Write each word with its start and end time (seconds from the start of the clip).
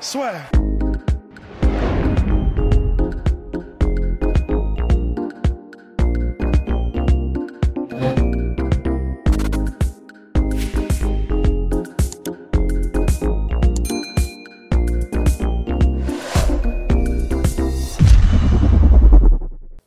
Swear. 0.00 0.67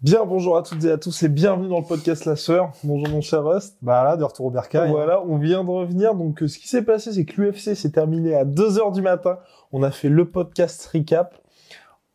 Bien, 0.02 0.26
bonjour 0.26 0.58
à 0.58 0.64
toutes 0.64 0.84
et 0.84 0.92
à 0.92 0.98
tous 0.98 1.22
et 1.22 1.30
bienvenue 1.30 1.68
dans 1.70 1.80
le 1.80 1.86
podcast 1.86 2.26
La 2.26 2.36
Sœur. 2.36 2.72
Bonjour 2.84 3.08
mon 3.10 3.22
cher 3.22 3.44
Rust. 3.44 3.78
Bah 3.84 4.04
là, 4.04 4.18
de 4.18 4.24
retour 4.24 4.48
au 4.48 4.50
Bercail. 4.50 4.90
Voilà, 4.90 5.22
on 5.22 5.38
vient 5.38 5.64
de 5.64 5.70
revenir. 5.70 6.16
Donc, 6.16 6.42
euh, 6.42 6.48
ce 6.48 6.58
qui 6.58 6.68
s'est 6.68 6.82
passé, 6.84 7.12
c'est 7.14 7.24
que 7.26 7.40
l'UFC 7.40 7.76
s'est 7.76 7.92
terminé 7.92 8.34
à 8.34 8.44
2h 8.44 8.94
du 8.94 9.04
matin. 9.04 9.38
On 9.72 9.84
a 9.84 9.92
fait 9.92 10.10
le 10.10 10.26
podcast 10.30 10.90
recap. 10.92 11.36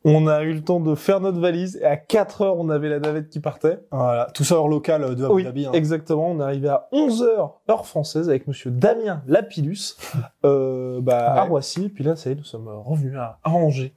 On 0.04 0.26
a 0.26 0.42
eu 0.42 0.52
le 0.52 0.62
temps 0.62 0.80
de 0.80 0.94
faire 0.96 1.20
notre 1.20 1.38
valise 1.40 1.76
et 1.80 1.84
à 1.84 1.96
4 1.96 2.42
heures, 2.42 2.58
on 2.58 2.70
avait 2.70 2.88
la 2.88 3.00
navette 3.00 3.28
qui 3.28 3.40
partait. 3.40 3.80
Voilà, 3.90 4.28
tout 4.34 4.44
ça 4.44 4.56
hors 4.56 4.68
local 4.68 5.14
de 5.16 5.24
Abu 5.24 5.32
Oui, 5.34 5.44
Dhabi. 5.44 5.66
hein. 5.66 5.70
exactement. 5.72 6.30
On 6.30 6.40
est 6.40 6.44
arrivé 6.44 6.68
à 6.68 6.88
11 6.92 7.22
heures, 7.22 7.60
heure 7.70 7.86
française, 7.86 8.28
avec 8.28 8.46
monsieur 8.48 8.70
Damien 8.72 9.22
Lapillus, 9.28 9.96
euh, 10.44 11.00
bah, 11.00 11.32
à. 11.34 11.42
Roissy. 11.44 11.88
Puis 11.88 12.02
là, 12.04 12.14
ça 12.16 12.30
y 12.30 12.32
est, 12.32 12.36
nous 12.36 12.44
sommes 12.44 12.68
revenus 12.68 13.16
à 13.16 13.38
Angers. 13.44 13.94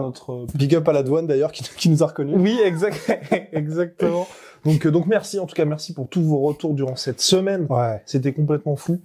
Notre 0.00 0.32
euh, 0.32 0.46
Big 0.54 0.74
up 0.74 0.88
à 0.88 0.92
la 0.92 1.02
douane 1.02 1.26
d'ailleurs 1.26 1.52
qui, 1.52 1.62
qui 1.76 1.88
nous 1.88 2.02
a 2.02 2.06
reconnus. 2.06 2.34
Oui, 2.38 2.58
exact, 2.64 3.10
exactement. 3.52 4.26
Donc, 4.64 4.84
euh, 4.86 4.90
donc 4.90 5.06
merci, 5.06 5.38
en 5.38 5.46
tout 5.46 5.54
cas, 5.54 5.64
merci 5.64 5.94
pour 5.94 6.08
tous 6.08 6.20
vos 6.20 6.40
retours 6.40 6.74
durant 6.74 6.96
cette 6.96 7.20
semaine. 7.20 7.66
Ouais. 7.70 8.02
C'était 8.06 8.32
complètement 8.32 8.74
fou. 8.74 8.98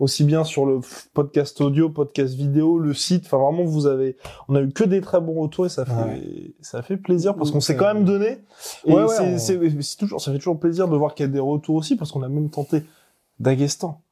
Aussi 0.00 0.24
bien 0.24 0.42
sur 0.42 0.66
le 0.66 0.80
podcast 1.14 1.60
audio, 1.60 1.88
podcast 1.88 2.34
vidéo, 2.34 2.78
le 2.80 2.92
site. 2.92 3.22
Enfin, 3.26 3.38
vraiment, 3.38 3.64
vous 3.64 3.86
avez, 3.86 4.16
on 4.48 4.56
a 4.56 4.60
eu 4.62 4.70
que 4.72 4.82
des 4.84 5.00
très 5.00 5.20
bons 5.20 5.40
retours 5.40 5.66
et 5.66 5.68
ça 5.68 5.84
fait, 5.84 5.92
Ouais. 5.92 6.54
ça 6.60 6.82
fait 6.82 6.96
plaisir 6.96 7.36
parce 7.36 7.52
qu'on 7.52 7.60
s'est 7.60 7.76
euh, 7.76 7.78
quand 7.78 7.94
même 7.94 8.04
donné. 8.04 8.38
Et 8.84 8.92
ouais, 8.92 9.04
ouais, 9.04 9.38
c'est, 9.38 9.56
on- 9.56 9.96
toujours, 9.98 10.20
ça 10.20 10.32
fait 10.32 10.38
toujours 10.38 10.58
plaisir 10.58 10.88
de 10.88 10.96
voir 10.96 11.14
qu'il 11.14 11.24
y 11.24 11.28
a 11.28 11.32
des 11.32 11.38
retours 11.40 11.76
aussi 11.76 11.94
parce 11.96 12.10
qu'on 12.10 12.22
a 12.24 12.28
même 12.28 12.50
tenté 12.50 12.82
Daguestan. 13.38 14.02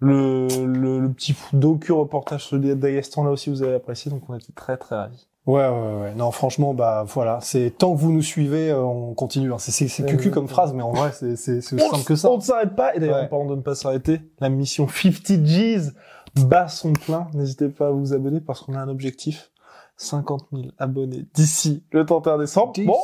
Le, 0.00 0.46
le, 0.64 1.00
le 1.00 1.12
petit 1.12 1.34
docu 1.52 1.92
reportage 1.92 2.44
sur 2.46 2.58
Daguestan 2.58 3.24
là 3.24 3.30
aussi 3.32 3.50
vous 3.50 3.64
avez 3.64 3.74
apprécié 3.74 4.10
donc 4.12 4.22
on 4.30 4.34
était 4.36 4.52
très 4.54 4.76
très 4.76 4.94
ravis. 4.96 5.26
Ouais, 5.48 5.66
ouais, 5.66 6.00
ouais. 6.02 6.14
Non, 6.14 6.30
franchement, 6.30 6.74
bah 6.74 7.04
voilà, 7.08 7.38
c'est 7.40 7.70
tant 7.78 7.94
que 7.94 7.98
vous 7.98 8.12
nous 8.12 8.22
suivez, 8.22 8.70
euh, 8.70 8.82
on 8.82 9.14
continue. 9.14 9.50
hein. 9.52 9.56
C'est 9.58 9.72
c'est 9.72 9.88
c'est 9.88 10.04
cucu 10.04 10.30
comme 10.30 10.46
phrase, 10.46 10.74
mais 10.74 10.82
en 10.82 10.92
vrai, 10.92 11.10
c'est 11.12 11.36
c'est 11.36 11.62
c'est 11.62 11.76
aussi 11.76 11.84
On, 11.86 11.90
simple 11.96 12.04
que 12.04 12.16
ça. 12.16 12.30
on 12.30 12.36
ne 12.36 12.42
s'arrête 12.42 12.76
pas 12.76 12.94
et 12.94 13.00
d'ailleurs 13.00 13.22
en 13.24 13.26
parlant 13.28 13.46
de 13.46 13.56
ne 13.56 13.62
pas 13.62 13.74
s'arrêter, 13.74 14.20
la 14.40 14.50
mission 14.50 14.86
50 14.86 15.42
G's 15.42 15.94
bat 16.36 16.68
son 16.68 16.92
plein. 16.92 17.28
N'hésitez 17.32 17.68
pas 17.68 17.88
à 17.88 17.90
vous 17.90 18.12
abonner 18.12 18.40
parce 18.40 18.60
qu'on 18.60 18.74
a 18.74 18.78
un 18.78 18.88
objectif 18.88 19.50
50 19.96 20.48
000 20.52 20.64
abonnés 20.78 21.24
d'ici 21.32 21.82
le 21.92 22.04
31 22.04 22.36
décembre. 22.38 22.74
Bon, 22.84 22.96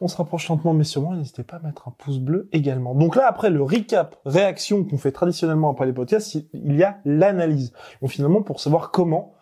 On 0.00 0.06
se 0.08 0.16
rapproche 0.16 0.48
lentement 0.48 0.72
mais 0.72 0.84
sûrement. 0.84 1.14
N'hésitez 1.14 1.42
pas 1.42 1.56
à 1.56 1.66
mettre 1.66 1.88
un 1.88 1.94
pouce 1.98 2.18
bleu 2.20 2.48
également. 2.52 2.94
Donc 2.94 3.16
là, 3.16 3.26
après 3.26 3.50
le 3.50 3.60
recap, 3.62 4.16
réaction 4.24 4.84
qu'on 4.84 4.98
fait 4.98 5.10
traditionnellement 5.12 5.70
après 5.72 5.86
les 5.86 5.92
podcasts, 5.92 6.34
il- 6.36 6.46
il 6.54 6.76
y 6.76 6.84
a 6.84 6.98
l'analyse. 7.04 7.72
Donc 8.00 8.10
finalement, 8.12 8.42
pour 8.42 8.60
savoir 8.60 8.92
comment 8.92 9.34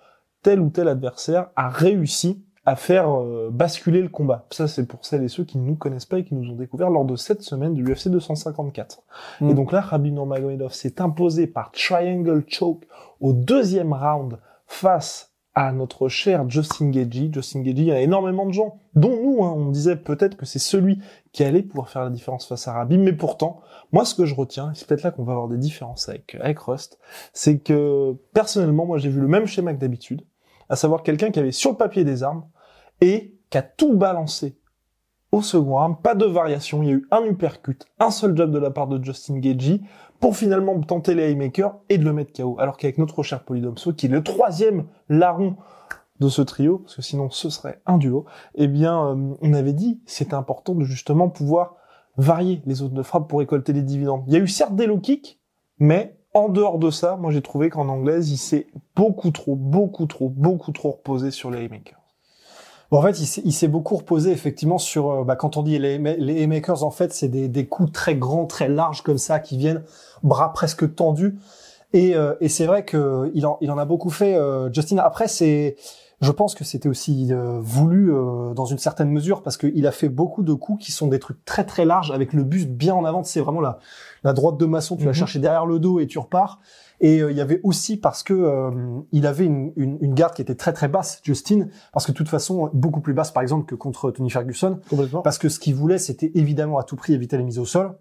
tel 0.42 0.60
ou 0.60 0.70
tel 0.70 0.88
adversaire 0.88 1.50
a 1.56 1.68
réussi 1.68 2.44
à 2.66 2.76
faire 2.76 3.10
euh, 3.10 3.50
basculer 3.50 4.02
le 4.02 4.08
combat. 4.08 4.46
Ça, 4.50 4.68
c'est 4.68 4.86
pour 4.86 5.04
celles 5.04 5.24
et 5.24 5.28
ceux 5.28 5.44
qui 5.44 5.58
ne 5.58 5.64
nous 5.64 5.76
connaissent 5.76 6.06
pas 6.06 6.18
et 6.18 6.24
qui 6.24 6.34
nous 6.34 6.50
ont 6.50 6.56
découvert 6.56 6.90
lors 6.90 7.04
de 7.04 7.16
cette 7.16 7.42
semaine 7.42 7.74
du 7.74 7.84
UFC 7.84 8.08
254. 8.08 9.02
Mm. 9.40 9.50
Et 9.50 9.54
donc 9.54 9.72
là, 9.72 9.84
Khabib 9.88 10.14
Nurmagomedov 10.14 10.72
s'est 10.72 11.00
imposé 11.00 11.46
par 11.46 11.72
Triangle 11.72 12.44
Choke 12.46 12.86
au 13.20 13.32
deuxième 13.32 13.92
round 13.92 14.38
face 14.66 15.30
à 15.54 15.72
notre 15.72 16.08
cher 16.08 16.48
Justin 16.48 16.90
Gagey. 16.90 17.30
Justin 17.32 17.62
Gagey, 17.62 17.82
il 17.82 17.88
y 17.88 17.92
a 17.92 18.00
énormément 18.00 18.46
de 18.46 18.52
gens, 18.52 18.78
dont 18.94 19.16
nous, 19.20 19.42
hein, 19.42 19.52
on 19.56 19.70
disait 19.70 19.96
peut-être 19.96 20.36
que 20.36 20.46
c'est 20.46 20.60
celui 20.60 21.00
qui 21.32 21.42
allait 21.42 21.62
pouvoir 21.62 21.88
faire 21.88 22.04
la 22.04 22.10
différence 22.10 22.46
face 22.46 22.68
à 22.68 22.74
Khabib, 22.74 23.00
mais 23.00 23.12
pourtant, 23.12 23.60
moi, 23.92 24.04
ce 24.04 24.14
que 24.14 24.26
je 24.26 24.34
retiens, 24.34 24.70
et 24.70 24.74
c'est 24.74 24.86
peut-être 24.86 25.02
là 25.02 25.10
qu'on 25.10 25.24
va 25.24 25.32
avoir 25.32 25.48
des 25.48 25.58
différences 25.58 26.08
avec, 26.08 26.36
avec 26.40 26.58
Rust, 26.60 26.98
c'est 27.32 27.58
que, 27.58 28.14
personnellement, 28.32 28.86
moi, 28.86 28.98
j'ai 28.98 29.08
vu 29.08 29.20
le 29.20 29.28
même 29.28 29.46
schéma 29.46 29.74
que 29.74 29.80
d'habitude, 29.80 30.22
à 30.70 30.76
savoir 30.76 31.02
quelqu'un 31.02 31.30
qui 31.30 31.38
avait 31.38 31.52
sur 31.52 31.72
le 31.72 31.76
papier 31.76 32.04
des 32.04 32.22
armes 32.22 32.44
et 33.02 33.36
qui 33.50 33.58
a 33.58 33.62
tout 33.62 33.94
balancé 33.94 34.56
au 35.32 35.42
second 35.42 35.78
round, 35.78 35.96
pas 36.02 36.14
de 36.14 36.24
variation, 36.24 36.82
il 36.82 36.88
y 36.88 36.92
a 36.92 36.94
eu 36.94 37.06
un 37.10 37.24
uppercut, 37.24 37.86
un 38.00 38.10
seul 38.10 38.36
job 38.36 38.50
de 38.50 38.58
la 38.58 38.70
part 38.70 38.88
de 38.88 39.02
Justin 39.02 39.38
Gagey, 39.38 39.80
pour 40.18 40.36
finalement 40.36 40.78
tenter 40.80 41.14
les 41.14 41.30
haymakers 41.30 41.78
et 41.88 41.98
de 41.98 42.04
le 42.04 42.12
mettre 42.12 42.32
KO. 42.32 42.56
Alors 42.58 42.76
qu'avec 42.76 42.98
notre 42.98 43.22
cher 43.22 43.44
Polydomso, 43.44 43.92
qui 43.92 44.06
est 44.06 44.08
le 44.10 44.22
troisième 44.22 44.86
larron 45.08 45.56
de 46.18 46.28
ce 46.28 46.42
trio, 46.42 46.78
parce 46.78 46.96
que 46.96 47.02
sinon 47.02 47.30
ce 47.30 47.48
serait 47.48 47.80
un 47.86 47.96
duo, 47.96 48.26
eh 48.56 48.66
bien, 48.66 49.06
euh, 49.06 49.34
on 49.40 49.52
avait 49.54 49.72
dit 49.72 50.02
c'était 50.04 50.34
important 50.34 50.74
de 50.74 50.84
justement 50.84 51.28
pouvoir 51.28 51.76
varier 52.16 52.60
les 52.66 52.74
zones 52.74 52.92
de 52.92 53.02
frappe 53.02 53.28
pour 53.28 53.38
récolter 53.38 53.72
les 53.72 53.82
dividendes. 53.82 54.24
Il 54.26 54.34
y 54.34 54.36
a 54.36 54.40
eu 54.40 54.48
certes 54.48 54.74
des 54.74 54.86
low 54.86 54.98
kicks, 54.98 55.40
mais 55.78 56.19
en 56.34 56.48
dehors 56.48 56.78
de 56.78 56.90
ça, 56.90 57.16
moi 57.16 57.30
j'ai 57.32 57.42
trouvé 57.42 57.70
qu'en 57.70 57.88
anglaise, 57.88 58.30
il 58.30 58.36
s'est 58.38 58.66
beaucoup 58.96 59.30
trop, 59.30 59.56
beaucoup 59.56 60.06
trop, 60.06 60.28
beaucoup 60.28 60.72
trop 60.72 60.92
reposé 60.92 61.30
sur 61.30 61.50
les 61.50 61.58
haymakers. 61.60 61.98
Bon, 62.90 62.98
en 62.98 63.02
fait, 63.02 63.20
il 63.44 63.52
s'est- 63.52 63.68
beaucoup 63.68 63.96
reposé 63.96 64.32
effectivement 64.32 64.78
sur. 64.78 65.10
euh, 65.10 65.24
bah, 65.24 65.36
quand 65.36 65.56
on 65.56 65.62
dit 65.62 65.78
les, 65.78 65.98
les 65.98 66.42
haymakers, 66.42 66.82
en 66.82 66.90
fait, 66.90 67.12
c'est 67.12 67.28
des, 67.28 67.66
coups 67.66 67.92
très 67.92 68.16
grands, 68.16 68.46
très 68.46 68.68
larges 68.68 69.02
comme 69.02 69.18
ça, 69.18 69.38
qui 69.38 69.56
viennent 69.56 69.82
bras 70.24 70.52
presque 70.52 70.94
tendus. 70.96 71.36
Et, 71.92 72.14
euh, 72.16 72.34
et 72.40 72.48
c'est 72.48 72.66
vrai 72.66 72.84
que 72.84 73.30
il 73.34 73.46
en, 73.46 73.58
il 73.60 73.70
en 73.70 73.78
a 73.78 73.84
beaucoup 73.84 74.10
fait. 74.10 74.34
euh, 74.36 74.72
Justin. 74.72 74.98
Après, 74.98 75.28
c'est. 75.28 75.76
Je 76.20 76.30
pense 76.32 76.54
que 76.54 76.64
c'était 76.64 76.88
aussi 76.88 77.28
euh, 77.32 77.58
voulu 77.60 78.12
euh, 78.12 78.52
dans 78.52 78.66
une 78.66 78.76
certaine 78.78 79.10
mesure 79.10 79.42
parce 79.42 79.56
qu'il 79.56 79.86
a 79.86 79.90
fait 79.92 80.10
beaucoup 80.10 80.42
de 80.42 80.52
coups 80.52 80.84
qui 80.84 80.92
sont 80.92 81.06
des 81.08 81.18
trucs 81.18 81.42
très 81.46 81.64
très 81.64 81.84
larges 81.86 82.10
avec 82.10 82.32
le 82.34 82.44
buste 82.44 82.68
bien 82.68 82.94
en 82.94 83.04
avant. 83.06 83.22
C'est 83.24 83.40
vraiment 83.40 83.62
la, 83.62 83.78
la 84.22 84.32
droite 84.34 84.58
de 84.58 84.66
maçon. 84.66 84.96
Tu 84.96 85.04
vas 85.04 85.10
Mhm. 85.10 85.14
chercher 85.14 85.38
derrière 85.38 85.64
le 85.64 85.78
dos 85.78 85.98
et 85.98 86.06
tu 86.06 86.18
repars. 86.18 86.60
Et 87.00 87.22
euh, 87.22 87.30
il 87.30 87.36
y 87.38 87.40
avait 87.40 87.60
aussi 87.64 87.96
parce 87.96 88.22
que 88.22 88.34
euh, 88.34 88.70
il 89.12 89.26
avait 89.26 89.46
une, 89.46 89.72
une, 89.76 89.96
une 90.02 90.12
garde 90.12 90.34
qui 90.34 90.42
était 90.42 90.54
très 90.54 90.74
très 90.74 90.88
basse, 90.88 91.20
Justin, 91.22 91.68
parce 91.94 92.04
que 92.04 92.12
de 92.12 92.16
toute 92.18 92.28
façon 92.28 92.68
beaucoup 92.74 93.00
plus 93.00 93.14
basse 93.14 93.30
par 93.30 93.42
exemple 93.42 93.64
que 93.64 93.74
contre 93.74 94.10
Tony 94.10 94.28
Ferguson, 94.28 94.78
Complètement. 94.90 95.22
parce 95.22 95.38
que 95.38 95.48
ce 95.48 95.58
qu'il 95.58 95.74
voulait 95.74 95.96
c'était 95.96 96.30
évidemment 96.34 96.76
à 96.76 96.82
tout 96.84 96.96
prix 96.96 97.14
éviter 97.14 97.38
les 97.38 97.44
mises 97.44 97.58
au 97.58 97.64
sol. 97.64 97.94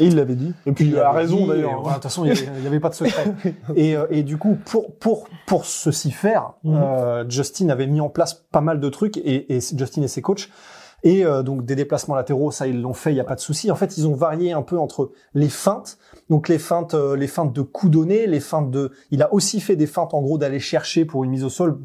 Et 0.00 0.06
il 0.06 0.16
l'avait 0.16 0.34
dit. 0.34 0.52
Et 0.66 0.72
puis 0.72 0.86
il, 0.86 0.98
a 0.98 1.10
raison 1.12 1.46
d'ailleurs. 1.46 1.80
voilà, 1.82 1.98
De 1.98 2.02
toute 2.02 2.02
façon 2.04 2.24
il 2.24 2.32
y 2.62 2.66
avait, 2.66 2.80
pas 2.80 2.88
de 2.90 2.94
secret. 2.94 3.34
et, 3.76 3.96
euh, 3.96 4.06
et 4.10 4.22
du 4.22 4.36
coup 4.38 4.56
pour 4.64 4.94
pour 4.98 5.28
pour 5.46 5.64
ceci 5.64 6.10
faire, 6.10 6.52
Mhm. 6.64 6.74
euh, 6.82 7.24
Justin 7.28 7.68
avait 7.70 7.86
mis 7.86 8.00
en 8.00 8.08
place 8.08 8.34
pas 8.34 8.60
mal 8.60 8.80
de 8.80 8.88
trucs 8.88 9.16
et, 9.18 9.54
et 9.56 9.60
Justin 9.60 10.02
et 10.02 10.08
ses 10.08 10.22
coachs. 10.22 10.48
Et 11.04 11.24
euh, 11.24 11.44
donc 11.44 11.64
des 11.64 11.76
déplacements 11.76 12.16
latéraux, 12.16 12.50
ça 12.50 12.66
ils 12.66 12.80
l'ont 12.80 12.92
fait, 12.92 13.12
il 13.12 13.16
y 13.16 13.20
a 13.20 13.24
pas 13.24 13.36
de 13.36 13.40
souci. 13.40 13.70
En 13.70 13.76
fait, 13.76 13.96
ils 13.98 14.08
ont 14.08 14.14
varié 14.16 14.50
un 14.52 14.62
peu 14.62 14.76
entre 14.78 15.12
les 15.32 15.48
feintes, 15.48 15.96
donc 16.28 16.48
les 16.48 16.58
feintes, 16.58 16.94
euh, 16.94 17.14
les 17.14 17.28
feintes 17.28 17.52
de 17.52 17.62
coups 17.62 17.92
donnés, 17.92 18.26
les 18.26 18.40
feintes 18.40 18.72
de. 18.72 18.90
Il 19.12 19.22
a 19.22 19.32
aussi 19.32 19.60
fait 19.60 19.76
des 19.76 19.86
feintes 19.86 20.12
en 20.12 20.20
gros 20.22 20.38
d'aller 20.38 20.58
chercher 20.58 21.04
pour 21.04 21.22
une 21.22 21.30
mise 21.30 21.44
au 21.44 21.50
sol. 21.50 21.78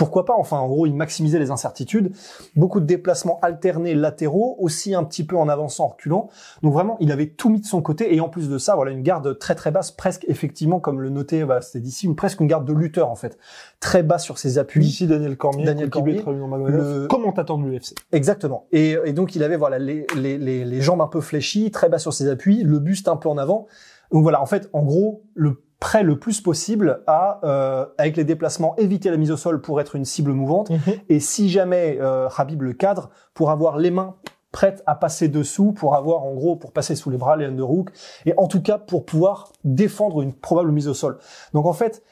Pourquoi 0.00 0.24
pas 0.24 0.32
Enfin, 0.38 0.56
en 0.58 0.66
gros, 0.66 0.86
il 0.86 0.94
maximisait 0.94 1.38
les 1.38 1.50
incertitudes. 1.50 2.12
Beaucoup 2.56 2.80
de 2.80 2.86
déplacements 2.86 3.38
alternés 3.42 3.94
latéraux, 3.94 4.56
aussi 4.58 4.94
un 4.94 5.04
petit 5.04 5.24
peu 5.24 5.36
en 5.36 5.46
avançant, 5.48 5.84
en 5.84 5.88
reculant. 5.88 6.30
Donc 6.62 6.72
vraiment, 6.72 6.96
il 7.00 7.12
avait 7.12 7.26
tout 7.26 7.50
mis 7.50 7.60
de 7.60 7.66
son 7.66 7.82
côté. 7.82 8.14
Et 8.14 8.20
en 8.20 8.30
plus 8.30 8.48
de 8.48 8.56
ça, 8.56 8.74
voilà 8.76 8.92
une 8.92 9.02
garde 9.02 9.38
très 9.38 9.54
très 9.54 9.70
basse, 9.70 9.90
presque 9.90 10.24
effectivement, 10.26 10.80
comme 10.80 11.02
le 11.02 11.10
notait, 11.10 11.44
bah, 11.44 11.60
c'était 11.60 11.80
d'ici, 11.80 12.06
une, 12.06 12.16
presque 12.16 12.40
une 12.40 12.46
garde 12.46 12.64
de 12.66 12.72
lutteur 12.72 13.10
en 13.10 13.14
fait, 13.14 13.36
très 13.78 14.02
bas 14.02 14.18
sur 14.18 14.38
ses 14.38 14.56
appuis. 14.56 14.80
D'ici 14.86 15.06
Daniel 15.06 15.36
Cormier, 15.36 15.64
Daniel 15.66 15.90
Cormier, 15.90 16.22
Nurmagomedov, 16.26 17.02
le- 17.02 17.06
commentateur 17.06 17.58
de 17.58 17.64
l'UFC. 17.64 17.94
Exactement. 18.12 18.64
Et, 18.72 18.96
et 19.04 19.12
donc 19.12 19.36
il 19.36 19.42
avait 19.42 19.56
voilà 19.58 19.78
les, 19.78 20.06
les, 20.16 20.38
les, 20.38 20.64
les 20.64 20.80
jambes 20.80 21.02
un 21.02 21.08
peu 21.08 21.20
fléchies, 21.20 21.70
très 21.70 21.90
bas 21.90 21.98
sur 21.98 22.14
ses 22.14 22.28
appuis, 22.28 22.62
le 22.62 22.78
buste 22.78 23.06
un 23.08 23.16
peu 23.16 23.28
en 23.28 23.36
avant. 23.36 23.66
Donc 24.12 24.22
voilà, 24.22 24.40
en 24.40 24.46
fait, 24.46 24.68
en 24.72 24.82
gros, 24.82 25.22
le 25.34 25.62
prêt 25.80 26.02
le 26.02 26.18
plus 26.18 26.40
possible 26.40 27.02
à, 27.06 27.40
euh, 27.42 27.86
avec 27.98 28.16
les 28.16 28.24
déplacements, 28.24 28.76
éviter 28.76 29.10
la 29.10 29.16
mise 29.16 29.32
au 29.32 29.36
sol 29.36 29.60
pour 29.60 29.80
être 29.80 29.96
une 29.96 30.04
cible 30.04 30.32
mouvante. 30.32 30.70
Et 31.08 31.18
si 31.18 31.48
jamais 31.48 31.98
euh, 32.00 32.28
Habib 32.36 32.62
le 32.62 32.74
cadre, 32.74 33.10
pour 33.34 33.50
avoir 33.50 33.78
les 33.78 33.90
mains 33.90 34.14
prêtes 34.52 34.82
à 34.86 34.94
passer 34.94 35.28
dessous, 35.28 35.72
pour 35.72 35.96
avoir 35.96 36.24
en 36.24 36.34
gros, 36.34 36.56
pour 36.56 36.72
passer 36.72 36.94
sous 36.94 37.10
les 37.10 37.16
bras, 37.16 37.36
les 37.36 37.46
underhooks, 37.46 37.90
et 38.26 38.34
en 38.36 38.46
tout 38.46 38.62
cas 38.62 38.78
pour 38.78 39.04
pouvoir 39.04 39.52
défendre 39.64 40.22
une 40.22 40.34
probable 40.34 40.70
mise 40.70 40.86
au 40.86 40.94
sol. 40.94 41.18
Donc 41.54 41.66
en 41.66 41.72
fait, 41.72 42.02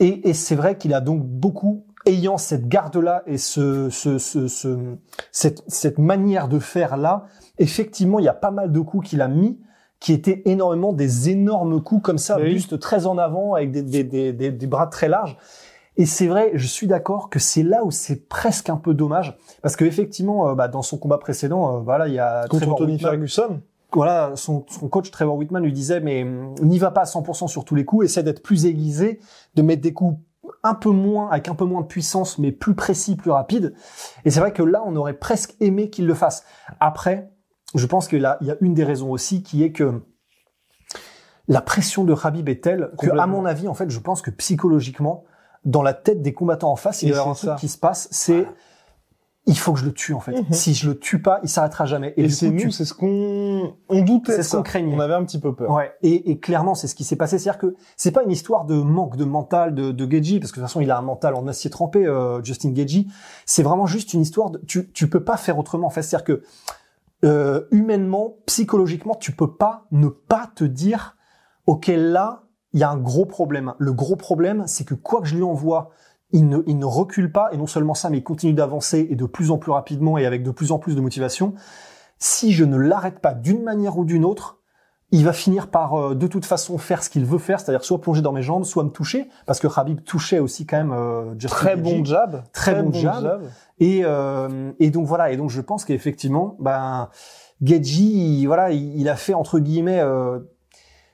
Et, 0.00 0.28
et 0.28 0.34
c'est 0.34 0.56
vrai 0.56 0.76
qu'il 0.76 0.92
a 0.92 1.00
donc 1.00 1.22
beaucoup 1.22 1.86
ayant 2.04 2.36
cette 2.36 2.66
garde-là 2.66 3.22
et 3.26 3.38
ce, 3.38 3.88
ce, 3.90 4.18
ce, 4.18 4.48
ce 4.48 4.98
cette, 5.30 5.62
cette 5.68 5.98
manière 5.98 6.48
de 6.48 6.58
faire 6.58 6.96
là, 6.96 7.26
effectivement, 7.58 8.18
il 8.18 8.24
y 8.24 8.28
a 8.28 8.34
pas 8.34 8.50
mal 8.50 8.72
de 8.72 8.80
coups 8.80 9.08
qu'il 9.08 9.22
a 9.22 9.28
mis 9.28 9.56
qui 10.04 10.12
étaient 10.12 10.42
énormément 10.44 10.92
des 10.92 11.30
énormes 11.30 11.82
coups 11.82 12.02
comme 12.02 12.18
ça, 12.18 12.36
Oui. 12.38 12.52
buste 12.52 12.78
très 12.78 13.06
en 13.06 13.16
avant 13.16 13.54
avec 13.54 13.70
des, 13.70 13.80
des, 13.80 14.04
des, 14.04 14.34
des, 14.34 14.50
des 14.50 14.66
bras 14.66 14.86
très 14.86 15.08
larges. 15.08 15.38
Et 15.96 16.04
c'est 16.04 16.26
vrai, 16.26 16.50
je 16.52 16.66
suis 16.66 16.86
d'accord 16.86 17.30
que 17.30 17.38
c'est 17.38 17.62
là 17.62 17.82
où 17.84 17.90
c'est 17.90 18.28
presque 18.28 18.68
un 18.68 18.76
peu 18.76 18.92
dommage 18.92 19.38
parce 19.62 19.76
que 19.76 19.86
effectivement, 19.86 20.50
euh, 20.50 20.54
bah, 20.54 20.68
dans 20.68 20.82
son 20.82 20.98
combat 20.98 21.16
précédent, 21.16 21.76
euh, 21.76 21.78
voilà, 21.80 22.06
il 22.08 22.12
y 22.12 22.18
a 22.18 22.42
Contre 22.48 22.64
Trevor 22.64 22.78
Tony 22.80 22.92
Whitman 22.92 23.10
Ferguson. 23.12 23.60
voilà, 23.94 24.32
son, 24.34 24.66
son 24.68 24.88
coach 24.88 25.10
Trevor 25.10 25.36
Whitman 25.36 25.62
lui 25.62 25.72
disait 25.72 26.00
mais 26.00 26.22
hum, 26.24 26.54
n'y 26.60 26.78
va 26.78 26.90
pas 26.90 27.00
à 27.00 27.04
100% 27.04 27.48
sur 27.48 27.64
tous 27.64 27.74
les 27.74 27.86
coups, 27.86 28.04
essaie 28.04 28.22
d'être 28.22 28.42
plus 28.42 28.66
aiguisé, 28.66 29.20
de 29.54 29.62
mettre 29.62 29.80
des 29.80 29.94
coups 29.94 30.18
un 30.64 30.74
peu 30.74 30.90
moins 30.90 31.30
avec 31.30 31.48
un 31.48 31.54
peu 31.54 31.64
moins 31.64 31.80
de 31.80 31.86
puissance 31.86 32.38
mais 32.38 32.52
plus 32.52 32.74
précis, 32.74 33.16
plus 33.16 33.30
rapide. 33.30 33.72
Et 34.26 34.30
c'est 34.30 34.40
vrai 34.40 34.52
que 34.52 34.62
là 34.62 34.82
on 34.84 34.96
aurait 34.96 35.14
presque 35.14 35.54
aimé 35.60 35.88
qu'il 35.88 36.06
le 36.06 36.14
fasse. 36.14 36.44
Après, 36.80 37.30
je 37.74 37.86
pense 37.86 38.08
qu'il 38.08 38.28
il 38.40 38.46
y 38.46 38.50
a 38.50 38.56
une 38.60 38.74
des 38.74 38.84
raisons 38.84 39.10
aussi 39.10 39.42
qui 39.42 39.62
est 39.62 39.72
que 39.72 40.02
la 41.48 41.60
pression 41.60 42.04
de 42.04 42.14
Khabib 42.14 42.48
est 42.48 42.62
telle 42.62 42.90
que 42.98 43.10
à 43.18 43.26
mon 43.26 43.44
avis 43.44 43.68
en 43.68 43.74
fait, 43.74 43.90
je 43.90 43.98
pense 44.00 44.22
que 44.22 44.30
psychologiquement 44.30 45.24
dans 45.64 45.82
la 45.82 45.94
tête 45.94 46.22
des 46.22 46.32
combattants 46.34 46.70
en 46.72 46.76
face, 46.76 47.02
il 47.02 47.08
Et 47.08 47.12
y 47.12 47.14
a 47.14 47.20
un 47.22 47.34
truc 47.34 47.36
ça. 47.50 47.56
qui 47.58 47.68
se 47.68 47.78
passe, 47.78 48.08
c'est 48.10 48.46
il 49.46 49.58
faut 49.58 49.74
que 49.74 49.78
je 49.80 49.84
le 49.84 49.92
tue 49.92 50.14
en 50.14 50.20
fait. 50.20 50.32
Mhm. 50.32 50.52
Si 50.52 50.72
je 50.72 50.88
le 50.88 50.98
tue 50.98 51.20
pas, 51.20 51.40
il 51.42 51.50
s'arrêtera 51.50 51.84
jamais. 51.84 52.14
Et, 52.16 52.22
du 52.22 52.30
c'est 52.30 52.54
tu- 52.56 52.70
c'est 52.70 52.86
ce 52.86 52.94
qu'on 52.94 53.74
on 53.90 54.02
doutait. 54.02 54.36
C'est 54.36 54.42
ce 54.42 54.56
qu'on 54.56 54.62
craignait. 54.62 54.94
On 54.96 55.00
avait 55.00 55.12
un 55.12 55.22
petit 55.24 55.38
peu 55.38 55.54
peur. 55.54 55.70
Ouais, 55.70 55.92
et, 56.02 56.30
et 56.30 56.38
clairement, 56.38 56.74
c'est 56.74 56.86
ce 56.86 56.94
qui 56.94 57.04
s'est 57.04 57.16
passé. 57.16 57.38
C'est-à-dire 57.38 57.58
que 57.60 57.74
c'est 57.98 58.10
pas 58.10 58.22
une 58.22 58.30
histoire 58.30 58.64
de 58.64 58.76
manque 58.76 59.16
de 59.18 59.24
mental 59.26 59.74
de, 59.74 59.92
de 59.92 60.10
Geji, 60.10 60.40
parce 60.40 60.50
que 60.50 60.56
de 60.56 60.62
toute 60.62 60.70
façon, 60.70 60.80
il 60.80 60.90
a 60.90 60.96
un 60.96 61.02
mental 61.02 61.34
en 61.34 61.46
acier 61.46 61.68
trempé, 61.68 62.06
euh, 62.06 62.42
Justin 62.42 62.74
Geji. 62.74 63.08
C'est 63.44 63.62
vraiment 63.62 63.84
juste 63.86 64.14
une 64.14 64.22
histoire 64.22 64.48
de, 64.50 64.58
tu, 64.66 64.90
tu 64.92 65.10
peux 65.10 65.22
pas 65.24 65.36
faire 65.36 65.58
autrement. 65.58 65.88
En 65.88 65.90
fait, 65.90 66.00
c'est-à-dire 66.00 66.24
que, 66.24 66.42
euh, 67.24 67.62
humainement, 67.70 68.36
psychologiquement, 68.46 69.14
tu 69.14 69.32
peux 69.32 69.56
pas 69.56 69.86
ne 69.90 70.08
pas 70.08 70.50
te 70.54 70.64
dire, 70.64 71.16
OK, 71.66 71.86
là, 71.88 72.44
il 72.72 72.80
y 72.80 72.82
a 72.82 72.90
un 72.90 72.98
gros 72.98 73.24
problème. 73.24 73.74
Le 73.78 73.92
gros 73.92 74.16
problème, 74.16 74.64
c'est 74.66 74.84
que 74.84 74.94
quoi 74.94 75.20
que 75.20 75.26
je 75.26 75.36
lui 75.36 75.42
envoie, 75.42 75.90
il 76.32 76.48
ne, 76.48 76.58
il 76.66 76.78
ne 76.78 76.84
recule 76.84 77.32
pas, 77.32 77.48
et 77.52 77.56
non 77.56 77.66
seulement 77.66 77.94
ça, 77.94 78.10
mais 78.10 78.18
il 78.18 78.24
continue 78.24 78.52
d'avancer, 78.52 79.06
et 79.10 79.16
de 79.16 79.26
plus 79.26 79.50
en 79.50 79.58
plus 79.58 79.72
rapidement, 79.72 80.18
et 80.18 80.26
avec 80.26 80.42
de 80.42 80.50
plus 80.50 80.72
en 80.72 80.78
plus 80.78 80.96
de 80.96 81.00
motivation. 81.00 81.54
Si 82.18 82.52
je 82.52 82.64
ne 82.64 82.76
l'arrête 82.76 83.20
pas 83.20 83.34
d'une 83.34 83.62
manière 83.62 83.98
ou 83.98 84.04
d'une 84.04 84.24
autre, 84.24 84.60
il 85.16 85.24
va 85.24 85.32
finir 85.32 85.68
par 85.68 85.94
euh, 85.94 86.14
de 86.14 86.26
toute 86.26 86.44
façon 86.44 86.76
faire 86.78 87.02
ce 87.02 87.10
qu'il 87.10 87.24
veut 87.24 87.38
faire, 87.38 87.60
c'est-à-dire 87.60 87.84
soit 87.84 88.00
plonger 88.00 88.22
dans 88.22 88.32
mes 88.32 88.42
jambes, 88.42 88.64
soit 88.64 88.84
me 88.84 88.90
toucher, 88.90 89.28
parce 89.46 89.60
que 89.60 89.66
Khabib 89.68 90.02
touchait 90.04 90.38
aussi 90.38 90.66
quand 90.66 90.76
même 90.76 90.92
euh, 90.92 91.32
Justin 91.38 91.56
Très 91.56 91.76
bon 91.76 92.04
jab. 92.04 92.42
Très 92.52 92.82
bon 92.82 92.92
jab. 92.92 93.42
Et, 93.78 94.02
euh, 94.04 94.72
et 94.80 94.90
donc 94.90 95.06
voilà, 95.06 95.30
et 95.30 95.36
donc 95.36 95.50
je 95.50 95.60
pense 95.60 95.84
qu'effectivement, 95.84 96.56
ben 96.60 97.08
il- 97.60 98.46
voilà, 98.46 98.70
il, 98.70 98.98
il 99.00 99.08
a 99.08 99.16
fait 99.16 99.34
entre 99.34 99.58
guillemets 99.58 100.00
euh, 100.00 100.38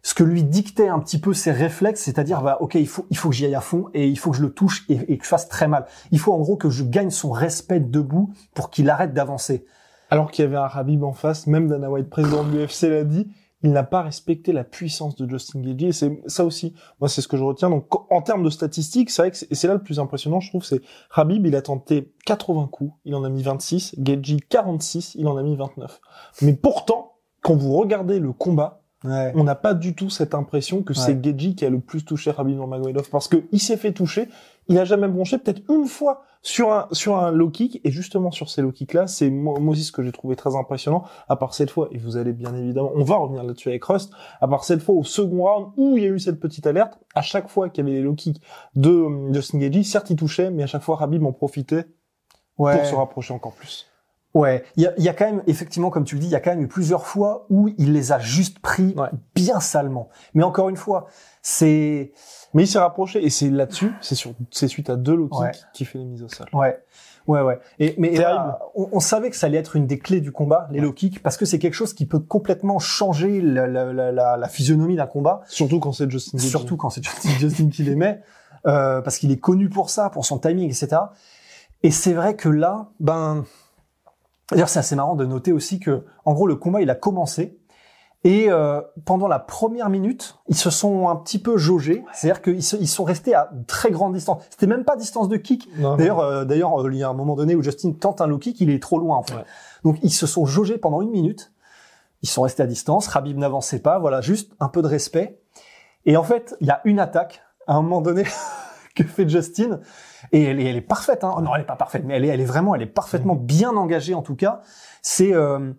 ce 0.02 0.14
que 0.14 0.24
lui 0.24 0.42
dictait 0.44 0.88
un 0.88 0.98
petit 0.98 1.18
peu 1.20 1.34
ses 1.34 1.52
réflexes, 1.52 2.00
c'est-à-dire 2.02 2.40
bah 2.42 2.56
ok, 2.60 2.74
il 2.76 2.88
faut 2.88 3.06
il 3.10 3.16
faut 3.18 3.28
que 3.28 3.34
j'y 3.34 3.44
aille 3.44 3.54
à 3.54 3.60
fond 3.60 3.86
et 3.92 4.08
il 4.08 4.18
faut 4.18 4.30
que 4.30 4.36
je 4.36 4.42
le 4.42 4.50
touche 4.50 4.84
et, 4.88 5.12
et 5.12 5.18
que 5.18 5.24
je 5.24 5.28
fasse 5.28 5.48
très 5.48 5.68
mal. 5.68 5.84
Il 6.10 6.18
faut 6.18 6.32
en 6.32 6.38
gros 6.38 6.56
que 6.56 6.70
je 6.70 6.84
gagne 6.84 7.10
son 7.10 7.30
respect 7.30 7.80
debout 7.80 8.32
pour 8.54 8.70
qu'il 8.70 8.88
arrête 8.88 9.12
d'avancer. 9.12 9.66
Alors 10.12 10.30
qu'il 10.30 10.44
y 10.44 10.48
avait 10.48 10.56
un 10.56 10.68
Habib 10.72 11.04
en 11.04 11.12
face, 11.12 11.46
même 11.46 11.68
Dana 11.68 11.88
White, 11.90 12.10
président 12.10 12.42
de 12.42 12.50
l'UFC, 12.50 12.82
l'a 12.88 13.04
dit, 13.04 13.28
il 13.62 13.72
n'a 13.72 13.82
pas 13.82 14.02
respecté 14.02 14.52
la 14.52 14.64
puissance 14.64 15.16
de 15.16 15.28
Justin 15.28 15.60
Gaethje. 15.60 15.82
Et 15.84 15.92
c'est 15.92 16.22
ça 16.26 16.44
aussi, 16.44 16.74
moi, 17.00 17.08
c'est 17.08 17.20
ce 17.20 17.28
que 17.28 17.36
je 17.36 17.44
retiens. 17.44 17.68
Donc, 17.70 17.86
en 18.10 18.22
termes 18.22 18.42
de 18.42 18.50
statistiques, 18.50 19.10
c'est 19.10 19.22
vrai 19.22 19.30
que 19.30 19.36
c'est 19.36 19.50
et 19.52 19.54
c'est 19.54 19.68
là 19.68 19.74
le 19.74 19.82
plus 19.82 19.98
impressionnant, 20.00 20.40
je 20.40 20.48
trouve, 20.48 20.64
c'est 20.64 20.80
Habib, 21.14 21.46
il 21.46 21.54
a 21.56 21.62
tenté 21.62 22.12
80 22.26 22.68
coups, 22.72 22.92
il 23.04 23.14
en 23.14 23.24
a 23.24 23.28
mis 23.28 23.42
26, 23.42 23.96
Gaethje 23.98 24.36
46, 24.48 25.14
il 25.16 25.26
en 25.28 25.36
a 25.36 25.42
mis 25.42 25.56
29. 25.56 26.00
Mais 26.42 26.54
pourtant, 26.54 27.16
quand 27.42 27.54
vous 27.54 27.72
regardez 27.76 28.18
le 28.18 28.32
combat, 28.32 28.76
Ouais. 29.02 29.32
on 29.34 29.44
n'a 29.44 29.54
pas 29.54 29.72
du 29.72 29.94
tout 29.94 30.10
cette 30.10 30.34
impression 30.34 30.82
que 30.82 30.92
c'est 30.92 31.24
Geji 31.24 31.54
qui 31.54 31.64
a 31.64 31.70
le 31.70 31.80
plus 31.80 32.04
touché 32.04 32.34
Khabib 32.34 32.54
Nurmagomedov 32.54 33.08
parce 33.08 33.28
que 33.28 33.44
il 33.50 33.58
s'est 33.58 33.78
fait 33.78 33.92
toucher, 33.92 34.28
il 34.68 34.78
a 34.78 34.84
jamais 34.84 35.08
bronché 35.08 35.38
peut-être 35.38 35.62
une 35.70 35.86
fois 35.86 36.22
sur 36.42 36.72
un 36.72 36.88
sur 36.92 37.16
un 37.18 37.32
low 37.32 37.50
kick 37.50 37.80
et 37.84 37.90
justement 37.90 38.30
sur 38.30 38.48
ces 38.48 38.62
low 38.62 38.72
kicks 38.72 38.94
là, 38.94 39.06
c'est 39.06 39.28
moi, 39.28 39.58
moi 39.60 39.72
aussi 39.72 39.84
ce 39.84 39.92
que 39.92 40.02
j'ai 40.02 40.12
trouvé 40.12 40.36
très 40.36 40.56
impressionnant 40.56 41.04
à 41.28 41.36
part 41.36 41.52
cette 41.54 41.70
fois 41.70 41.88
et 41.90 41.98
vous 41.98 42.16
allez 42.16 42.32
bien 42.32 42.54
évidemment, 42.54 42.92
on 42.94 43.02
va 43.04 43.16
revenir 43.16 43.42
là-dessus 43.42 43.68
avec 43.68 43.84
Rust, 43.84 44.10
à 44.40 44.48
part 44.48 44.64
cette 44.64 44.80
fois 44.80 44.94
au 44.94 45.04
second 45.04 45.42
round 45.44 45.72
où 45.76 45.98
il 45.98 46.04
y 46.04 46.06
a 46.06 46.10
eu 46.10 46.18
cette 46.18 46.40
petite 46.40 46.66
alerte, 46.66 46.98
à 47.14 47.20
chaque 47.22 47.48
fois 47.48 47.68
qu'il 47.68 47.84
y 47.84 47.88
avait 47.88 47.98
les 47.98 48.02
low 48.02 48.14
kicks 48.14 48.40
de 48.74 48.90
euh, 48.90 49.32
Justin 49.34 49.60
Geji, 49.60 49.84
certes 49.84 50.08
il 50.10 50.16
touchait 50.16 50.50
mais 50.50 50.62
à 50.62 50.66
chaque 50.66 50.82
fois 50.82 50.96
Khabib 50.98 51.24
en 51.26 51.32
profitait 51.32 51.84
Ouais. 52.58 52.76
pour 52.76 52.86
se 52.86 52.94
rapprocher 52.94 53.32
encore 53.34 53.52
plus. 53.54 53.89
Ouais, 54.32 54.62
il 54.76 54.84
y 54.84 54.86
a, 54.86 54.92
il 54.96 55.02
y 55.02 55.08
a 55.08 55.12
quand 55.12 55.24
même, 55.24 55.42
effectivement, 55.48 55.90
comme 55.90 56.04
tu 56.04 56.14
le 56.14 56.20
dis, 56.20 56.28
il 56.28 56.32
y 56.32 56.36
a 56.36 56.40
quand 56.40 56.50
même 56.50 56.62
eu 56.62 56.68
plusieurs 56.68 57.04
fois 57.04 57.46
où 57.50 57.68
il 57.78 57.92
les 57.92 58.12
a 58.12 58.20
juste 58.20 58.60
pris 58.60 58.94
Ouais. 58.96 59.08
bien 59.34 59.58
salement. 59.58 60.08
Mais 60.34 60.44
encore 60.44 60.68
une 60.68 60.76
fois, 60.76 61.06
c'est... 61.42 62.12
Mais 62.54 62.64
il 62.64 62.66
s'est 62.66 62.78
rapproché 62.78 63.24
et 63.24 63.30
c'est 63.30 63.50
là-dessus, 63.50 63.92
c'est 64.00 64.14
sur 64.14 64.32
c'est 64.50 64.68
suite 64.68 64.88
à 64.90 64.96
deux 64.96 65.14
low 65.14 65.28
kicks 65.28 65.40
Ouais. 65.40 65.50
qui 65.72 65.84
fait 65.84 65.98
les 65.98 66.04
mises 66.04 66.22
au 66.22 66.28
sol. 66.28 66.46
Ouais, 66.52 66.78
ouais, 67.26 67.42
ouais. 67.42 67.58
Et, 67.80 67.94
mais 67.98 68.12
on, 68.76 68.88
on 68.92 69.00
savait 69.00 69.30
que 69.30 69.36
ça 69.36 69.46
allait 69.46 69.58
être 69.58 69.74
une 69.76 69.86
des 69.86 69.98
clés 69.98 70.20
du 70.20 70.30
combat, 70.32 70.68
les 70.70 70.80
low 70.80 70.92
kicks, 70.92 71.22
parce 71.22 71.36
que 71.36 71.44
c'est 71.44 71.58
quelque 71.58 71.74
chose 71.74 71.92
qui 71.94 72.06
peut 72.06 72.18
complètement 72.20 72.78
changer 72.78 73.40
la, 73.40 73.66
la, 73.66 73.92
la, 73.92 74.12
la, 74.12 74.36
la 74.36 74.48
physionomie 74.48 74.96
d'un 74.96 75.06
combat, 75.06 75.40
Surtout 75.48 75.80
quand 75.80 75.92
c'est 75.92 76.08
Justin 76.10 76.38
surtout 76.38 76.76
quand 76.76 76.90
c'est 76.90 77.02
Justin, 77.04 77.30
Justin 77.40 77.68
qui 77.68 77.82
les 77.84 77.94
met, 77.96 78.20
euh, 78.66 79.00
parce 79.00 79.18
qu'il 79.18 79.30
est 79.32 79.40
connu 79.40 79.68
pour 79.68 79.90
ça, 79.90 80.10
pour 80.10 80.24
son 80.24 80.38
timing, 80.38 80.68
etc. 80.68 81.02
Et 81.82 81.90
c'est 81.90 82.12
vrai 82.12 82.36
que 82.36 82.48
là, 82.48 82.88
ben, 83.00 83.44
d'ailleurs 84.50 84.68
c'est 84.68 84.78
assez 84.78 84.96
marrant 84.96 85.14
de 85.16 85.24
noter 85.26 85.52
aussi 85.52 85.80
que, 85.80 86.04
en 86.24 86.32
gros, 86.34 86.46
le 86.46 86.56
combat 86.56 86.80
il 86.82 86.90
a 86.90 86.94
commencé. 86.94 87.56
Et 88.22 88.50
euh, 88.50 88.82
pendant 89.06 89.28
la 89.28 89.38
première 89.38 89.88
minute, 89.88 90.36
ils 90.48 90.54
se 90.54 90.68
sont 90.68 91.08
un 91.08 91.16
petit 91.16 91.38
peu 91.38 91.56
jaugés, 91.56 92.04
c'est-à-dire 92.12 92.42
qu'ils 92.42 92.62
se- 92.62 92.76
ils 92.76 92.86
sont 92.86 93.04
restés 93.04 93.34
à 93.34 93.50
très 93.66 93.90
grande 93.90 94.12
distance. 94.12 94.42
C'était 94.50 94.66
même 94.66 94.84
pas 94.84 94.94
distance 94.96 95.30
de 95.30 95.38
kick, 95.38 95.70
Non, 95.78 95.96
D'ailleurs, 95.96 96.20
euh, 96.20 96.44
d'ailleurs, 96.44 96.82
euh, 96.82 96.90
il 96.92 96.98
y 96.98 97.02
a 97.02 97.08
un 97.08 97.14
moment 97.14 97.34
donné 97.34 97.54
où 97.54 97.62
Justin 97.62 97.92
tente 97.92 98.20
un 98.20 98.26
low 98.26 98.36
kick, 98.36 98.60
il 98.60 98.68
est 98.68 98.82
trop 98.82 98.98
loin 98.98 99.16
en 99.16 99.22
fait. 99.22 99.36
Ouais. 99.36 99.44
Donc 99.84 99.96
ils 100.02 100.10
se 100.12 100.26
sont 100.26 100.44
jaugés 100.44 100.76
pendant 100.76 101.00
une 101.00 101.08
minute. 101.10 101.50
Ils 102.22 102.28
sont 102.28 102.42
restés 102.42 102.62
à 102.62 102.66
distance. 102.66 103.06
Rabib 103.08 103.38
n'avançait 103.38 103.78
pas. 103.78 103.98
Voilà, 103.98 104.20
juste 104.20 104.52
un 104.60 104.68
peu 104.68 104.82
de 104.82 104.86
respect. 104.88 105.40
Et 106.04 106.18
en 106.18 106.22
fait, 106.22 106.54
il 106.60 106.66
y 106.66 106.70
a 106.70 106.82
une 106.84 107.00
attaque 107.00 107.40
à 107.66 107.72
un 107.76 107.80
moment 107.80 108.02
donné 108.02 108.24
que 108.94 109.02
fait 109.04 109.26
Justin. 109.26 109.80
Et 110.32 110.44
elle 110.44 110.60
est, 110.60 110.64
elle 110.64 110.76
est 110.76 110.80
parfaite. 110.80 111.24
Hein. 111.24 111.36
Non, 111.42 111.54
elle 111.54 111.62
est 111.62 111.66
pas 111.66 111.76
parfaite, 111.76 112.04
mais 112.04 112.16
elle 112.16 112.24
est, 112.24 112.28
elle 112.28 112.40
est 112.40 112.44
vraiment, 112.44 112.74
elle 112.74 112.82
est 112.82 112.86
parfaitement 112.86 113.34
bien 113.34 113.70
engagée 113.76 114.14
en 114.14 114.22
tout 114.22 114.36
cas. 114.36 114.60
C'est, 115.02 115.34
euh, 115.34 115.72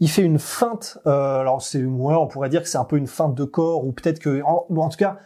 il 0.00 0.08
fait 0.08 0.22
une 0.22 0.38
feinte. 0.38 0.98
Euh, 1.06 1.40
alors 1.40 1.62
c'est, 1.62 1.84
ouais, 1.84 2.14
on 2.14 2.26
pourrait 2.26 2.48
dire 2.48 2.62
que 2.62 2.68
c'est 2.68 2.78
un 2.78 2.84
peu 2.84 2.96
une 2.96 3.06
feinte 3.06 3.34
de 3.34 3.44
corps 3.44 3.84
ou 3.84 3.92
peut-être 3.92 4.18
que, 4.18 4.42
en, 4.42 4.66
bon, 4.70 4.82
en 4.82 4.88
tout 4.88 4.98
cas, 4.98 5.18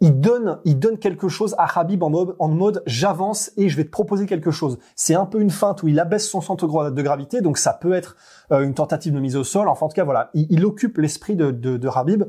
il 0.00 0.20
donne, 0.20 0.58
il 0.64 0.78
donne 0.78 0.98
quelque 0.98 1.28
chose 1.28 1.54
à 1.58 1.78
Habib 1.78 2.02
en 2.02 2.10
mode, 2.10 2.36
en 2.38 2.48
mode 2.48 2.82
j'avance 2.86 3.52
et 3.56 3.68
je 3.68 3.76
vais 3.76 3.84
te 3.84 3.90
proposer 3.90 4.26
quelque 4.26 4.50
chose. 4.50 4.78
C'est 4.96 5.14
un 5.14 5.24
peu 5.24 5.40
une 5.40 5.50
feinte 5.50 5.82
où 5.82 5.88
il 5.88 5.98
abaisse 6.00 6.28
son 6.28 6.40
centre 6.40 6.90
de 6.90 7.02
gravité, 7.02 7.40
donc 7.40 7.58
ça 7.58 7.72
peut 7.72 7.92
être 7.92 8.16
euh, 8.52 8.62
une 8.62 8.74
tentative 8.74 9.14
de 9.14 9.20
mise 9.20 9.36
au 9.36 9.44
sol. 9.44 9.68
Enfin, 9.68 9.86
en 9.86 9.88
tout 9.88 9.94
cas, 9.94 10.04
voilà, 10.04 10.30
il, 10.34 10.46
il 10.50 10.64
occupe 10.66 10.98
l'esprit 10.98 11.36
de, 11.36 11.50
de, 11.50 11.76
de 11.76 11.88
Habib 11.88 12.24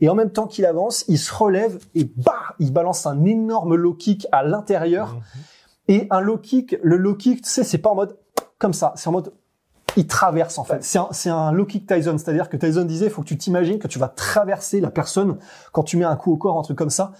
et 0.00 0.08
en 0.08 0.14
même 0.14 0.30
temps 0.30 0.46
qu'il 0.46 0.64
avance, 0.64 1.04
il 1.08 1.18
se 1.18 1.34
relève 1.34 1.78
et 1.94 2.10
bah, 2.16 2.54
il 2.58 2.72
balance 2.72 3.04
un 3.06 3.24
énorme 3.24 3.74
low 3.74 3.94
kick 3.94 4.26
à 4.32 4.42
l'intérieur 4.44 5.14
Mhm. 5.14 5.20
et 5.88 6.06
un 6.10 6.20
low 6.20 6.38
kick. 6.38 6.76
Le 6.82 6.96
low 6.96 7.14
kick, 7.14 7.42
tu 7.42 7.50
sais, 7.50 7.64
c'est 7.64 7.78
pas 7.78 7.90
en 7.90 7.94
mode 7.94 8.16
comme 8.58 8.72
ça, 8.72 8.92
c'est 8.96 9.08
en 9.08 9.12
mode 9.12 9.32
il 9.98 10.06
traverse 10.06 10.58
en 10.58 10.64
fait. 10.64 10.84
C'est 10.84 11.28
un, 11.28 11.52
low 11.52 11.66
kick 11.66 11.86
Tyson, 11.86 12.16
c'est-à-dire 12.18 12.48
que 12.48 12.56
Tyson 12.56 12.84
disait, 12.84 13.06
il 13.06 13.10
faut 13.10 13.22
que 13.22 13.26
tu 13.26 13.36
t'imagines 13.36 13.78
que 13.78 13.88
tu 13.88 13.98
vas 13.98 14.08
traverser 14.08 14.80
la 14.80 14.90
personne 14.90 15.38
quand 15.72 15.82
tu 15.82 15.96
mets 15.96 16.04
un 16.04 16.16
coup 16.16 16.32
au 16.32 16.36
corps, 16.36 16.58
un 16.58 16.62
truc 16.62 16.78
comme 16.78 16.88
ça. 16.88 17.12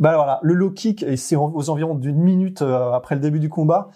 Bah 0.00 0.16
voilà, 0.16 0.40
le 0.42 0.54
low 0.54 0.70
kick, 0.70 1.02
et 1.02 1.18
c'est 1.18 1.36
aux 1.36 1.68
environs 1.68 1.94
d'une 1.94 2.16
minute 2.16 2.62
euh, 2.62 2.92
après 2.92 3.14
le 3.14 3.20
début 3.20 3.38
du 3.38 3.50
combat. 3.50 3.90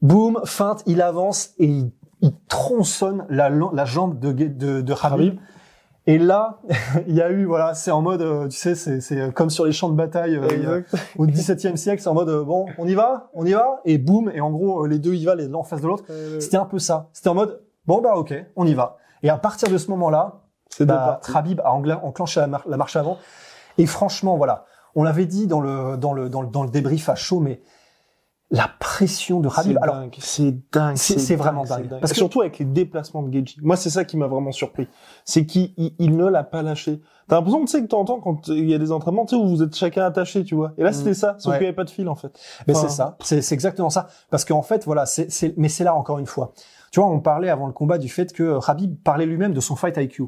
Boum, 0.00 0.40
feinte, 0.44 0.82
il 0.86 1.02
avance 1.02 1.50
et 1.58 1.66
il, 1.66 1.92
tronçonne 2.48 3.26
la, 3.28 3.50
jambe 3.84 4.18
de, 4.18 4.32
de, 4.32 4.80
de. 4.80 4.94
Et 6.08 6.16
là, 6.18 6.58
il 7.06 7.14
y 7.14 7.20
a 7.20 7.30
eu, 7.30 7.44
voilà, 7.44 7.74
c'est 7.74 7.90
en 7.90 8.00
mode, 8.00 8.22
euh, 8.22 8.48
tu 8.48 8.56
sais, 8.56 8.74
c'est, 8.74 9.00
c'est 9.02 9.32
comme 9.34 9.50
sur 9.50 9.66
les 9.66 9.72
champs 9.72 9.90
de 9.90 9.94
bataille 9.94 10.36
euh, 10.36 10.80
au 11.18 11.26
XVIIe 11.26 11.76
siècle, 11.76 12.00
c'est 12.02 12.08
en 12.08 12.14
mode, 12.14 12.30
euh, 12.30 12.42
bon, 12.44 12.64
on 12.78 12.86
y 12.88 12.94
va, 12.94 13.28
on 13.34 13.44
y 13.44 13.52
va, 13.52 13.80
et 13.84 13.98
boum, 13.98 14.30
et 14.34 14.40
en 14.40 14.50
gros, 14.50 14.84
euh, 14.84 14.88
les 14.88 14.98
deux 14.98 15.14
y 15.14 15.24
va, 15.26 15.34
l'un 15.34 15.52
en 15.52 15.62
face 15.62 15.82
de 15.82 15.86
l'autre. 15.86 16.04
C'était 16.40 16.56
un 16.56 16.64
peu 16.64 16.78
ça. 16.78 17.10
C'était 17.12 17.28
en 17.28 17.34
mode, 17.34 17.60
bon 17.86 18.00
bah 18.00 18.14
ok, 18.16 18.34
on 18.56 18.66
y 18.66 18.72
va. 18.72 18.96
Et 19.22 19.28
à 19.28 19.36
partir 19.36 19.68
de 19.68 19.76
ce 19.76 19.90
moment-là, 19.90 20.40
bah, 20.94 21.20
parti. 21.20 21.36
Habib 21.36 21.60
a 21.62 21.72
enclenché 21.72 22.40
la, 22.40 22.46
mar- 22.46 22.64
la 22.66 22.76
marche 22.78 22.96
avant. 22.96 23.18
Et 23.76 23.84
franchement, 23.86 24.36
voilà, 24.38 24.64
on 24.94 25.02
l'avait 25.02 25.26
dit 25.26 25.46
dans 25.46 25.60
le, 25.60 25.96
dans 25.98 26.14
le, 26.14 26.30
dans 26.30 26.40
le, 26.40 26.48
dans 26.48 26.62
le 26.62 26.70
débrief 26.70 27.08
à 27.10 27.16
chaud, 27.16 27.40
mais 27.40 27.60
la 28.50 28.68
pression 28.80 29.40
de 29.40 29.48
Khabib. 29.48 29.72
C'est 29.76 29.82
Alors, 29.82 29.96
dingue, 29.96 30.16
c'est 30.20 30.56
dingue. 30.72 30.96
c'est- 30.96 31.36
vraiment 31.36 31.64
dingue. 31.64 31.88
Parce 31.88 32.00
Parce 32.00 32.12
que 32.12 32.18
surtout 32.18 32.40
avec 32.40 32.58
les 32.58 32.64
déplacements 32.64 33.22
de 33.22 33.30
Geji. 33.32 33.56
Moi, 33.62 33.76
c'est 33.76 33.90
ça 33.90 34.04
qui 34.04 34.16
m'a 34.16 34.26
vraiment 34.26 34.52
surpris. 34.52 34.88
C'est 35.26 35.44
qu'il 35.44 35.72
il, 35.76 35.92
il 35.98 36.16
ne 36.16 36.26
l'a 36.26 36.44
pas 36.44 36.62
lâché. 36.62 37.00
T'as 37.28 37.36
l'impression, 37.36 37.60
tu 37.60 37.66
sais, 37.66 37.82
que 37.82 37.86
t'entends 37.88 38.20
quand 38.20 38.48
il 38.48 38.68
y 38.70 38.72
a 38.74 38.78
des 38.78 38.90
entraînements, 38.90 39.26
tu 39.26 39.36
sais, 39.36 39.42
où 39.42 39.46
vous 39.46 39.62
êtes 39.62 39.76
chacun 39.76 40.04
attaché, 40.06 40.44
tu 40.44 40.54
vois. 40.54 40.72
Et 40.78 40.82
là, 40.82 40.90
Mm. 40.90 40.94
c'était 40.94 41.14
ça, 41.14 41.36
sauf 41.38 41.52
Ouais. 41.52 41.58
qu'il 41.58 41.64
n'y 41.64 41.68
avait 41.68 41.76
pas 41.76 41.84
de 41.84 41.90
fil, 41.90 42.08
en 42.08 42.14
fait. 42.14 42.32
Mais 42.66 42.74
Enfin, 42.74 42.88
c'est 42.88 42.94
ça, 42.94 43.16
c'est 43.20 43.52
exactement 43.52 43.90
ça. 43.90 44.08
Parce 44.30 44.46
qu'en 44.46 44.62
fait, 44.62 44.86
voilà, 44.86 45.04
c'est, 45.04 45.28
mais 45.58 45.68
c'est 45.68 45.84
là 45.84 45.94
encore 45.94 46.18
une 46.18 46.26
fois. 46.26 46.52
Tu 46.90 47.00
vois, 47.00 47.08
on 47.10 47.20
parlait 47.20 47.50
avant 47.50 47.66
le 47.66 47.74
combat 47.74 47.98
du 47.98 48.08
fait 48.08 48.32
que 48.32 48.58
Khabib 48.64 48.96
parlait 49.04 49.26
lui-même 49.26 49.52
de 49.52 49.60
son 49.60 49.76
fight 49.76 49.94
IQ. 49.98 50.22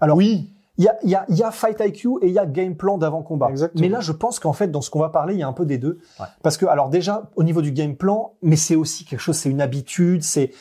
Alors 0.00 0.16
Oui. 0.16 0.52
Il 0.80 0.84
y 0.84 0.88
a, 0.88 0.96
il 1.02 1.10
y, 1.10 1.14
a, 1.14 1.26
il 1.28 1.36
y 1.36 1.42
a 1.42 1.50
fight 1.50 1.78
IQ 1.78 2.08
et 2.22 2.28
il 2.28 2.32
y 2.32 2.38
a 2.38 2.46
game 2.46 2.74
plan 2.74 2.96
d'avant 2.96 3.22
combat. 3.22 3.50
Exactement. 3.50 3.82
Mais 3.82 3.90
là, 3.90 4.00
je 4.00 4.12
pense 4.12 4.40
qu'en 4.40 4.54
fait, 4.54 4.68
dans 4.68 4.80
ce 4.80 4.88
qu'on 4.88 5.00
va 5.00 5.10
parler, 5.10 5.34
il 5.34 5.40
y 5.40 5.42
a 5.42 5.46
un 5.46 5.52
peu 5.52 5.66
des 5.66 5.76
deux. 5.76 5.98
Ouais. 6.18 6.24
Parce 6.42 6.56
que, 6.56 6.64
alors 6.64 6.88
déjà, 6.88 7.30
au 7.36 7.42
niveau 7.42 7.60
du 7.60 7.70
game 7.70 7.96
plan, 7.96 8.32
mais 8.40 8.56
c'est 8.56 8.76
aussi 8.76 9.04
quelque 9.04 9.20
chose, 9.20 9.36
c'est 9.36 9.50
une 9.50 9.60
habitude, 9.60 10.22
c'est. 10.22 10.52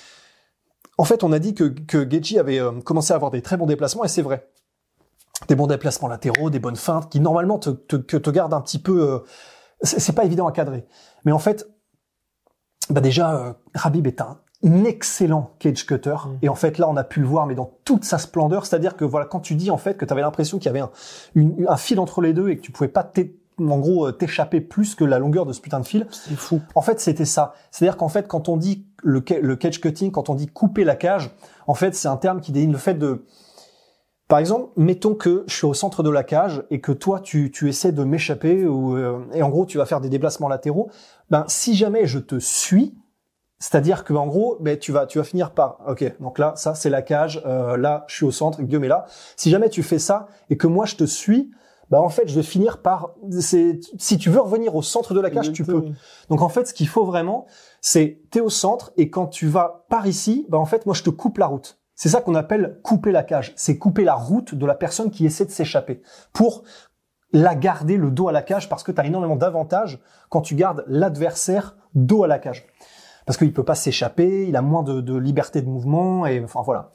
En 0.97 1.05
fait, 1.05 1.23
on 1.23 1.31
a 1.31 1.39
dit 1.39 1.53
que, 1.53 1.63
que 1.63 2.09
Geji 2.09 2.37
avait 2.37 2.59
euh, 2.59 2.81
commencé 2.81 3.13
à 3.13 3.15
avoir 3.15 3.31
des 3.31 3.41
très 3.41 3.55
bons 3.55 3.65
déplacements 3.65 4.03
et 4.03 4.09
c'est 4.09 4.21
vrai. 4.21 4.49
Des 5.47 5.55
bons 5.55 5.67
déplacements 5.67 6.09
latéraux, 6.09 6.49
des 6.49 6.59
bonnes 6.59 6.75
feintes 6.75 7.09
qui 7.09 7.21
normalement 7.21 7.57
te, 7.57 7.69
te, 7.69 7.95
que 7.95 8.17
te 8.17 8.29
gardent 8.29 8.53
un 8.53 8.61
petit 8.61 8.79
peu. 8.79 9.01
euh, 9.01 9.19
c'est 9.83 10.13
pas 10.13 10.25
évident 10.25 10.47
à 10.47 10.51
cadrer. 10.51 10.85
Mais 11.23 11.31
en 11.31 11.39
fait, 11.39 11.65
bah 12.89 12.99
déjà, 12.99 13.35
euh, 13.37 13.53
Khabib 13.81 14.05
est 14.05 14.19
un 14.19 14.41
excellent 14.63 15.51
cage 15.59 15.85
cutter. 15.85 16.15
Mhm. 16.25 16.37
Et 16.41 16.49
en 16.49 16.55
fait, 16.55 16.77
là, 16.77 16.89
on 16.89 16.97
a 16.97 17.03
pu 17.03 17.21
le 17.21 17.27
voir, 17.27 17.45
mais 17.45 17.55
dans 17.55 17.71
toute 17.85 18.03
sa 18.03 18.17
splendeur. 18.17 18.65
C'est-à-dire 18.65 18.95
que 18.95 19.05
voilà, 19.05 19.25
quand 19.25 19.39
tu 19.39 19.55
dis 19.55 19.71
en 19.71 19.77
fait 19.77 19.95
que 19.97 20.05
tu 20.05 20.11
avais 20.11 20.21
l'impression 20.21 20.57
qu'il 20.57 20.65
y 20.67 20.69
avait 20.69 20.79
un, 20.81 20.89
une- 21.35 21.65
un 21.67 21.77
fil 21.77 21.99
entre 21.99 22.21
les 22.21 22.33
deux 22.33 22.49
et 22.49 22.57
que 22.57 22.61
tu 22.61 22.71
pouvais 22.71 22.89
pas 22.89 23.09
en 23.61 23.77
gros 23.77 24.07
euh, 24.07 24.11
t'échapper 24.13 24.61
plus 24.61 24.95
que 24.95 25.03
la 25.03 25.19
longueur 25.19 25.45
de 25.45 25.51
ce 25.53 25.59
putain 25.61 25.79
de 25.81 25.85
fil. 25.85 26.07
C'est 26.11 26.35
fou. 26.35 26.61
En 26.75 26.81
fait, 26.81 26.99
c'était 26.99 27.25
ça. 27.25 27.53
C'est-à-dire 27.71 27.97
qu'en 27.97 28.07
fait, 28.09 28.27
quand 28.27 28.47
on 28.49 28.55
dit 28.57 28.85
le, 29.03 29.21
le 29.41 29.55
cage 29.55 29.81
cutting, 29.81 30.11
quand 30.11 30.29
on 30.29 30.35
dit 30.35 30.47
couper 30.47 30.83
la 30.85 30.95
cage, 30.95 31.29
en 31.67 31.73
fait, 31.73 31.93
c'est 31.95 32.07
un 32.07 32.15
terme 32.17 32.39
qui 32.41 32.51
désigne 32.51 32.71
le 32.71 32.77
fait 32.77 32.93
de 32.95 33.25
par 34.29 34.37
exemple, 34.37 34.69
mettons 34.77 35.15
que 35.15 35.43
je 35.47 35.55
suis 35.55 35.65
au 35.65 35.73
centre 35.73 36.03
de 36.03 36.09
la 36.11 36.23
cage 36.23 36.63
et 36.69 36.79
que 36.81 36.91
toi 36.91 37.19
tu, 37.19 37.49
tu 37.49 37.67
essaies 37.67 37.91
de 37.91 38.03
m'échapper 38.03 38.67
ou 38.67 38.95
euh, 38.95 39.17
et 39.33 39.41
en 39.41 39.49
gros 39.49 39.65
tu 39.65 39.79
vas 39.79 39.85
faire 39.87 40.01
des 40.01 40.09
déplacements 40.09 40.47
latéraux. 40.47 40.91
Ben 41.31 41.45
si 41.47 41.75
jamais 41.75 42.05
je 42.05 42.19
te 42.19 42.37
suis, 42.37 42.93
c'est-à-dire 43.59 44.03
que 44.03 44.13
en 44.13 44.27
gros, 44.27 44.57
ben 44.61 44.77
tu 44.77 44.91
vas 44.91 45.05
tu 45.05 45.17
vas 45.17 45.23
finir 45.23 45.51
par 45.51 45.81
ok 45.87 46.15
donc 46.19 46.39
là 46.39 46.53
ça 46.55 46.75
c'est 46.75 46.89
la 46.89 47.01
cage, 47.01 47.41
euh, 47.45 47.77
là 47.77 48.05
je 48.07 48.15
suis 48.15 48.25
au 48.25 48.31
centre, 48.31 48.61
Guillaume 48.61 48.85
est 48.85 48.89
là. 48.89 49.05
Si 49.35 49.49
jamais 49.49 49.69
tu 49.69 49.83
fais 49.83 49.99
ça 49.99 50.27
et 50.49 50.57
que 50.57 50.67
moi 50.67 50.85
je 50.85 50.95
te 50.95 51.03
suis, 51.03 51.51
ben 51.89 51.99
en 51.99 52.09
fait 52.09 52.27
je 52.27 52.35
vais 52.35 52.43
finir 52.43 52.81
par 52.81 53.15
c'est 53.31 53.79
si 53.97 54.17
tu 54.17 54.29
veux 54.29 54.39
revenir 54.39 54.75
au 54.75 54.81
centre 54.81 55.13
de 55.13 55.19
la 55.19 55.29
cage 55.29 55.51
tu 55.51 55.65
peux. 55.65 55.85
Donc 56.29 56.41
en 56.41 56.49
fait, 56.49 56.67
ce 56.67 56.73
qu'il 56.73 56.87
faut 56.87 57.05
vraiment, 57.05 57.47
c'est 57.81 58.21
t'es 58.31 58.39
au 58.39 58.49
centre 58.49 58.91
et 58.97 59.09
quand 59.09 59.27
tu 59.27 59.47
vas 59.47 59.85
par 59.89 60.07
ici, 60.07 60.45
bah 60.49 60.57
en 60.57 60.65
fait, 60.65 60.85
moi 60.85 60.95
je 60.95 61.03
te 61.03 61.09
coupe 61.09 61.37
la 61.37 61.47
route. 61.47 61.79
C'est 61.95 62.09
ça 62.09 62.21
qu'on 62.21 62.35
appelle 62.35 62.79
couper 62.81 63.11
la 63.11 63.23
cage. 63.23 63.51
C'est 63.57 63.77
couper 63.77 64.05
la 64.05 64.15
route 64.15 64.55
de 64.55 64.65
la 64.65 64.75
personne 64.75 65.11
qui 65.11 65.25
essaie 65.25 65.43
de 65.43 65.51
s'échapper 65.51 66.01
pour 66.31 66.63
la 67.33 67.55
garder 67.55 67.97
le 67.97 68.09
dos 68.09 68.29
à 68.29 68.31
la 68.31 68.41
cage 68.41 68.69
parce 68.69 68.83
que 68.83 68.91
tu 68.91 69.01
as 69.01 69.05
énormément 69.05 69.35
d'avantages 69.35 69.99
quand 70.29 70.41
tu 70.41 70.55
gardes 70.55 70.85
l'adversaire 70.87 71.75
dos 71.95 72.23
à 72.23 72.27
la 72.27 72.39
cage. 72.39 72.65
Parce 73.29 73.37
qu'il 73.37 73.53
peut 73.53 73.63
pas 73.63 73.75
s'échapper, 73.75 74.47
il 74.47 74.55
a 74.55 74.63
moins 74.63 74.81
de, 74.81 75.01
de 75.01 75.15
liberté 75.15 75.61
de 75.61 75.67
mouvement 75.67 76.25
et 76.25 76.43
enfin 76.43 76.63
voilà. 76.65 76.89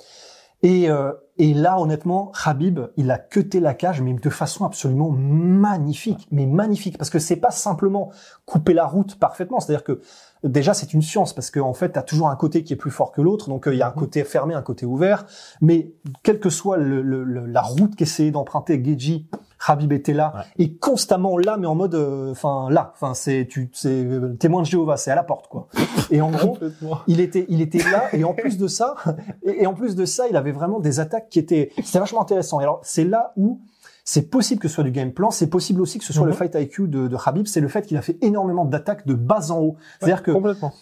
Et, 0.65 0.91
euh, 0.91 1.13
et 1.39 1.55
là, 1.55 1.79
honnêtement, 1.79 2.33
Khabib, 2.43 2.81
il 2.97 3.13
a 3.13 3.19
cuté 3.19 3.61
la 3.61 3.73
cage, 3.73 4.03
mais 4.03 4.15
de 4.15 4.31
façon 4.31 4.65
absolument 4.65 5.11
magnifique, 5.11 6.27
mais 6.33 6.47
magnifique, 6.47 6.99
parce 6.99 7.09
que 7.11 7.21
c'est 7.21 7.37
pas 7.37 7.53
simplement 7.53 8.11
couper 8.47 8.75
la 8.75 8.85
route 8.85 9.17
parfaitement, 9.17 9.61
c'est-à-dire 9.61 9.85
que 9.85 10.01
déjà 10.43 10.75
c'est 10.75 10.93
une 10.93 11.03
science, 11.03 11.35
parce 11.35 11.53
qu'en 11.53 11.73
fait, 11.73 11.93
tu 11.93 11.99
as 12.01 12.03
toujours 12.03 12.29
un 12.29 12.35
côté 12.37 12.65
qui 12.65 12.73
est 12.73 12.77
plus 12.77 12.91
fort 12.91 13.13
que 13.13 13.21
l'autre, 13.23 13.49
donc 13.49 13.69
euh, 13.69 13.75
il 13.75 13.79
y 13.79 13.83
a 13.83 13.87
un 13.89 13.93
côté 13.93 14.25
fermé, 14.25 14.55
un 14.55 14.63
côté 14.63 14.87
ouvert, 14.87 15.27
mais 15.61 15.93
quelle 16.25 16.41
que 16.41 16.51
soit 16.51 16.79
le, 16.79 17.01
le- 17.01 17.23
le- 17.23 17.47
la 17.47 17.63
route 17.63 17.95
qu'essayait 17.95 18.33
d'emprunter 18.33 18.83
Geji, 18.85 19.29
Khabib 19.67 19.93
était 19.93 20.13
là, 20.13 20.33
Ouais. 20.35 20.65
et 20.65 20.77
constamment 20.77 21.39
là, 21.39 21.57
mais 21.57 21.67
en 21.67 21.75
mode, 21.75 21.95
euh, 21.95 22.31
enfin 22.33 22.69
là, 22.71 22.93
enfin 22.95 23.15
c'est 23.15 23.47
tu, 23.49 23.71
c'est 23.73 23.89
euh, 24.05 24.35
témoin 24.39 24.63
de 24.63 24.67
Jéhovah, 24.67 24.97
c'est 24.97 25.11
à 25.11 25.15
la 25.15 25.23
porte 25.23 25.49
quoi. 25.49 25.69
Et 26.11 26.21
en 26.21 26.31
gros, 26.31 26.59
il 27.07 27.21
était, 27.21 27.47
il 27.49 27.61
était 27.61 27.79
là, 27.91 28.05
et 28.13 28.25
en 28.25 28.35
plus 28.35 28.59
de 28.59 28.67
ça, 28.67 28.95
et, 29.43 29.63
et 29.63 29.67
en 29.67 29.75
plus 29.75 29.95
de 29.97 30.05
ça, 30.05 30.29
il 30.29 30.37
avait 30.37 30.53
vraiment 30.53 30.81
des 30.81 31.01
attaques 31.01 31.29
qui 31.29 31.39
étaient, 31.39 31.71
c'était 31.83 31.99
vachement 32.01 32.23
intéressant. 32.23 32.61
Et 32.61 32.65
alors, 32.65 32.81
c'est 32.83 33.05
là 33.05 33.33
où 33.37 33.61
c'est 34.07 34.29
possible 34.29 34.61
que 34.61 34.69
ce 34.69 34.75
soit 34.75 34.85
du 34.85 34.91
game 34.91 35.13
plan, 35.13 35.31
c'est 35.31 35.47
possible 35.49 35.81
aussi 35.81 35.99
que 35.99 36.05
ce 36.05 36.13
soit 36.13 36.25
Mhm. 36.25 36.29
le 36.29 36.35
fight 36.35 36.55
IQ 36.57 36.89
de, 36.89 37.09
de 37.09 37.17
Khabib, 37.17 37.47
c'est 37.47 37.61
le 37.63 37.69
fait 37.69 37.87
qu'il 37.87 37.97
a 37.97 38.03
fait 38.03 38.19
énormément 38.23 38.67
d'attaques 38.67 39.07
de 39.07 39.15
bas 39.15 39.51
en 39.51 39.61
haut. 39.61 39.77
C'est-à-dire 39.99 40.23
que 40.23 40.33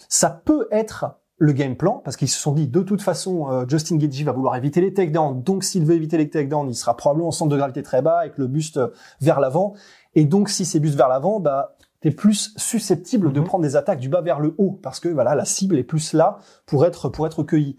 ça 0.09 0.29
peut 0.29 0.67
être 0.73 1.19
le 1.45 1.53
game 1.53 1.75
plan, 1.75 2.01
parce 2.05 2.17
qu'ils 2.17 2.29
se 2.29 2.39
sont 2.39 2.53
dit, 2.53 2.69
de 2.69 2.83
toute 2.83 3.03
façon, 3.03 3.51
euh, 3.51 3.65
Justin 3.67 3.97
Gaethje 3.97 4.23
va 4.23 4.31
vouloir 4.31 4.55
éviter 4.55 4.81
les 4.81 4.95
takedowns, 4.95 5.43
donc 5.43 5.65
s'il 5.65 5.85
veut 5.85 5.97
éviter 5.97 6.17
les 6.17 6.31
takedowns, 6.31 6.69
il 6.69 6.75
sera 6.77 6.97
probablement 6.97 7.29
au 7.31 7.33
centre 7.33 7.51
de 7.51 7.57
gravité 7.57 7.83
très 7.83 8.01
bas, 8.01 8.19
avec 8.21 8.39
le 8.39 8.47
buste 8.47 8.77
euh, 8.77 8.89
vers 9.21 9.41
l'avant, 9.41 9.75
et 10.15 10.25
donc 10.25 10.49
si 10.49 10.65
c'est 10.65 10.79
buste 10.79 10.95
vers 10.97 11.09
l'avant, 11.09 11.41
bah, 11.41 11.75
t'es 12.01 12.13
plus 12.13 12.53
susceptible 12.57 13.33
de 13.33 13.41
Mhm. 13.41 13.47
prendre 13.47 13.63
des 13.65 13.75
attaques 13.75 13.99
du 13.99 14.09
bas 14.09 14.21
vers 14.21 14.39
le 14.39 14.55
haut, 14.59 14.79
parce 14.83 15.01
que 15.01 15.09
voilà, 15.09 15.35
la 15.35 15.45
cible 15.45 15.77
est 15.79 15.83
plus 15.85 16.13
là 16.13 16.39
pour 16.65 16.87
être, 16.87 17.09
pour 17.09 17.27
être 17.27 17.43
cueillie. 17.43 17.77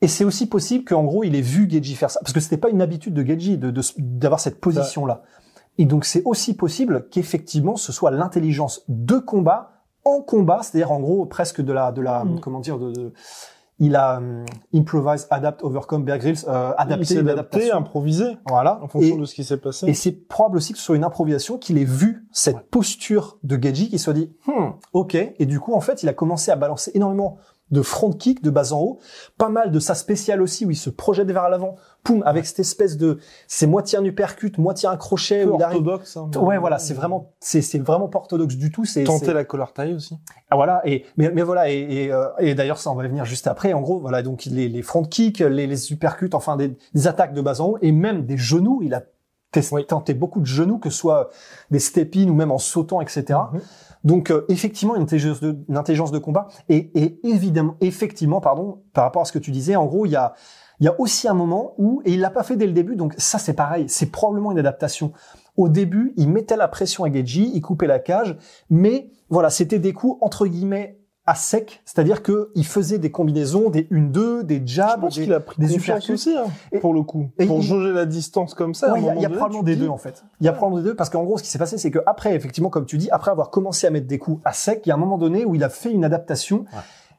Et 0.00 0.06
c'est 0.08 0.24
aussi 0.24 0.46
possible 0.48 0.84
qu'en 0.84 1.02
gros, 1.04 1.24
il 1.24 1.34
ait 1.34 1.40
vu 1.40 1.68
Geji 1.68 1.96
faire 1.96 2.10
ça, 2.10 2.20
parce 2.20 2.32
que 2.32 2.40
c'était 2.40 2.56
pas 2.58 2.70
une 2.70 2.80
habitude 2.82 3.14
de 3.14 3.24
Geji 3.24 3.58
de, 3.58 3.70
de- 3.72 3.82
d'avoir 3.98 4.38
cette 4.40 4.60
position-là. 4.60 5.22
Et 5.78 5.84
donc, 5.84 6.04
c'est 6.04 6.22
aussi 6.24 6.54
possible 6.54 7.08
qu'effectivement, 7.10 7.74
ce 7.76 7.92
soit 7.92 8.10
l'intelligence 8.12 8.82
de 8.88 9.18
combat 9.18 9.81
en 10.04 10.20
combat, 10.20 10.60
c'est-à-dire 10.62 10.92
en 10.92 11.00
gros 11.00 11.26
presque 11.26 11.60
de 11.60 11.72
la, 11.72 11.92
de 11.92 12.00
la, 12.02 12.24
Mm. 12.24 12.40
comment 12.40 12.60
dire, 12.60 12.78
de, 12.78 12.90
de- 12.92 13.12
il 13.78 13.96
a 13.96 14.18
hum, 14.18 14.44
improvise, 14.74 15.26
adapt, 15.30 15.64
overcome, 15.64 16.04
Bear 16.04 16.18
Grylls, 16.18 16.44
euh, 16.46 16.72
adapté, 16.76 17.18
adapté, 17.18 17.72
improvisé, 17.72 18.36
Voilà. 18.48 18.78
en 18.82 18.86
fonction 18.88 19.16
Et- 19.16 19.18
de 19.20 19.24
ce 19.24 19.34
qui 19.34 19.42
s'est 19.44 19.56
passé. 19.56 19.86
et 19.86 19.94
c'est 19.94 20.12
probable 20.12 20.56
aussi 20.58 20.72
que 20.72 20.78
ce 20.78 20.84
soit 20.84 20.94
une 20.96 21.04
improvisation, 21.04 21.58
qu'il 21.58 21.78
ait 21.78 21.84
vu 21.84 22.24
cette 22.32 22.56
Ouais. 22.56 22.66
posture 22.70 23.38
de 23.42 23.60
Geji, 23.60 23.88
qui 23.90 23.98
soit 23.98 24.12
dit, 24.12 24.30
hmm, 24.46 24.70
ok. 24.92 25.14
Et 25.38 25.46
du 25.46 25.58
coup, 25.58 25.74
en 25.74 25.80
fait, 25.80 26.02
il 26.02 26.08
a 26.08 26.12
commencé 26.12 26.50
à 26.52 26.56
balancer 26.56 26.92
énormément 26.94 27.38
de 27.72 27.82
front 27.82 28.12
kick 28.12 28.42
de 28.42 28.50
bas 28.50 28.72
en 28.72 28.80
haut, 28.80 28.98
pas 29.38 29.48
mal 29.48 29.70
de 29.72 29.80
sa 29.80 29.94
spéciale 29.94 30.40
aussi, 30.42 30.64
où 30.64 30.70
il 30.70 30.76
se 30.76 30.90
projette 30.90 31.30
vers 31.30 31.48
l'avant, 31.48 31.74
poum, 32.04 32.22
avec 32.26 32.46
cette 32.46 32.60
espèce 32.60 32.96
de, 32.96 33.18
c'est 33.48 33.66
moitié 33.66 33.98
un 33.98 34.04
uppercut, 34.04 34.56
moitié 34.58 34.88
un 34.88 34.96
crochet, 34.96 35.44
Peu 35.44 35.50
où 35.50 35.54
orthodoxe. 35.54 36.16
hein, 36.16 36.30
Ouais, 36.36 36.58
voilà, 36.58 36.78
c'est 36.78 36.94
vraiment, 36.94 37.32
c'est, 37.40 37.62
c'est 37.62 37.78
vraiment 37.78 38.08
pas 38.08 38.18
orthodoxe 38.18 38.56
du 38.56 38.70
tout. 38.70 38.84
C'est, 38.84 39.04
Tenter 39.04 39.32
la 39.32 39.44
collar 39.44 39.72
taille 39.72 39.94
aussi. 39.94 40.16
ah, 40.50 40.56
voilà, 40.56 40.82
et 40.84 41.04
mais, 41.16 41.30
mais 41.32 41.42
voilà, 41.42 41.70
et, 41.70 41.78
et, 41.78 42.12
euh, 42.12 42.26
et 42.38 42.54
d'ailleurs 42.54 42.78
ça 42.78 42.90
on 42.90 42.94
va 42.94 43.04
y 43.04 43.08
venir 43.08 43.24
juste 43.24 43.46
après. 43.46 43.72
En 43.72 43.80
gros, 43.80 43.98
voilà, 44.00 44.22
donc 44.22 44.44
les, 44.44 44.68
les 44.68 44.82
front 44.82 45.02
kicks, 45.04 45.38
les, 45.40 45.66
les 45.66 45.92
uppercuts, 45.92 46.30
enfin 46.34 46.56
des, 46.56 46.76
des 46.94 47.06
attaques 47.06 47.34
de 47.34 47.40
bas 47.40 47.60
en 47.60 47.70
haut, 47.70 47.78
et 47.80 47.92
même 47.92 48.26
des 48.26 48.36
genoux. 48.36 48.80
Il 48.82 48.94
a 48.94 49.02
Oui. 49.72 49.86
tenté 49.86 50.14
beaucoup 50.14 50.40
de 50.40 50.46
genoux, 50.46 50.78
que 50.78 50.90
ce 50.90 50.96
soit 50.96 51.30
des 51.70 51.78
step-in 51.78 52.28
ou 52.28 52.34
même 52.34 52.50
en 52.50 52.58
sautant, 52.58 53.00
etc. 53.00 53.38
Mhm. 53.52 53.60
Donc 54.04 54.30
euh, 54.30 54.44
effectivement 54.48 54.96
une 54.96 55.02
intelligence 55.02 55.40
de, 55.40 55.56
une 55.68 55.76
intelligence 55.76 56.10
de 56.10 56.18
combat 56.18 56.48
et, 56.68 56.90
et 56.94 57.20
évidemment 57.24 57.76
effectivement 57.80 58.40
pardon 58.40 58.82
par 58.92 59.04
rapport 59.04 59.22
à 59.22 59.24
ce 59.24 59.32
que 59.32 59.38
tu 59.38 59.50
disais 59.50 59.76
en 59.76 59.86
gros 59.86 60.06
il 60.06 60.10
y 60.10 60.16
a 60.16 60.34
il 60.80 60.86
y 60.86 60.88
a 60.88 61.00
aussi 61.00 61.28
un 61.28 61.34
moment 61.34 61.74
où 61.78 62.02
et 62.04 62.14
il 62.14 62.20
l'a 62.20 62.30
pas 62.30 62.42
fait 62.42 62.56
dès 62.56 62.66
le 62.66 62.72
début 62.72 62.96
donc 62.96 63.14
ça 63.18 63.38
c'est 63.38 63.52
pareil 63.52 63.84
c'est 63.88 64.10
probablement 64.10 64.50
une 64.50 64.58
adaptation 64.58 65.12
au 65.56 65.68
début 65.68 66.14
il 66.16 66.28
mettait 66.30 66.56
la 66.56 66.66
pression 66.66 67.04
à 67.04 67.12
Geji 67.12 67.52
il 67.54 67.60
coupait 67.60 67.86
la 67.86 68.00
cage 68.00 68.36
mais 68.70 69.10
voilà 69.30 69.50
c'était 69.50 69.78
des 69.78 69.92
coups 69.92 70.18
entre 70.20 70.46
guillemets 70.46 70.98
à 71.26 71.34
sec 71.36 71.82
c'est-à-dire 71.84 72.22
que 72.22 72.50
il 72.54 72.66
faisait 72.66 72.98
des 72.98 73.10
combinaisons 73.12 73.70
des 73.70 73.86
1-2 73.92 74.42
des 74.42 74.60
Je 74.64 74.74
jabs 74.74 75.00
pense 75.00 75.14
des- 75.16 75.22
qu'il 75.24 75.32
a 75.32 75.40
pris 75.40 75.56
des 75.60 75.66
confiance 75.74 75.84
uppercuts. 76.08 76.12
aussi, 76.12 76.36
hein, 76.36 76.44
Et- 76.72 76.78
pour 76.80 76.94
le 76.94 77.02
coup. 77.02 77.28
et 77.38 77.46
pour 77.46 77.58
il- 77.58 77.62
jauger 77.62 77.92
la 77.92 78.06
distance 78.06 78.54
comme 78.54 78.74
ça. 78.74 78.92
Ouais, 78.92 79.00
il 79.00 79.04
y 79.06 79.08
a, 79.10 79.14
y 79.14 79.28
probablement 79.28 79.62
des 79.62 79.76
deux 79.76 79.88
en 79.88 79.98
fait. 79.98 80.24
Il 80.40 80.46
y 80.46 80.48
a 80.48 80.52
probablement 80.52 80.82
des 80.82 80.88
deux 80.90 80.96
parce 80.96 81.10
qu'en 81.10 81.22
gros, 81.22 81.38
ce 81.38 81.42
qui 81.44 81.48
s'est 81.50 81.58
passé, 81.58 81.78
c'est 81.78 81.90
que 81.92 82.00
après, 82.06 82.34
effectivement, 82.34 82.70
comme 82.70 82.86
tu 82.86 82.98
dis, 82.98 83.08
après 83.10 83.30
avoir 83.30 83.50
commencé 83.50 83.86
à 83.86 83.90
mettre 83.90 84.06
des 84.08 84.18
coups 84.18 84.40
à 84.44 84.52
sec, 84.52 84.82
il 84.84 84.88
y 84.88 84.92
a 84.92 84.94
un 84.94 84.98
moment 84.98 85.18
donné 85.18 85.44
où 85.44 85.54
il 85.54 85.62
a 85.62 85.68
fait 85.68 85.92
une 85.92 86.04
adaptation 86.04 86.64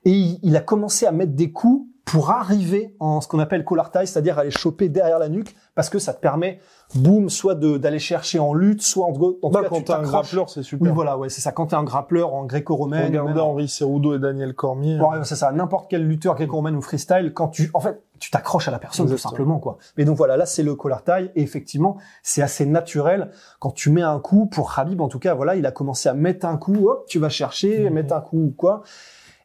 et 0.06 0.12
il, 0.12 0.40
il 0.44 0.56
a 0.58 0.62
commencé 0.62 1.06
à 1.06 1.12
mettre 1.14 1.34
des 1.34 1.52
coups 1.52 1.88
pour 2.06 2.32
arriver 2.32 2.96
en 3.00 3.22
ce 3.22 3.30
qu'on 3.30 3.40
appelle 3.40 3.64
collar 3.64 3.90
tie, 3.90 4.00
c'est-à-dire 4.06 4.38
aller 4.38 4.52
choper 4.52 4.90
derrière 4.90 5.18
la 5.20 5.30
nuque 5.30 5.56
parce 5.76 5.90
que 5.90 5.98
ça 6.00 6.14
te 6.14 6.20
permet, 6.22 6.60
boum, 6.96 7.30
soit 7.30 7.56
d'aller 7.56 7.98
chercher 8.00 8.38
en 8.40 8.54
lutte, 8.54 8.82
soit 8.84 9.06
en, 9.06 9.10
en 9.10 9.14
tout 9.14 9.38
Bah, 9.52 9.64
cas, 9.64 9.70
quand 9.70 9.78
tu 9.78 9.84
t'as 9.86 9.98
un 10.00 10.04
grappleur, 10.04 10.50
c'est 10.50 10.60
Oui, 10.60 10.66
super. 10.66 10.94
voilà, 10.94 11.18
ouais, 11.18 11.30
c'est 11.30 11.42
ça. 11.42 11.52
Quand 11.52 11.68
t'es 11.68 11.76
un 11.76 11.84
grappleur 11.84 12.34
en 12.36 12.46
gréco-romaine, 12.46 13.08
Regardez 13.08 13.40
en- 13.40 13.48
Henri 13.52 13.68
Cerudo 13.68 14.16
et 14.16 14.20
Daniel 14.20 14.54
Cormier. 14.54 15.00
Ouais, 15.00 15.24
c'est 15.24 15.36
ça. 15.36 15.52
N'importe 15.52 15.88
quel 15.90 16.06
lutteur 16.08 16.36
gréco-romain 16.36 16.74
ou 16.76 16.82
freestyle, 16.82 17.32
quand 17.34 17.48
tu, 17.48 17.72
en 17.74 17.80
fait, 17.80 18.04
tu 18.20 18.30
t'accroches 18.30 18.68
à 18.68 18.72
la 18.72 18.80
personne 18.80 19.10
tout 19.10 19.18
simplement, 19.18 19.60
quoi. 19.60 19.78
Mais 19.98 20.06
donc 20.06 20.16
voilà, 20.16 20.38
là 20.38 20.46
c'est 20.46 20.64
le 20.64 20.76
collar 20.76 21.04
tie 21.04 21.30
et 21.36 21.42
effectivement, 21.42 21.98
c'est 22.22 22.42
assez 22.42 22.66
naturel 22.66 23.32
quand 23.60 23.72
tu 23.72 23.90
mets 23.90 24.02
un 24.04 24.20
coup 24.20 24.46
pour 24.46 24.78
Habib. 24.78 25.02
En 25.02 25.08
tout 25.08 25.20
cas, 25.20 25.34
voilà, 25.34 25.56
il 25.56 25.66
a 25.66 25.72
commencé 25.72 26.08
à 26.08 26.14
mettre 26.14 26.46
un 26.46 26.58
coup, 26.58 26.88
hop, 26.88 27.06
tu 27.08 27.20
vas 27.20 27.30
chercher, 27.30 27.86
Mhm. 27.90 27.94
mettre 27.94 28.14
un 28.14 28.22
coup 28.22 28.38
ou 28.38 28.54
quoi. 28.56 28.84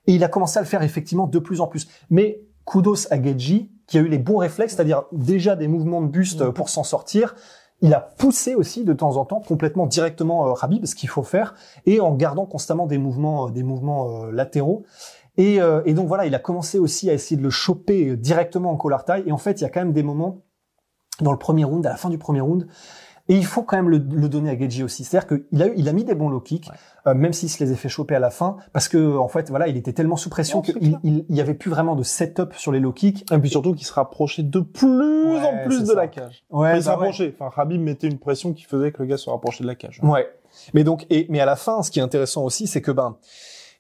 Et 0.07 0.13
il 0.15 0.23
a 0.25 0.29
commencé 0.29 0.59
à 0.59 0.63
le 0.63 0.67
faire 0.69 0.83
effectivement 0.83 1.27
de 1.27 1.39
plus 1.39 1.61
en 1.61 1.67
plus. 1.67 1.89
Mais 2.11 2.41
kudos 2.67 3.07
à 3.11 3.21
Geji 3.23 3.71
qui 3.89 3.99
a 3.99 4.01
eu 4.01 4.09
les 4.09 4.19
bons 4.19 4.37
réflexes, 4.37 4.77
c'est-à-dire 4.77 5.05
déjà 5.11 5.57
des 5.57 5.67
mouvements 5.67 6.01
de 6.03 6.07
buste 6.07 6.43
Mhm. 6.43 6.53
pour 6.53 6.69
s'en 6.69 6.85
sortir. 6.85 7.35
il 7.81 7.95
a 7.95 8.01
poussé 8.01 8.57
aussi 8.57 8.83
de 8.85 8.93
temps 8.93 9.17
en 9.19 9.25
temps 9.25 9.41
complètement 9.41 9.87
directement 9.87 10.49
euh, 10.51 10.55
Khabib, 10.61 10.85
ce 10.85 10.97
qu'il 10.97 11.09
faut 11.09 11.23
faire, 11.23 11.55
et 11.87 12.01
en 12.01 12.13
gardant 12.13 12.45
constamment 12.45 12.87
des 12.87 12.99
mouvements, 12.99 13.47
euh, 13.47 13.51
des 13.53 13.63
mouvements 13.63 14.25
euh, 14.25 14.33
latéraux. 14.33 14.83
Et, 15.37 15.61
euh, 15.61 15.81
et 15.85 15.95
donc 15.95 16.09
voilà, 16.09 16.27
il 16.27 16.35
a 16.35 16.41
commencé 16.41 16.81
aussi 16.81 17.09
à 17.09 17.13
essayer 17.13 17.37
de 17.37 17.43
le 17.43 17.51
choper 17.51 18.17
directement 18.17 18.73
en 18.73 18.77
collar 18.77 19.05
tie. 19.05 19.23
Et 19.27 19.31
en 19.31 19.39
fait, 19.39 19.61
il 19.61 19.63
y 19.63 19.65
a 19.65 19.71
quand 19.71 19.79
même 19.79 19.93
des 19.93 20.03
moments 20.03 20.43
dans 21.21 21.31
le 21.31 21.39
premier 21.39 21.63
round, 21.63 21.87
à 21.87 21.91
la 21.91 21.97
fin 21.97 22.11
du 22.11 22.19
premier 22.19 22.41
round, 22.41 22.67
et 23.29 23.35
il 23.37 23.45
faut 23.45 23.63
quand 23.63 23.77
même 23.77 23.89
le, 23.91 23.99
le 23.99 24.29
donner 24.29 24.51
à 24.51 24.59
Geji 24.59 24.83
aussi. 24.83 25.05
C'est-à-dire 25.05 25.39
qu'il 25.51 25.63
a, 25.63 25.67
il 25.77 25.89
a 25.89 25.93
mis 25.93 26.05
des 26.05 26.15
bons 26.15 26.29
low 26.29 26.41
kicks, 26.41 26.71
euh, 27.07 27.15
même 27.15 27.33
s'il 27.33 27.51
se 27.51 27.63
les 27.63 27.73
a 27.73 27.77
fait 27.77 27.89
choper 27.89 28.15
à 28.15 28.19
la 28.19 28.31
fin, 28.31 28.57
parce 28.73 28.89
que 28.89 29.17
en 29.17 29.29
fait, 29.29 29.49
voilà, 29.51 29.69
il 29.69 29.77
était 29.77 29.93
tellement 29.93 30.17
sous 30.17 30.31
pression 30.31 30.63
qu'il 30.63 30.99
il, 31.03 31.25
il 31.29 31.37
y 31.37 31.41
avait 31.41 31.55
plus 31.55 31.71
vraiment 31.71 31.95
de 31.97 32.03
setup 32.03 32.55
sur 32.55 32.73
les 32.73 32.81
low 32.81 32.93
kicks. 32.93 33.31
Et 33.33 33.39
puis 33.39 33.51
surtout 33.51 33.75
qu'il 33.75 33.87
se 33.87 33.93
rapprochait 33.93 34.43
de 34.43 34.61
plus 34.61 35.25
Ouais, 35.29 35.41
en 35.41 35.65
plus 35.65 35.81
de 35.83 35.87
ça. 35.87 35.95
la 35.95 36.09
cage. 36.09 36.45
Ouais, 36.51 36.77
il 36.79 36.83
se 36.83 36.87
bah 36.87 36.93
ouais. 36.93 36.99
rapprochait. 37.01 37.35
Enfin, 37.39 37.51
Khabib 37.55 37.81
mettait 37.81 38.07
une 38.09 38.19
pression 38.19 38.53
qui 38.53 38.65
faisait 38.65 38.93
que 38.93 39.03
le 39.03 39.09
gars 39.09 39.17
se 39.19 39.29
rapprochait 39.29 39.63
de 39.63 39.69
la 39.69 39.75
cage. 39.75 40.01
Ouais. 40.03 40.27
Mais 40.75 40.85
donc, 40.85 41.07
et, 41.11 41.27
mais 41.29 41.41
à 41.41 41.47
la 41.47 41.57
fin, 41.57 41.83
ce 41.83 41.91
qui 41.91 41.99
est 41.99 42.03
intéressant 42.03 42.45
aussi, 42.45 42.67
c'est 42.67 42.81
que 42.81 42.91
ben, 42.91 43.17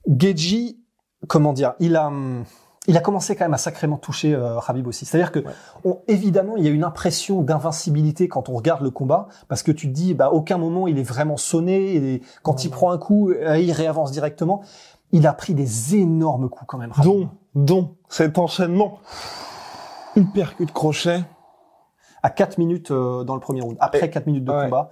Geji, 0.07 0.78
comment 1.26 1.52
dire, 1.52 1.75
il 1.81 1.97
a, 1.97 2.09
hum, 2.09 2.45
il 2.88 2.97
a 2.97 3.00
commencé 3.00 3.37
quand 3.37 3.45
même 3.45 3.54
à 3.54 3.59
sacrément 3.59 3.97
toucher 3.99 4.35
euh, 4.35 4.59
Khabib 4.66 4.87
aussi. 4.88 5.04
C'est-à-dire 5.04 5.30
que, 5.30 5.45
on- 5.85 5.99
évidemment, 6.09 6.57
il 6.57 6.64
y 6.64 6.68
a 6.68 6.71
une 6.71 6.83
impression 6.85 7.42
d'invincibilité 7.42 8.26
quand 8.26 8.49
on 8.49 8.54
regarde 8.54 8.83
le 8.83 8.90
combat, 8.90 9.28
parce 9.47 9.62
que 9.62 9.71
tu 9.71 9.87
te 9.88 9.92
dis, 9.92 10.14
bah, 10.14 10.30
aucun 10.33 10.59
moment 10.59 10.88
il 10.88 10.99
est 10.99 11.02
vraiment 11.04 11.37
sonné. 11.37 11.95
Et 11.95 12.23
quand 12.42 12.64
il 12.64 12.71
prend 12.71 12.90
un 12.90 12.99
coup, 12.99 13.30
euh, 13.30 13.59
il 13.59 13.71
réavance 13.71 14.11
directement. 14.11 14.62
Il 15.12 15.26
a 15.26 15.33
pris 15.33 15.54
des 15.54 15.95
énormes 15.97 16.49
coups 16.50 16.64
quand 16.66 16.78
même. 16.78 16.90
Khabib. 16.90 17.04
Dont, 17.04 17.28
dont 17.54 17.95
cet 18.09 18.38
enchaînement. 18.38 18.99
Uppercut 20.16 20.66
crochet. 20.73 21.23
à 22.23 22.30
4 22.30 22.59
minutes 22.59 22.90
euh, 22.90 23.23
dans 23.23 23.35
le 23.35 23.40
premier 23.40 23.61
round, 23.61 23.76
après 23.80 24.07
Et- 24.07 24.11
4 24.11 24.26
minutes 24.26 24.45
de 24.45 24.50
ouais. 24.52 24.64
combat. 24.64 24.90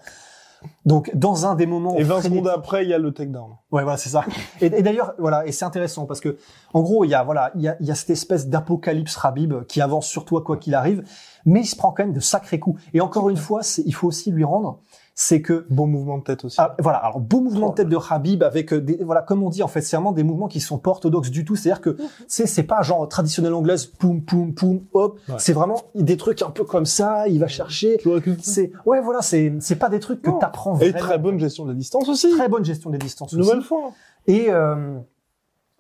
Donc, 0.85 1.11
dans 1.15 1.47
un 1.47 1.55
des 1.55 1.67
moments 1.67 1.97
Et 1.97 2.03
20 2.03 2.21
frénétiques- 2.21 2.39
secondes 2.45 2.49
après, 2.49 2.85
il 2.85 2.89
y 2.91 2.95
a 2.95 2.99
le 2.99 3.13
takedown. 3.13 3.51
Ouais, 3.71 3.83
voilà, 3.83 3.97
c'est 3.97 4.09
ça. 4.09 4.25
Et, 4.61 4.67
et 4.67 4.83
d'ailleurs, 4.83 5.15
voilà, 5.19 5.47
et 5.47 5.53
c'est 5.53 5.65
intéressant 5.65 6.07
parce 6.07 6.21
que, 6.21 6.37
en 6.75 6.83
gros, 6.83 7.05
il 7.05 7.09
y 7.09 7.15
a, 7.15 7.23
voilà, 7.23 7.51
il 7.55 7.63
y 7.63 7.69
a, 7.69 7.77
il 7.81 7.87
y 7.87 7.91
a 7.91 7.95
cette 7.95 8.11
espèce 8.11 8.49
d'apocalypse 8.49 9.17
Rabib 9.17 9.65
qui 9.67 9.81
avance 9.81 10.07
sur 10.07 10.25
toi 10.25 10.43
quoi 10.43 10.57
qu'il 10.57 10.75
arrive, 10.75 11.05
mais 11.45 11.61
il 11.61 11.67
se 11.67 11.77
prend 11.77 11.93
quand 11.93 12.05
même 12.05 12.13
de 12.15 12.21
sacrés 12.21 12.59
coups. 12.59 12.81
Et 12.95 13.01
encore 13.01 13.29
une 13.31 13.37
fois, 13.37 13.61
il 13.85 13.95
faut 13.95 14.07
aussi 14.09 14.31
lui 14.31 14.45
rendre, 14.45 14.81
c'est 15.19 15.41
que, 15.41 15.65
Bon 15.71 15.87
mouvement 15.87 16.19
de 16.19 16.25
tête 16.25 16.45
aussi. 16.45 16.57
ah, 16.61 16.77
voilà, 16.79 16.99
alors 16.99 17.21
beau 17.21 17.41
mouvement 17.41 17.69
Oh 17.69 17.71
de 17.71 17.75
tête 17.77 17.89
de 17.89 17.97
Rabib 17.97 18.43
avec 18.43 18.73
euh, 18.75 18.83
des, 18.83 18.99
voilà, 19.03 19.23
comme 19.23 19.43
on 19.43 19.49
dit, 19.49 19.63
en 19.63 19.69
fait, 19.69 19.81
c'est 19.81 19.97
vraiment 19.97 20.13
des 20.13 20.23
mouvements 20.23 20.47
qui 20.47 20.61
sont 20.61 20.77
pas 20.77 20.91
orthodoxes 20.91 21.31
du 21.31 21.43
tout. 21.47 21.57
C'est-à-dire 21.57 21.81
que, 21.81 21.97
c'est, 22.29 22.47
c'est 22.47 22.63
pas 22.65 22.83
genre 22.83 23.09
traditionnel 23.09 23.55
anglaise, 23.55 23.87
poum, 23.87 24.21
poum, 24.23 24.53
poum, 24.53 24.83
hop. 24.93 25.19
Ouais. 25.27 25.37
C'est 25.39 25.55
vraiment 25.55 25.81
des 25.95 26.19
trucs 26.19 26.43
un 26.43 26.51
peu 26.51 26.65
comme 26.65 26.85
ça. 26.85 27.29
Il 27.29 27.41
va 27.41 27.49
chercher. 27.49 27.99
C'est, 28.43 28.73
ouais, 28.85 29.01
voilà, 29.01 29.23
c'est, 29.23 29.55
c'est 29.61 29.77
pas 29.77 29.89
des 29.89 30.01
trucs 30.01 30.21
que 30.21 30.31
t'apprends 30.39 30.79
Et 30.81 30.91
vraiment. 30.91 30.99
très 30.99 31.19
bonne 31.19 31.41
gestion 31.41 31.65
de 31.65 31.71
la 31.71 31.77
distance 31.77 32.07
aussi. 32.11 32.31
Très 32.33 32.49
bonne 32.51 32.65
gestion 32.65 32.91
des 32.91 32.99
distances 32.99 33.33
aussi. 33.33 33.41
Nouvelle 33.41 33.63
fois. 33.63 33.93
Et, 34.27 34.51
euh, 34.51 34.99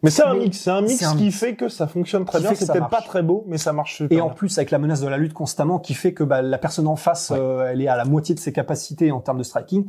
Mais 0.02 0.10
c'est 0.10 0.22
un 0.24 0.34
mix, 0.34 0.58
c'est 0.58 0.70
un 0.70 0.82
mix 0.82 1.02
un 1.02 1.16
qui 1.16 1.24
mix. 1.24 1.38
fait 1.38 1.54
que 1.56 1.68
ça 1.68 1.86
fonctionne 1.86 2.24
très 2.26 2.40
bien. 2.40 2.54
C'est 2.54 2.70
peut-être 2.70 2.88
pas 2.90 3.00
très 3.00 3.22
beau, 3.22 3.44
mais 3.48 3.56
ça 3.56 3.72
marche 3.72 3.96
super 3.96 4.16
Et 4.16 4.20
en 4.20 4.26
bien. 4.26 4.34
plus, 4.34 4.58
avec 4.58 4.70
la 4.70 4.78
menace 4.78 5.00
de 5.00 5.08
la 5.08 5.16
lutte 5.16 5.32
constamment, 5.32 5.78
qui 5.78 5.94
fait 5.94 6.12
que 6.12 6.22
bah, 6.22 6.42
la 6.42 6.58
personne 6.58 6.86
en 6.86 6.96
face, 6.96 7.30
Ouais. 7.30 7.38
euh, 7.40 7.70
elle 7.70 7.80
est 7.80 7.88
à 7.88 7.96
la 7.96 8.04
moitié 8.04 8.34
de 8.34 8.40
ses 8.40 8.52
capacités 8.52 9.10
en 9.10 9.20
termes 9.20 9.38
de 9.38 9.42
striking. 9.42 9.86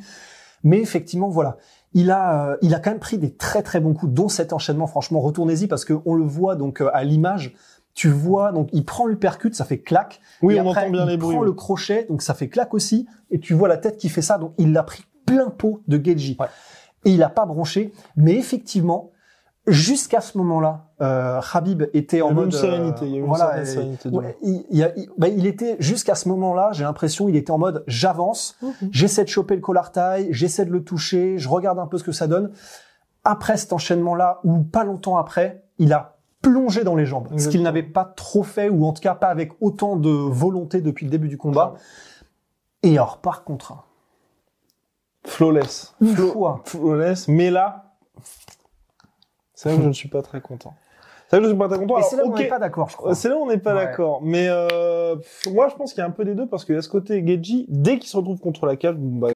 Mais 0.64 0.80
effectivement, 0.80 1.28
voilà, 1.30 1.58
il 1.94 2.10
a, 2.10 2.52
euh, 2.52 2.58
il 2.62 2.74
a 2.74 2.80
quand 2.80 2.90
même 2.92 3.00
pris 3.00 3.18
des 3.18 3.34
très 3.36 3.62
très 3.64 3.80
bons 3.82 3.94
coups, 3.94 4.12
dont 4.14 4.30
cet 4.30 4.54
enchaînement. 4.54 4.88
Franchement, 4.88 5.20
retournez-y 5.20 5.68
parce 5.68 5.84
que 5.86 5.94
on 6.06 6.16
le 6.16 6.24
voit 6.24 6.56
donc 6.56 6.82
euh, 6.82 6.90
à 6.94 7.04
l'image. 7.04 7.54
Tu 7.94 8.10
vois, 8.10 8.52
donc 8.52 8.70
il 8.74 8.86
prend 8.86 9.08
le 9.08 9.18
percute, 9.18 9.56
ça 9.56 9.66
fait 9.66 9.80
clac. 9.80 10.22
Oui, 10.42 10.56
Et 10.56 10.62
on 10.62 10.70
après, 10.70 10.84
entend 10.84 10.92
bien 10.92 11.04
il 11.06 11.10
les 11.10 11.18
bruits. 11.18 11.34
prend 11.36 11.42
oui. 11.42 11.48
le 11.48 11.54
crochet, 11.54 12.06
donc 12.08 12.22
ça 12.22 12.34
fait 12.34 12.48
clac 12.48 12.74
aussi. 12.74 13.08
Et 13.32 13.40
tu 13.40 13.54
vois 13.56 13.68
la 13.68 13.78
tête 13.78 13.98
qui 13.98 14.08
fait 14.10 14.22
ça, 14.22 14.38
donc 14.38 14.54
il 14.58 14.72
l'a 14.72 14.84
pris 14.84 15.04
plein 15.26 15.50
pot 15.50 15.82
de 15.88 15.98
Geji. 16.04 16.38
Ouais. 16.40 16.46
Et 17.06 17.12
il 17.12 17.24
a 17.24 17.30
pas 17.30 17.46
bronché. 17.46 17.92
Mais 18.16 18.36
effectivement, 18.36 19.12
jusqu'à 19.68 20.22
ce 20.22 20.38
moment-là, 20.38 20.86
euh, 21.02 21.42
Habib 21.54 21.84
était 21.94 22.18
Il 22.18 22.20
y 22.20 22.24
en 22.24 22.34
mode 22.34 22.46
une 22.46 22.52
sérénité, 22.52 23.06
il 23.06 23.12
y 23.12 23.16
a 23.16 23.18
eu 23.18 23.22
une 23.22 23.28
voilà, 23.28 23.46
certaine 23.46 23.64
et- 23.64 23.66
sérénité 23.68 24.10
du 24.10 24.16
ouais, 24.18 24.38
il, 24.42 24.66
il 24.72 24.78
y 24.78 24.84
a- 24.84 24.94
il- 24.98 25.10
il 25.38 25.46
était 25.46 25.76
jusqu'à 25.80 26.16
ce 26.16 26.30
moment-là, 26.30 26.70
j'ai 26.74 26.84
l'impression, 26.84 27.28
il 27.30 27.36
était 27.36 27.52
en 27.52 27.58
mode 27.58 27.84
j'avance, 27.88 28.58
j'essaie 28.92 29.24
de 29.24 29.30
choper 29.30 29.56
le 29.56 29.62
collar 29.62 29.92
tie, 29.92 30.28
j'essaie 30.32 30.66
de 30.66 30.72
le 30.72 30.84
toucher, 30.84 31.38
je 31.38 31.50
regarde 31.50 31.80
un 31.80 31.88
peu 31.88 31.98
ce 31.98 32.04
que 32.04 32.12
ça 32.12 32.28
donne. 32.28 32.52
Après 33.24 33.58
cet 33.58 33.74
enchaînement-là, 33.74 34.40
ou 34.44 34.60
pas 34.64 34.84
longtemps 34.86 35.18
après, 35.18 35.64
il 35.80 35.92
a 35.94 36.18
plongé 36.42 36.84
dans 36.86 36.96
les 36.96 37.06
jambes, 37.06 37.28
ce 37.38 37.50
qu'il 37.50 37.62
n'avait 37.62 37.84
pas 37.84 38.06
trop 38.06 38.44
fait, 38.44 38.70
ou 38.70 38.86
en 38.86 38.94
tout 38.94 39.02
cas 39.02 39.16
pas 39.16 39.28
avec 39.28 39.52
autant 39.60 39.96
de 39.98 40.10
volonté 40.10 40.80
depuis 40.82 41.06
le 41.06 41.12
début 41.12 41.28
du 41.28 41.38
combat. 41.38 41.74
Et 42.84 42.94
alors, 42.98 43.18
par 43.18 43.44
contre, 43.44 43.74
Flawless. 45.26 45.94
une 46.00 46.16
Flo- 46.16 46.60
Flawless. 46.64 47.28
Mais 47.28 47.50
là, 47.52 47.96
c'est 49.58 49.70
là 49.70 49.76
que 49.76 49.82
je 49.82 49.88
ne 49.88 49.94
suis 49.94 50.08
pas 50.08 50.22
très 50.22 50.40
content. 50.40 50.76
C'est 51.30 51.38
là 51.38 51.42
que 51.42 51.48
je 51.48 51.50
ne 51.50 51.56
suis 51.56 51.58
pas 51.60 51.68
très 51.68 51.80
content. 51.80 52.02
c'est 52.10 52.16
là 52.16 52.24
où 52.24 52.28
Alors, 52.28 52.38
on 52.38 52.42
n'est 52.44 52.48
pas 52.48 52.60
d'accord, 52.60 52.90
je 52.90 52.96
crois. 52.96 53.16
C'est 53.16 53.28
là 53.28 53.36
où 53.38 53.42
on 53.42 53.48
n'est 53.48 53.58
pas 53.58 53.74
Ouais. 53.76 53.86
d'accord. 53.86 54.22
Mais 54.22 54.48
euh, 54.50 55.16
moi, 55.52 55.68
je 55.70 55.76
pense 55.76 55.94
qu'il 55.94 56.02
y 56.02 56.04
a 56.04 56.08
un 56.08 56.12
peu 56.12 56.24
des 56.26 56.36
deux 56.36 56.46
parce 56.48 56.64
qu'il 56.64 56.76
y 56.76 56.78
a 56.78 56.82
ce 56.84 56.90
côté 56.90 57.26
Geji, 57.26 57.66
dès 57.68 57.98
qu'il 57.98 58.08
se 58.08 58.16
retrouve 58.16 58.40
contre 58.40 58.68
la 58.68 58.76
cage, 58.76 58.96
bon, 58.96 59.18
bah, 59.18 59.32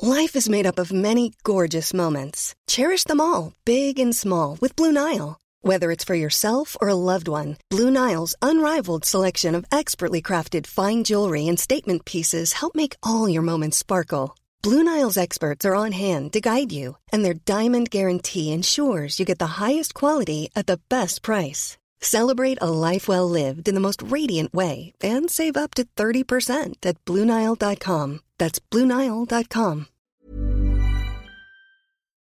Life 0.00 0.34
is 0.34 0.48
made 0.50 0.66
up 0.66 0.78
of 0.80 0.90
many 0.90 1.32
gorgeous 1.44 1.92
moments. 1.94 2.54
Cherish 2.66 3.04
them 3.04 3.20
all, 3.20 3.52
big 3.64 4.00
and 4.00 4.12
small, 4.14 4.56
with 4.60 4.74
Blue 4.74 4.90
Nile. 4.90 5.36
Whether 5.62 5.92
it's 5.92 6.02
for 6.04 6.16
yourself 6.16 6.76
or 6.80 6.88
a 6.88 6.96
loved 6.96 7.28
one, 7.28 7.56
Blue 7.70 7.90
Nile's 7.90 8.34
unrivaled 8.42 9.04
selection 9.04 9.54
of 9.54 9.64
expertly 9.70 10.20
crafted 10.20 10.66
fine 10.66 11.04
jewelry 11.04 11.46
and 11.46 11.56
statement 11.60 12.04
pieces 12.04 12.54
help 12.54 12.74
make 12.74 12.96
all 13.04 13.28
your 13.28 13.42
moments 13.42 13.76
sparkle. 13.78 14.34
Blue 14.62 14.84
Nile's 14.84 15.18
experts 15.18 15.64
are 15.64 15.74
on 15.74 15.90
hand 15.90 16.32
to 16.34 16.40
guide 16.40 16.70
you, 16.70 16.96
and 17.12 17.24
their 17.24 17.34
diamond 17.34 17.90
guarantee 17.90 18.52
ensures 18.52 19.18
you 19.18 19.24
get 19.24 19.40
the 19.40 19.58
highest 19.58 19.92
quality 19.92 20.50
at 20.54 20.68
the 20.68 20.78
best 20.88 21.22
price. 21.22 21.76
Celebrate 22.00 22.58
a 22.60 22.70
life 22.70 23.08
well 23.08 23.28
lived 23.28 23.66
in 23.66 23.74
the 23.74 23.80
most 23.80 24.00
radiant 24.02 24.54
way 24.54 24.92
and 25.02 25.28
save 25.28 25.56
up 25.56 25.74
to 25.74 25.84
30% 25.96 26.86
at 26.86 27.04
BlueNile.com. 27.04 28.20
That's 28.38 28.60
BlueNile.com. 28.70 29.86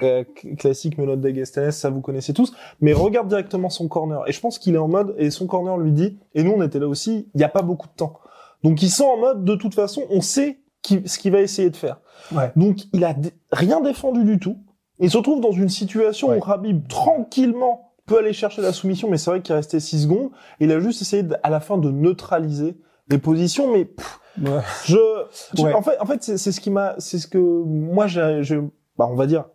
euh, 0.04 0.24
classique 0.58 0.98
menottes 0.98 1.22
d'Agastanes, 1.22 1.72
ça 1.72 1.89
vous 1.89 2.02
connaissez 2.02 2.34
tous. 2.34 2.54
Mais 2.80 2.94
regarde 2.94 3.28
directement 3.28 3.70
son 3.70 3.89
corner. 3.89 4.24
Et 4.28 4.32
je 4.32 4.39
pense 4.39 4.58
qu'il 4.58 4.74
est 4.76 4.80
en 4.80 4.88
mode, 4.88 5.13
et 5.17 5.32
son 5.32 5.48
corner 5.48 5.78
lui 5.78 5.91
dit, 5.91 6.17
et 6.34 6.44
nous 6.44 6.54
on 6.54 6.62
était 6.63 6.80
là 6.80 6.88
aussi, 6.88 7.30
il 7.36 7.38
n'y 7.38 7.44
a 7.44 7.50
pas 7.50 7.62
beaucoup 7.62 7.88
de 7.88 7.94
temps. 7.94 8.22
Donc 8.63 8.82
ils 8.82 8.89
sont 8.89 9.04
en 9.04 9.17
mode, 9.17 9.44
de 9.44 9.56
toute 9.56 9.76
façon, 9.76 10.04
on 10.10 10.22
sait 10.22 10.61
qui- 10.82 11.08
ce 11.08 11.20
qu'il 11.20 11.32
va 11.32 11.39
essayer 11.41 11.70
de 11.70 11.76
faire. 11.76 12.00
Ouais. 12.32 12.52
Donc 12.56 12.78
il 12.94 13.04
a 13.04 13.15
rien 13.52 13.82
défendu 13.82 14.24
du 14.24 14.39
tout. 14.39 14.58
Il 15.00 15.10
se 15.10 15.17
retrouve 15.17 15.41
dans 15.41 15.52
une 15.52 15.70
situation 15.70 16.30
Ouais. 16.30 16.38
où 16.38 16.39
Rabib 16.39 16.88
tranquillement 16.88 17.94
peut 18.06 18.17
aller 18.20 18.34
chercher 18.34 18.62
la 18.62 18.74
soumission, 18.74 19.10
mais 19.10 19.17
c'est 19.17 19.30
vrai 19.32 19.41
qu'il 19.41 19.56
restait 19.56 19.80
6 19.80 20.04
secondes. 20.04 20.30
Il 20.60 20.72
a 20.72 20.80
juste 20.80 21.02
essayé 21.02 21.24
de- 21.24 21.36
à 21.44 21.50
la 21.50 21.60
fin 21.60 21.78
de 21.78 21.89
neutraliser 21.91 22.78
les 23.10 23.17
positions, 23.17 23.72
mais 23.72 23.86
pff, 23.86 24.20
Ouais. 24.41 24.60
je, 24.86 24.98
en 25.74 25.82
fait, 25.82 26.00
en 26.00 26.06
fait, 26.06 26.24
c'est 26.24 26.38
ce 26.52 26.60
qui 26.62 26.70
m'a, 26.70 26.96
c'est 27.00 27.20
ce 27.20 27.28
que 27.28 27.38
moi 27.38 28.08
j'ai- 28.08 28.62
bah, 28.98 29.08
on 29.10 29.15
va 29.15 29.28
dire, 29.28 29.46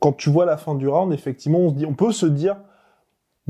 quand 0.00 0.12
tu 0.12 0.30
vois 0.30 0.44
la 0.44 0.56
fin 0.56 0.74
du 0.74 0.88
round, 0.88 1.12
effectivement, 1.12 1.58
on 1.58 1.70
se 1.70 1.74
dit, 1.74 1.86
on 1.86 1.94
peut 1.94 2.12
se 2.12 2.26
dire, 2.26 2.56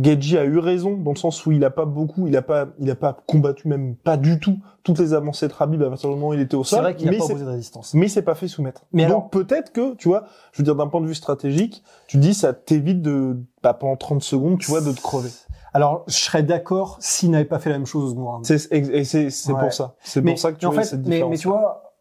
Geji 0.03 0.37
a 0.39 0.45
eu 0.45 0.59
raison 0.59 0.97
dans 0.97 1.13
le 1.13 1.17
sens 1.17 1.47
où 1.47 1.53
il 1.53 1.65
a 1.65 1.71
pas 1.71 1.85
beaucoup, 1.85 2.27
il 2.27 2.37
a 2.37 2.43
pas, 2.43 2.67
il 2.81 2.91
a 2.91 2.97
pas 2.97 3.17
combattu 3.29 3.69
même 3.69 3.95
pas 3.95 4.17
du 4.17 4.41
tout 4.41 4.59
toutes 4.83 4.99
les 4.99 5.15
avancées 5.15 5.47
de 5.47 5.53
Rabib 5.53 5.81
à 5.83 5.89
partir 5.89 6.09
du 6.11 6.17
moment 6.17 6.29
où 6.29 6.35
il 6.35 6.41
était 6.41 6.57
au 6.57 6.65
C'est 6.65 6.77
sol. 6.77 6.83
vrai 6.83 6.97
qu'il 6.97 7.09
mais 7.09 7.17
pas 7.17 7.25
c'est- 7.25 7.33
opposé 7.33 7.45
de 7.45 7.51
résistance. 7.51 7.95
mais 7.95 8.07
il 8.07 8.11
s'est 8.11 8.23
pas 8.23 8.35
fait 8.35 8.49
soumettre. 8.49 8.83
Mais 8.93 9.03
Donc 9.05 9.11
alors- 9.11 9.31
peut-être 9.31 9.73
que, 9.73 9.95
tu 9.95 10.09
vois, 10.09 10.25
je 10.53 10.59
veux 10.59 10.65
dire 10.65 10.75
d'un 10.75 10.89
point 10.89 11.01
de 11.01 11.07
vue 11.07 11.15
stratégique, 11.15 11.85
tu 12.09 12.17
dis 12.19 12.35
ça 12.35 12.53
t'évite 12.53 13.03
de, 13.03 13.37
bah, 13.63 13.73
pendant 13.73 13.97
30 13.97 14.23
secondes, 14.23 14.59
tu 14.59 14.71
vois, 14.71 14.81
de 14.81 14.91
te 14.93 15.01
crever. 15.01 15.31
Alors, 15.73 16.05
je 16.09 16.15
serais 16.17 16.43
d'accord 16.43 16.97
s'il 17.01 17.31
n'avait 17.31 17.45
pas 17.45 17.59
fait 17.61 17.71
la 17.71 17.79
même 17.79 17.87
chose 17.87 18.05
au 18.05 18.09
second 18.11 18.31
round. 18.33 18.45
C'est, 18.47 18.59
c'est, 18.59 19.31
c'est 19.31 19.53
Ouais. 19.53 19.61
pour 19.61 19.73
ça. 19.73 19.95
C'est 20.03 20.23
pour 20.23 20.39
ça 20.39 20.53
que 20.53 20.59
tu 20.59 20.67
en 20.67 20.71
vois 20.73 20.83
fait, 20.83 20.89
cette 20.89 21.03
différence. 21.03 21.31
mais 21.31 21.37
tu 21.39 21.49
vois, 21.49 21.95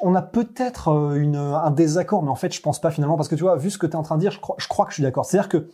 on 0.00 0.14
a 0.14 0.22
peut-être 0.22 0.88
euh, 0.88 1.14
une, 1.14 1.36
un 1.36 1.70
désaccord, 1.72 2.22
mais 2.22 2.30
en 2.30 2.34
fait, 2.36 2.54
je 2.54 2.60
pense 2.62 2.80
pas 2.80 2.90
finalement, 2.90 3.16
parce 3.16 3.28
que 3.28 3.34
tu 3.34 3.42
vois, 3.42 3.56
vu 3.56 3.70
ce 3.70 3.78
que 3.78 3.86
tu 3.86 3.92
es 3.92 3.96
en 3.96 4.02
train 4.02 4.14
de 4.16 4.20
dire, 4.20 4.30
je 4.32 4.40
crois, 4.40 4.56
je 4.58 4.68
crois 4.68 4.84
que 4.84 4.92
je 4.92 4.94
suis 4.94 5.02
d'accord. 5.02 5.24
C'est-à-dire 5.26 5.48
que, 5.48 5.68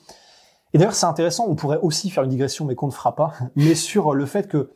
et 0.72 0.78
d'ailleurs, 0.78 0.94
c'est 0.94 1.06
intéressant, 1.06 1.46
on 1.48 1.54
pourrait 1.54 1.80
aussi 1.83 2.11
faire 2.11 2.24
une 2.24 2.30
digression, 2.30 2.64
mais 2.64 2.74
qu'on 2.74 2.87
ne 2.87 2.92
fera 2.92 3.16
pas, 3.16 3.33
mais 3.56 3.74
sur 3.74 4.14
le 4.14 4.26
fait 4.26 4.48
que 4.48 4.70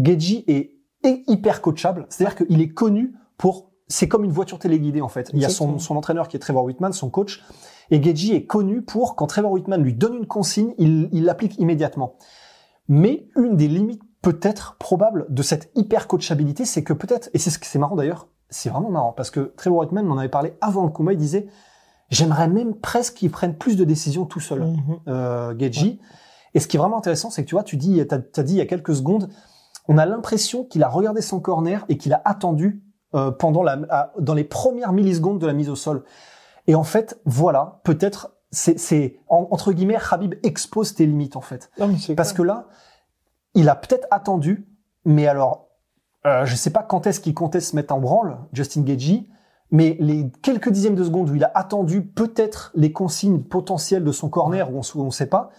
Geji 0.00 0.44
est, 0.46 0.72
est 1.02 1.24
hyper 1.26 1.60
coachable, 1.60 2.06
c'est-à-dire 2.08 2.36
qu'il 2.36 2.60
est 2.60 2.72
connu 2.72 3.14
pour, 3.36 3.70
c'est 3.88 4.08
comme 4.08 4.24
une 4.24 4.32
voiture 4.32 4.58
téléguidée 4.58 5.00
en 5.00 5.08
fait. 5.08 5.30
Il 5.34 5.40
y 5.40 5.44
a 5.44 5.48
son, 5.48 5.78
entraîneur 5.90 6.28
qui 6.28 6.36
est 6.36 6.40
Trevor 6.40 6.64
Whitman, 6.64 6.92
son 6.92 7.10
coach, 7.10 7.44
et 7.90 8.02
Geji 8.02 8.34
est 8.34 8.46
connu 8.46 8.82
pour, 8.82 9.16
quand 9.16 9.26
Trevor 9.26 9.52
Whitman 9.52 9.82
lui 9.82 9.94
donne 9.94 10.14
une 10.14 10.26
consigne, 10.26 10.74
il 10.78 11.24
l'applique 11.24 11.58
immédiatement. 11.58 12.16
Mais 12.88 13.28
une 13.36 13.56
des 13.56 13.68
limites 13.68 14.02
peut-être 14.22 14.76
probables 14.78 15.26
de 15.28 15.42
cette 15.42 15.70
hyper 15.74 16.06
coachabilité, 16.06 16.64
c'est 16.64 16.82
que 16.82 16.92
peut-être, 16.92 17.28
et 17.34 17.38
c'est 17.38 17.50
ce 17.50 17.58
que 17.58 17.66
c'est 17.66 17.78
marrant 17.78 17.96
d'ailleurs, 17.96 18.28
c'est 18.48 18.70
vraiment 18.70 18.90
marrant, 18.90 19.12
parce 19.12 19.30
que 19.30 19.52
Trevor 19.56 19.80
Whitman 19.80 20.06
m'en 20.06 20.16
avait 20.16 20.28
parlé 20.28 20.54
avant 20.60 20.84
le 20.84 20.90
combat, 20.90 21.12
il 21.12 21.18
disait, 21.18 21.48
j'aimerais 22.14 22.48
même 22.48 22.74
presque 22.74 23.14
qu'il 23.14 23.30
prenne 23.30 23.54
plus 23.56 23.76
de 23.76 23.84
décisions 23.84 24.24
tout 24.24 24.40
seul, 24.40 24.66
euh, 25.08 25.54
Geji. 25.58 26.00
Et 26.54 26.60
ce 26.60 26.68
qui 26.68 26.76
est 26.76 26.78
vraiment 26.80 26.98
intéressant, 26.98 27.30
c'est 27.30 27.42
que 27.42 27.48
tu 27.48 27.54
vois, 27.54 27.64
tu 27.64 27.76
dis, 27.76 28.00
t'as 28.06 28.18
as 28.36 28.42
dit 28.42 28.54
il 28.54 28.58
y 28.58 28.60
a 28.60 28.66
quelques 28.66 28.94
secondes, 28.94 29.28
on 29.88 29.98
a 29.98 30.06
l'impression 30.06 30.64
qu'il 30.64 30.82
a 30.82 30.88
regardé 30.88 31.20
son 31.20 31.40
corner 31.40 31.84
et 31.88 31.98
qu'il 31.98 32.12
a 32.12 32.22
attendu 32.24 32.82
euh, 33.14 33.30
pendant 33.30 33.62
la, 33.62 33.78
à- 33.90 34.12
dans 34.18 34.34
les 34.34 34.44
premières 34.44 34.92
millisecondes 34.92 35.38
de 35.40 35.46
la 35.46 35.52
mise 35.52 35.68
au 35.70 35.76
sol. 35.76 36.04
Et 36.66 36.74
en 36.74 36.82
fait, 36.84 37.20
voilà, 37.26 37.80
peut-être, 37.84 38.32
c'est, 38.50 38.78
c'est 38.78 39.18
en- 39.28 39.46
entre 39.50 39.72
guillemets, 39.72 39.98
Habib 40.10 40.34
expose 40.42 40.94
tes 40.94 41.06
limites 41.06 41.36
en 41.36 41.40
fait. 41.40 41.70
Non, 41.78 41.88
Parce 42.16 42.32
clair. 42.32 42.36
que 42.36 42.42
là, 42.42 42.66
il 43.54 43.68
a 43.68 43.74
peut-être 43.76 44.06
attendu, 44.10 44.66
mais 45.04 45.26
alors, 45.26 45.68
euh, 46.26 46.44
je 46.46 46.54
sais 46.56 46.70
pas 46.70 46.82
quand 46.82 47.06
est-ce 47.06 47.20
qu'il 47.20 47.34
comptait 47.34 47.60
se 47.60 47.76
mettre 47.76 47.94
en 47.94 48.00
branle, 48.00 48.38
Justin 48.52 48.80
Gagey, 48.82 49.28
mais 49.70 49.96
les 50.00 50.30
quelques 50.42 50.70
dixièmes 50.70 50.94
de 50.94 51.04
seconde 51.04 51.30
où 51.30 51.34
il 51.34 51.44
a 51.44 51.50
attendu 51.54 52.02
peut-être 52.02 52.70
les 52.74 52.92
consignes 52.92 53.40
potentielles 53.42 54.04
de 54.04 54.12
son 54.12 54.28
corner, 54.28 54.72
où 54.72 54.80
on 54.96 55.04
ne 55.04 55.10
sait 55.10 55.26
pas, 55.26 55.50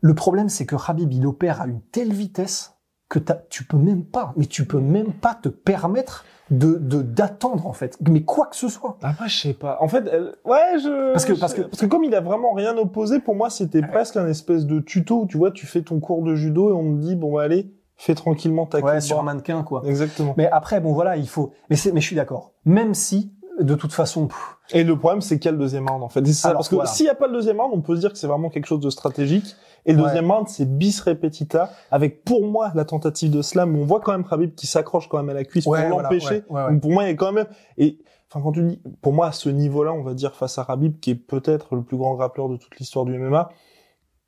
le 0.00 0.14
problème 0.14 0.48
c'est 0.48 0.66
que 0.66 0.76
Habib, 0.86 1.12
il 1.12 1.26
opère 1.26 1.60
à 1.62 1.66
une 1.66 1.80
telle 1.92 2.12
vitesse 2.12 2.74
que 3.08 3.18
tu 3.48 3.64
peux 3.64 3.78
même 3.78 4.04
pas, 4.04 4.32
mais 4.36 4.44
tu 4.46 4.66
peux 4.66 4.80
même 4.80 5.12
pas 5.14 5.34
te 5.34 5.48
permettre 5.48 6.24
de 6.50 6.76
d'attendre 6.76 7.66
en 7.66 7.72
fait, 7.74 7.96
mais 8.08 8.22
quoi 8.22 8.46
que 8.46 8.56
ce 8.56 8.68
soit. 8.68 8.96
Après, 9.02 9.28
je 9.28 9.38
sais 9.38 9.52
pas. 9.54 9.76
En 9.80 9.88
fait, 9.88 10.04
elle- 10.10 10.34
ouais, 10.46 10.78
je. 10.82 11.12
Parce 11.12 11.24
que- 11.26 11.32
parce 11.38 11.52
que- 11.54 11.60
parce 11.62 11.80
que 11.80 11.86
comme 11.86 12.04
il 12.04 12.14
a 12.14 12.20
vraiment 12.20 12.52
rien 12.54 12.76
opposé, 12.78 13.18
pour 13.18 13.34
moi, 13.34 13.50
c'était 13.50 13.82
presque 13.82 14.16
un 14.16 14.26
espèce 14.26 14.64
de 14.66 14.80
tuto. 14.80 15.26
Tu 15.28 15.36
vois, 15.36 15.50
tu 15.50 15.66
fais 15.66 15.82
ton 15.82 16.00
cours 16.00 16.22
de 16.22 16.34
judo 16.34 16.70
et 16.70 16.72
on 16.72 16.96
te 16.96 17.00
dit, 17.02 17.16
bon, 17.16 17.34
bah, 17.34 17.42
allez, 17.42 17.70
fais 17.98 18.14
tranquillement 18.14 18.64
ta 18.64 18.78
Ouais, 18.80 19.00
sur 19.02 19.18
un 19.20 19.22
mannequin 19.24 19.62
quoi. 19.62 19.82
Exactement. 19.84 20.32
Mais 20.38 20.48
après, 20.50 20.80
bon 20.80 20.92
voilà, 20.94 21.16
il 21.16 21.28
faut. 21.28 21.52
Mais 21.68 21.76
c'est, 21.76 21.92
mais 21.92 22.00
je 22.00 22.06
suis 22.06 22.16
d'accord. 22.16 22.52
Même 22.64 22.94
si, 22.94 23.34
de 23.60 23.74
toute 23.74 23.92
façon, 23.92 24.28
pff, 24.28 24.56
Et 24.72 24.84
le 24.84 24.96
problème, 24.96 25.20
c'est 25.20 25.38
qu'il 25.38 25.46
y 25.46 25.48
a 25.48 25.52
le 25.52 25.58
deuxième 25.58 25.88
round, 25.88 26.02
en 26.02 26.08
fait. 26.08 26.24
Ça, 26.28 26.48
Alors, 26.48 26.60
parce 26.60 26.68
que 26.68 26.76
voilà. 26.76 26.88
s'il 26.88 27.04
n'y 27.04 27.10
a 27.10 27.14
pas 27.16 27.26
le 27.26 27.32
deuxième 27.32 27.60
round, 27.60 27.72
on 27.74 27.80
peut 27.82 27.96
se 27.96 28.00
dire 28.00 28.12
que 28.12 28.18
c'est 28.18 28.26
vraiment 28.28 28.50
quelque 28.50 28.66
chose 28.66 28.80
de 28.80 28.88
stratégique. 28.90 29.56
Et 29.84 29.92
le 29.92 29.98
Ouais. 30.02 30.08
deuxième 30.08 30.30
round, 30.30 30.46
c'est 30.48 30.64
bis 30.78 31.00
repetita, 31.00 31.70
avec 31.90 32.24
pour 32.24 32.46
moi 32.46 32.70
la 32.74 32.84
tentative 32.84 33.30
de 33.30 33.42
slam. 33.42 33.74
On 33.76 33.84
voit 33.84 34.00
quand 34.00 34.12
même 34.12 34.24
Khabib 34.24 34.54
qui 34.54 34.66
s'accroche 34.68 35.08
quand 35.08 35.16
même 35.18 35.30
à 35.30 35.34
la 35.34 35.44
cuisse 35.44 35.66
Ouais, 35.66 35.88
pour 35.88 36.00
l'empêcher. 36.00 36.42
pour 36.42 36.90
moi, 36.90 37.04
il 37.04 37.08
y 37.08 37.12
a 37.12 37.14
quand 37.14 37.32
même. 37.32 37.46
Et 37.78 37.98
enfin, 38.30 38.40
quand 38.44 38.52
tu 38.52 38.62
dis, 38.62 38.80
pour 39.02 39.12
moi, 39.12 39.26
à 39.28 39.32
ce 39.32 39.48
niveau-là, 39.48 39.92
on 39.92 40.02
va 40.02 40.14
dire 40.14 40.34
face 40.36 40.56
à 40.58 40.64
Khabib, 40.64 41.00
qui 41.00 41.10
est 41.10 41.14
peut-être 41.16 41.74
le 41.74 41.82
plus 41.82 41.96
grand 41.96 42.14
grappleur 42.14 42.48
de 42.48 42.56
toute 42.56 42.76
l'histoire 42.78 43.04
du 43.06 43.18
MMA, 43.18 43.48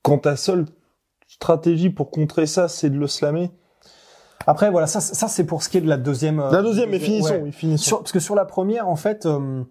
quand 0.02 0.18
ta 0.18 0.34
seule 0.36 0.64
stratégie 1.28 1.90
pour 1.90 2.10
contrer 2.10 2.46
ça, 2.46 2.66
c'est 2.68 2.90
de 2.90 2.98
le 2.98 3.06
slammer. 3.06 3.50
Après, 4.46 4.70
voilà, 4.70 4.86
ça, 4.86 5.00
ça 5.00 5.28
c'est 5.28 5.44
pour 5.44 5.62
ce 5.62 5.68
qui 5.68 5.78
est 5.78 5.82
de 5.82 5.88
la 5.88 5.96
deuxième. 5.98 6.40
euh, 6.40 6.50
La 6.50 6.62
deuxième, 6.62 6.90
mais 6.90 6.98
finissons, 6.98 7.34
ouais. 7.34 7.40
oui, 7.44 7.52
finissons. 7.52 7.84
Sur- 7.84 7.98
parce 8.00 8.12
que 8.12 8.20
sur 8.20 8.34
la 8.34 8.44
première, 8.44 8.88
en 8.88 8.96
fait, 8.96 9.26
euh, 9.26 9.62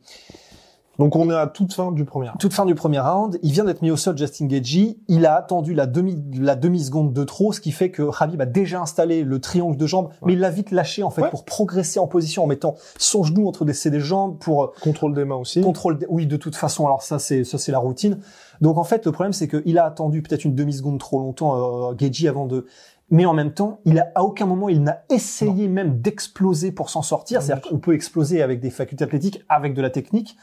Donc 0.99 1.15
on 1.15 1.29
est 1.31 1.33
à 1.35 1.47
toute 1.47 1.73
fin 1.73 1.91
du 1.93 2.03
premier. 2.05 2.27
round. 2.27 2.39
toute 2.39 2.53
fin 2.53 2.65
du 2.65 2.75
premier 2.75 2.99
round, 2.99 3.39
il 3.41 3.51
vient 3.53 3.63
d'être 3.63 3.81
mis 3.81 3.89
au 3.89 3.95
sol, 3.97 4.17
Justin 4.17 4.45
Gagey. 4.47 4.97
Il 5.07 5.25
a 5.25 5.35
attendu 5.35 5.73
la 5.73 5.85
demi, 5.87 6.21
la 6.37 6.55
demi 6.55 6.83
seconde 6.83 7.13
de 7.13 7.23
trop, 7.23 7.51
ce 7.53 7.61
qui 7.61 7.71
fait 7.71 7.89
que 7.89 8.09
Habib 8.19 8.39
a 8.41 8.45
déjà 8.45 8.81
installé 8.81 9.23
le 9.23 9.39
triangle 9.39 9.77
de 9.77 9.87
jambes, 9.87 10.09
mais 10.23 10.33
il 10.33 10.39
l'a 10.39 10.49
vite 10.49 10.71
lâché 10.71 11.01
en 11.01 11.09
fait 11.09 11.21
Ouais. 11.21 11.29
pour 11.29 11.45
progresser 11.45 11.99
en 11.99 12.07
position 12.07 12.43
en 12.43 12.47
mettant 12.47 12.75
son 12.97 13.23
genou 13.23 13.47
entre 13.47 13.63
des, 13.65 13.73
ses 13.73 13.89
des 13.91 14.01
jambes 14.01 14.37
pour 14.39 14.65
euh, 14.65 14.71
Contrôle 14.83 15.13
des 15.15 15.23
mains 15.25 15.35
aussi. 15.37 15.61
contrôle. 15.61 15.97
des- 15.99 16.05
Oui, 16.09 16.27
de 16.27 16.35
toute 16.37 16.55
façon. 16.57 16.85
Alors 16.85 17.01
ça, 17.01 17.17
c'est 17.17 17.43
ça, 17.45 17.57
c'est 17.57 17.71
la 17.71 17.79
routine. 17.79 18.19
Donc 18.61 18.77
en 18.77 18.83
fait, 18.83 19.05
le 19.05 19.11
problème, 19.13 19.31
c'est 19.33 19.47
qu'il 19.47 19.77
a 19.79 19.85
attendu 19.85 20.21
peut-être 20.21 20.43
une 20.43 20.53
demi 20.53 20.73
seconde 20.73 20.99
trop 20.99 21.19
longtemps, 21.19 21.89
euh, 21.89 21.93
Gagey, 21.93 22.27
avant 22.27 22.45
de. 22.45 22.65
Mais 23.11 23.25
en 23.25 23.33
même 23.33 23.53
temps, 23.53 23.79
il 23.85 23.99
a 23.99 24.11
à 24.15 24.23
aucun 24.23 24.45
moment 24.45 24.69
il 24.69 24.83
n'a 24.83 25.03
essayé 25.09 25.67
même 25.67 25.99
d'exploser 25.99 26.71
pour 26.71 26.89
s'en 26.89 27.01
sortir. 27.01 27.41
C'est-à-dire 27.41 27.67
qu'on 27.69 27.79
peut 27.79 27.93
exploser 27.93 28.41
avec 28.41 28.59
des 28.59 28.69
facultés 28.69 29.03
athlétiques, 29.03 29.43
avec 29.49 29.73
de 29.73 29.81
la 29.81 29.89
technique. 29.89 30.37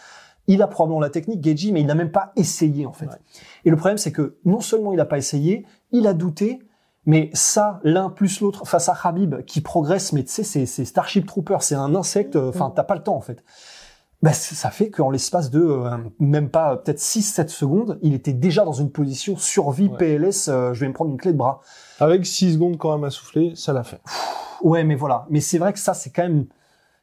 Il 0.48 0.62
a 0.62 0.66
probablement 0.68 1.00
la 1.00 1.10
technique, 1.10 1.40
Gagey, 1.40 1.72
mais 1.72 1.80
il 1.80 1.86
n'a 1.86 1.94
même 1.94 2.12
pas 2.12 2.32
essayé 2.36 2.86
en 2.86 2.92
fait. 2.92 3.06
Ouais. 3.06 3.18
Et 3.64 3.70
le 3.70 3.76
problème, 3.76 3.98
c'est 3.98 4.12
que 4.12 4.36
non 4.44 4.60
seulement 4.60 4.92
il 4.92 4.96
n'a 4.96 5.04
pas 5.04 5.18
essayé, 5.18 5.66
il 5.92 6.06
a 6.06 6.12
douté. 6.12 6.60
Mais 7.08 7.30
ça, 7.34 7.78
l'un 7.84 8.10
plus 8.10 8.40
l'autre, 8.40 8.66
face 8.66 8.88
à 8.88 8.98
Habib, 9.04 9.44
qui 9.44 9.60
progresse, 9.60 10.12
mais 10.12 10.24
tu 10.24 10.32
sais, 10.32 10.42
c'est, 10.42 10.66
c'est 10.66 10.84
Starship 10.84 11.24
Trooper, 11.24 11.58
c'est 11.60 11.76
un 11.76 11.94
insecte, 11.94 12.34
enfin, 12.34 12.72
t'as 12.74 12.82
pas 12.82 12.96
le 12.96 13.02
temps, 13.04 13.14
en 13.14 13.20
fait. 13.20 13.44
Bah, 14.22 14.32
ça 14.32 14.70
fait 14.70 14.90
qu'en 14.90 15.10
l'espace 15.10 15.50
de 15.50 15.60
euh, 15.60 15.98
même 16.18 16.48
pas 16.48 16.72
euh, 16.72 16.76
peut-être 16.76 16.98
6-7 16.98 17.48
secondes, 17.48 17.98
il 18.02 18.14
était 18.14 18.32
déjà 18.32 18.64
dans 18.64 18.72
une 18.72 18.90
position 18.90 19.36
survie 19.36 19.88
Ouais. 19.88 20.18
PLS, 20.18 20.48
euh, 20.48 20.72
je 20.72 20.80
vais 20.80 20.88
me 20.88 20.94
prendre 20.94 21.10
une 21.10 21.18
clé 21.18 21.32
de 21.32 21.36
bras. 21.36 21.60
Avec 22.00 22.24
6 22.24 22.54
secondes 22.54 22.78
quand 22.78 22.94
même 22.94 23.04
à 23.04 23.10
souffler, 23.10 23.52
ça 23.56 23.72
l'a 23.72 23.84
fait. 23.84 24.00
Ouais, 24.62 24.84
mais 24.84 24.94
voilà. 24.94 25.26
Mais 25.28 25.40
c'est 25.40 25.58
vrai 25.58 25.72
que 25.74 25.78
ça, 25.78 25.92
c'est 25.92 26.10
quand 26.10 26.22
même, 26.22 26.46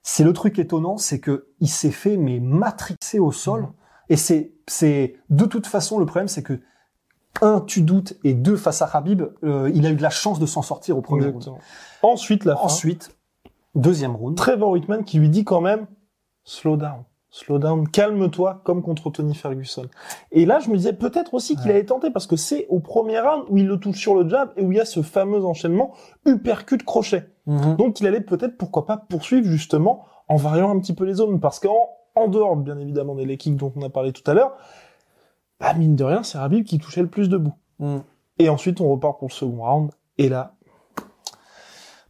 c'est 0.01 0.23
le 0.23 0.33
truc 0.33 0.57
étonnant, 0.57 0.97
c'est 0.97 1.19
que 1.19 1.47
il 1.59 1.69
s'est 1.69 1.91
fait 1.91 2.17
mais 2.17 2.39
matrixer 2.39 3.19
au 3.19 3.31
sol. 3.31 3.61
Mhm. 3.61 3.73
Et 4.09 4.17
c'est, 4.17 4.53
c'est 4.67 5.15
de 5.29 5.45
toute 5.45 5.67
façon 5.67 5.99
le 5.99 6.05
problème, 6.05 6.27
c'est 6.27 6.43
que 6.43 6.59
un, 7.41 7.61
tu 7.61 7.81
doutes, 7.81 8.15
et 8.23 8.33
deux, 8.33 8.55
face 8.55 8.81
à 8.81 8.89
Habib, 8.91 9.23
euh, 9.43 9.71
il 9.73 9.85
a 9.85 9.91
eu 9.91 9.95
de 9.95 10.01
la 10.01 10.09
chance 10.09 10.39
de 10.39 10.45
s'en 10.45 10.61
sortir 10.61 10.97
au 10.97 11.01
premier 11.01 11.27
round. 11.27 11.51
Ensuite, 12.01 12.45
la 12.45 12.55
fin. 12.55 12.63
Ensuite, 12.63 13.15
deuxième 13.75 14.15
round. 14.15 14.35
Trevor 14.35 14.69
Whitman 14.71 15.03
qui 15.03 15.19
lui 15.19 15.29
dit 15.29 15.43
quand 15.43 15.61
même 15.61 15.87
slow 16.43 16.77
down, 16.77 17.03
slow 17.29 17.57
down, 17.59 17.87
calme-toi 17.87 18.61
comme 18.63 18.81
contre 18.81 19.09
Tony 19.09 19.33
Ferguson. 19.35 19.87
Et 20.31 20.45
là, 20.45 20.59
je 20.59 20.69
me 20.69 20.77
disais 20.77 20.93
peut-être 20.93 21.33
aussi 21.33 21.55
qu'il 21.55 21.65
Ouais. 21.67 21.71
allait 21.71 21.85
tenter 21.85 22.11
parce 22.11 22.27
que 22.27 22.35
c'est 22.35 22.67
au 22.69 22.79
premier 22.79 23.19
round 23.19 23.45
où 23.49 23.57
il 23.57 23.67
le 23.67 23.77
touche 23.79 23.97
sur 23.99 24.15
le 24.15 24.27
jab 24.29 24.51
et 24.57 24.63
où 24.63 24.71
il 24.71 24.77
y 24.77 24.81
a 24.81 24.85
ce 24.85 25.01
fameux 25.01 25.43
enchaînement 25.45 25.93
uppercut 26.25 26.83
crochet. 26.83 27.29
Mhm. 27.45 27.75
Donc 27.77 27.99
il 27.99 28.07
allait 28.07 28.21
peut-être 28.21 28.57
pourquoi 28.57 28.85
pas 28.85 28.97
poursuivre 28.97 29.47
justement 29.47 30.05
en 30.27 30.35
variant 30.37 30.69
un 30.69 30.79
petit 30.79 30.93
peu 30.93 31.05
les 31.05 31.15
zones 31.15 31.39
parce 31.39 31.59
qu'en 31.59 31.89
en 32.15 32.27
dehors 32.27 32.55
bien 32.55 32.77
évidemment 32.77 33.15
des 33.15 33.25
leg 33.25 33.39
kicks 33.39 33.55
dont 33.57 33.73
on 33.75 33.81
a 33.81 33.89
parlé 33.89 34.11
tout 34.13 34.29
à 34.29 34.33
l'heure, 34.33 34.55
bah 35.59 35.73
mine 35.73 35.95
de 35.95 36.03
rien, 36.03 36.23
c'est 36.23 36.37
Rabib 36.37 36.63
qui 36.65 36.77
touchait 36.77 37.01
le 37.01 37.07
plus 37.09 37.29
debout. 37.29 37.53
Mhm. 37.79 38.03
Et 38.39 38.49
ensuite 38.49 38.79
on 38.81 38.89
repart 38.89 39.17
pour 39.19 39.29
le 39.29 39.33
second 39.33 39.63
round 39.63 39.91
et 40.17 40.29
là, 40.29 40.55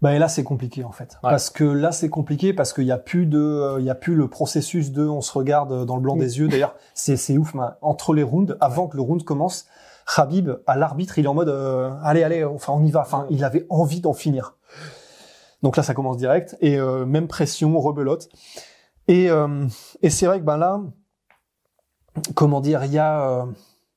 Bah 0.04 0.14
et 0.14 0.20
là 0.20 0.28
c'est 0.28 0.44
compliqué 0.44 0.84
en 0.84 0.92
fait, 0.92 1.18
Ouais. 1.24 1.30
parce 1.32 1.50
que 1.50 1.64
là 1.64 1.92
c'est 1.94 2.10
compliqué 2.10 2.54
parce 2.54 2.74
qu'il 2.74 2.84
y 2.84 2.92
a 2.92 2.98
plus 2.98 3.26
de, 3.26 3.40
euh, 3.40 3.80
il 3.80 3.86
y 3.86 3.90
a 3.90 3.96
plus 3.96 4.16
le 4.16 4.28
processus 4.28 4.92
de, 4.92 5.08
on 5.08 5.22
se 5.22 5.32
regarde 5.32 5.86
dans 5.86 5.96
le 5.96 6.02
blanc 6.02 6.16
Mm. 6.18 6.20
des 6.20 6.40
yeux. 6.40 6.48
D'ailleurs 6.50 6.76
c'est 6.94 7.16
c'est 7.18 7.38
ouf, 7.38 7.54
mais 7.54 7.64
entre 7.82 8.14
les 8.14 8.24
rounds, 8.24 8.58
avant 8.60 8.88
que 8.88 8.98
le 8.98 9.02
round 9.02 9.24
commence, 9.24 9.66
Habib 10.18 10.52
à 10.68 10.76
l'arbitre 10.76 11.18
il 11.20 11.24
est 11.26 11.28
en 11.30 11.34
mode, 11.34 11.48
euh, 11.48 11.90
allez 12.04 12.22
allez, 12.24 12.44
enfin 12.44 12.74
on 12.76 12.84
y 12.84 12.92
va. 12.92 13.00
Enfin 13.02 13.26
il 13.30 13.44
avait 13.46 13.66
envie 13.70 14.02
d'en 14.02 14.12
finir. 14.14 14.58
Donc 15.64 15.78
là 15.78 15.84
ça 15.84 15.94
commence 15.94 16.18
direct 16.18 16.58
et 16.60 16.78
euh, 16.78 17.06
même 17.06 17.28
pression, 17.30 17.80
rebelote. 17.80 18.28
Et 19.08 19.30
euh, 19.32 19.66
et 20.02 20.10
c'est 20.10 20.26
vrai 20.26 20.40
que 20.42 20.46
ben 20.46 20.58
là, 20.58 20.82
comment 22.36 22.60
dire, 22.62 22.84
il 22.84 22.92
y 22.92 23.00
a 23.00 23.22
euh, 23.30 23.46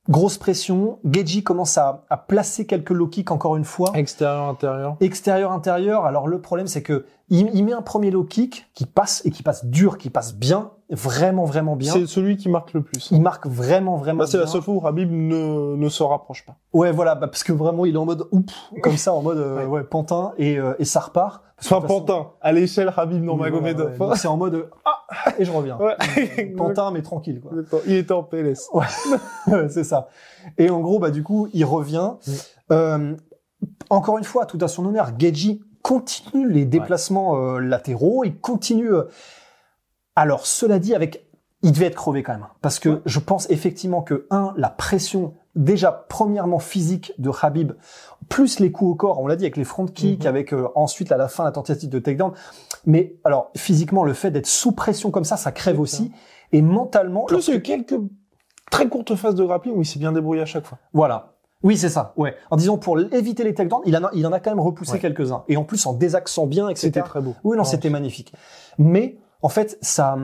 grosse 0.09 0.37
pression. 0.37 0.99
Geji 1.03 1.43
commence 1.43 1.77
à, 1.77 2.05
à 2.09 2.17
placer 2.17 2.65
quelques 2.65 2.91
low 2.91 3.07
kicks 3.07 3.31
encore 3.31 3.55
une 3.55 3.65
fois 3.65 3.91
extérieur 3.95 4.47
intérieur. 4.47 4.97
extérieur 4.99 5.51
intérieur. 5.51 6.05
Alors 6.05 6.27
le 6.27 6.39
problème 6.41 6.67
c'est 6.67 6.83
que 6.83 7.05
il, 7.29 7.49
il 7.53 7.65
met 7.65 7.73
un 7.73 7.81
premier 7.81 8.11
low 8.11 8.23
kick 8.23 8.69
qui 8.73 8.85
passe 8.85 9.21
et 9.25 9.31
qui 9.31 9.43
passe 9.43 9.65
dur, 9.65 9.97
qui 9.97 10.09
passe 10.09 10.33
bien, 10.33 10.71
vraiment 10.89 11.43
vraiment 11.45 11.75
bien. 11.75 11.91
C'est 11.93 12.05
celui 12.05 12.37
qui 12.37 12.49
marque 12.49 12.73
le 12.73 12.81
plus. 12.81 13.09
Il 13.11 13.21
marque 13.21 13.45
vraiment 13.45 13.97
vraiment. 13.97 14.19
Bah, 14.19 14.27
c'est 14.27 14.37
la 14.37 14.47
seule 14.47 14.61
fois 14.61 14.73
où 14.73 14.79
Rabib 14.79 15.11
ne, 15.11 15.75
ne 15.75 15.89
se 15.89 16.03
rapproche 16.03 16.45
pas. 16.45 16.55
Ouais 16.73 16.91
voilà 16.91 17.15
bah, 17.15 17.27
parce 17.27 17.43
que 17.43 17.51
vraiment 17.51 17.85
il 17.85 17.95
est 17.95 17.97
en 17.97 18.05
mode 18.05 18.27
oups 18.31 18.53
comme 18.81 18.97
ça 18.97 19.13
en 19.13 19.21
mode 19.21 19.37
euh, 19.37 19.65
ouais. 19.65 19.83
pantin 19.83 20.33
et 20.37 20.57
euh, 20.57 20.73
et 20.79 20.85
ça 20.85 21.01
repart. 21.01 21.43
Enfin, 21.59 21.81
façon- 21.81 21.87
Pantin, 21.87 22.27
à 22.39 22.51
l'échelle 22.51 22.89
Rabib 22.89 23.19
Oui, 23.19 23.25
Nurmagomedov. 23.25 23.91
ouais. 23.91 23.97
Donc, 23.97 24.15
C'est 24.17 24.27
en 24.27 24.37
mode 24.37 24.53
euh, 24.55 24.69
ah 24.85 25.03
et 25.39 25.43
je 25.45 25.51
reviens. 25.51 25.77
Ouais. 25.77 26.53
Pantin 26.57 26.91
mais 26.91 27.01
tranquille 27.01 27.41
quoi. 27.41 27.51
Il 27.85 27.95
était 27.95 28.13
en 28.13 28.23
PLS. 28.23 28.69
Ouais, 29.47 29.67
c'est 29.69 29.83
ça. 29.83 30.07
Et 30.57 30.69
en 30.69 30.79
gros, 30.81 30.99
bah 30.99 31.11
du 31.11 31.23
coup, 31.23 31.47
il 31.53 31.65
revient. 31.65 32.11
Mm. 32.25 32.31
Euh, 32.71 33.15
encore 33.89 34.17
une 34.17 34.23
fois, 34.23 34.45
tout 34.45 34.57
à 34.61 34.67
son 34.67 34.85
honneur, 34.85 35.11
Geji 35.17 35.61
continue 35.81 36.49
les 36.51 36.65
déplacements 36.65 37.37
euh, 37.37 37.59
latéraux. 37.59 38.23
Il 38.23 38.37
continue. 38.37 38.91
Alors, 40.17 40.45
cela 40.47 40.79
dit, 40.79 40.95
avec, 40.95 41.25
il 41.61 41.71
devait 41.71 41.85
être 41.85 41.95
crevé 41.95 42.23
quand 42.23 42.33
même, 42.33 42.47
parce 42.61 42.79
que 42.79 42.89
Ouais. 42.89 43.01
je 43.05 43.19
pense 43.19 43.49
effectivement 43.51 44.01
que 44.01 44.25
un, 44.31 44.53
la 44.57 44.69
pression 44.69 45.35
déjà 45.55 45.91
premièrement 46.09 46.59
physique 46.59 47.13
de 47.19 47.29
Habib, 47.41 47.73
plus 48.29 48.59
les 48.59 48.71
coups 48.71 48.91
au 48.91 48.95
corps, 48.95 49.19
on 49.19 49.27
l'a 49.27 49.35
dit 49.35 49.43
avec 49.45 49.57
les 49.57 49.63
front 49.63 49.85
kicks, 49.85 50.23
Mhm. 50.23 50.27
avec 50.27 50.53
euh, 50.53 50.67
ensuite 50.75 51.11
à 51.11 51.17
la 51.17 51.27
fin 51.27 51.43
la 51.43 51.51
tentative 51.51 51.89
de 51.89 51.99
takedown. 51.99 52.31
Mais 52.85 53.15
alors 53.23 53.51
physiquement, 53.55 54.03
le 54.03 54.13
fait 54.13 54.31
d'être 54.31 54.47
sous 54.47 54.71
pression 54.71 55.11
comme 55.11 55.23
ça, 55.23 55.37
ça 55.37 55.51
crève 55.51 55.79
aussi. 55.79 56.11
Et 56.51 56.61
mentalement, 56.61 57.25
Plus 57.25 57.47
il 57.47 57.51
y 57.51 57.53
a 57.53 57.57
eu 57.57 57.61
quelques 57.61 57.99
très 58.71 58.87
courtes 58.87 59.15
phases 59.15 59.35
de 59.35 59.43
grappling 59.43 59.75
où 59.75 59.81
il 59.81 59.85
s'est 59.85 59.99
bien 59.99 60.11
débrouillé 60.11 60.41
à 60.41 60.45
chaque 60.45 60.65
fois. 60.65 60.77
Voilà. 60.93 61.33
Oui, 61.63 61.75
c'est 61.75 61.89
ça. 61.89 62.13
Ouais. 62.17 62.35
En 62.51 62.55
disant 62.55 62.77
pour 62.77 62.99
éviter 62.99 63.43
les 63.43 63.53
takedowns, 63.55 63.81
il 63.85 63.97
en 63.97 64.03
a, 64.03 64.09
il 64.13 64.25
en 64.27 64.31
a 64.31 64.39
quand 64.39 64.51
même 64.51 64.59
repoussé 64.59 64.93
Ouais. 64.93 64.99
quelques-uns. 64.99 65.43
Et 65.47 65.57
en 65.57 65.63
plus 65.63 65.85
en 65.87 65.93
désaxant 65.93 66.45
bien, 66.45 66.69
etc. 66.69 66.87
C'était 66.87 67.01
très 67.01 67.19
beau. 67.21 67.33
Oui, 67.43 67.57
non, 67.57 67.63
c'était 67.63 67.89
magnifique. 67.89 68.31
Mais 68.77 69.17
en 69.47 69.49
fait, 69.49 69.77
ça, 69.81 70.17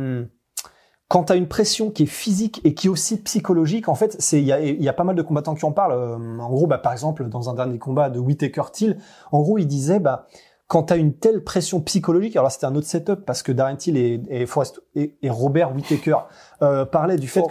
quand 1.07 1.23
t'as 1.23 1.37
une 1.37 1.47
pression 1.47 1.91
qui 1.91 2.03
est 2.03 2.07
physique 2.07 2.59
et 2.65 2.73
qui 2.73 2.87
est 2.87 2.89
aussi 2.89 3.15
psychologique, 3.21 3.87
en 3.87 3.95
fait, 3.95 4.17
c'est 4.19 4.39
il 4.41 4.45
y 4.45 4.51
a, 4.51 4.59
il 4.59 4.83
y 4.83 4.89
a 4.89 4.93
pas 4.93 5.05
mal 5.05 5.15
de 5.15 5.21
combattants 5.21 5.55
qui 5.55 5.63
en 5.63 5.71
parlent. 5.71 5.93
Euh, 5.93 6.39
En 6.39 6.49
gros, 6.49 6.67
bah, 6.67 6.77
par 6.77 6.91
exemple, 6.91 7.29
dans 7.29 7.49
un 7.49 7.53
dernier 7.53 7.79
combat 7.79 8.09
de 8.09 8.19
Whitaker 8.19 8.63
Till, 8.73 8.97
en 9.31 9.39
gros, 9.41 9.57
il 9.57 9.65
disait, 9.65 9.99
bah, 9.99 10.27
quand 10.67 10.83
tu 10.83 10.93
as 10.93 10.97
une 10.97 11.13
telle 11.13 11.41
pression 11.45 11.79
psychologique, 11.81 12.35
alors 12.35 12.45
là, 12.45 12.49
c'était 12.49 12.65
un 12.65 12.75
autre 12.75 12.87
setup 12.87 13.25
parce 13.25 13.43
que 13.43 13.53
Darren 13.53 13.77
Till 13.77 13.95
et, 13.95 14.21
et, 14.27 14.45
Forrest, 14.45 14.81
et, 14.95 15.15
et 15.21 15.29
Robert 15.29 15.73
Whittaker 15.73 16.17
euh, 16.63 16.83
parlaient 16.83 17.15
du 17.17 17.29
fait. 17.29 17.41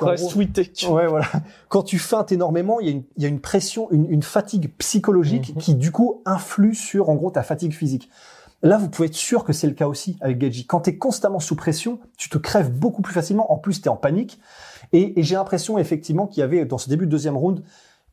Ouais, 0.90 1.06
voilà. 1.06 1.26
Quand 1.68 1.82
tu 1.84 1.98
feintes 1.98 2.32
énormément, 2.32 2.80
il 2.80 2.86
y 2.86 2.90
a 2.90 2.92
une, 2.92 3.04
il 3.16 3.22
y 3.22 3.26
a 3.26 3.28
une 3.28 3.40
pression, 3.40 3.88
une, 3.92 4.10
une 4.10 4.22
fatigue 4.22 4.74
psychologique 4.76 5.54
Mhm. 5.54 5.62
qui, 5.62 5.74
du 5.76 5.90
coup, 5.92 6.20
influe 6.26 6.74
sur, 6.74 7.08
en 7.08 7.14
gros, 7.14 7.30
ta 7.30 7.42
fatigue 7.44 7.72
physique. 7.72 8.10
Là, 8.62 8.78
vous 8.78 8.88
pouvez 8.88 9.08
être 9.08 9.14
sûr 9.14 9.44
que 9.44 9.52
c'est 9.52 9.66
le 9.66 9.72
cas 9.74 9.88
aussi 9.88 10.16
avec 10.20 10.38
Gaji. 10.38 10.66
Quand 10.66 10.82
tu 10.82 10.90
es 10.90 10.96
constamment 10.98 11.40
sous 11.40 11.56
pression, 11.56 11.98
tu 12.16 12.28
te 12.28 12.38
crèves 12.38 12.70
beaucoup 12.72 13.02
plus 13.02 13.12
facilement. 13.12 13.52
En 13.52 13.58
plus, 13.58 13.80
tu 13.82 13.86
es 13.86 13.88
en 13.88 13.96
panique. 13.96 14.40
Et, 14.92 15.18
et 15.18 15.22
j'ai 15.24 15.34
l'impression, 15.34 15.78
effectivement, 15.78 16.26
qu'il 16.26 16.40
y 16.40 16.44
avait, 16.44 16.64
dans 16.64 16.78
ce 16.78 16.88
début 16.88 17.06
de 17.06 17.10
deuxième 17.10 17.36
round, 17.36 17.62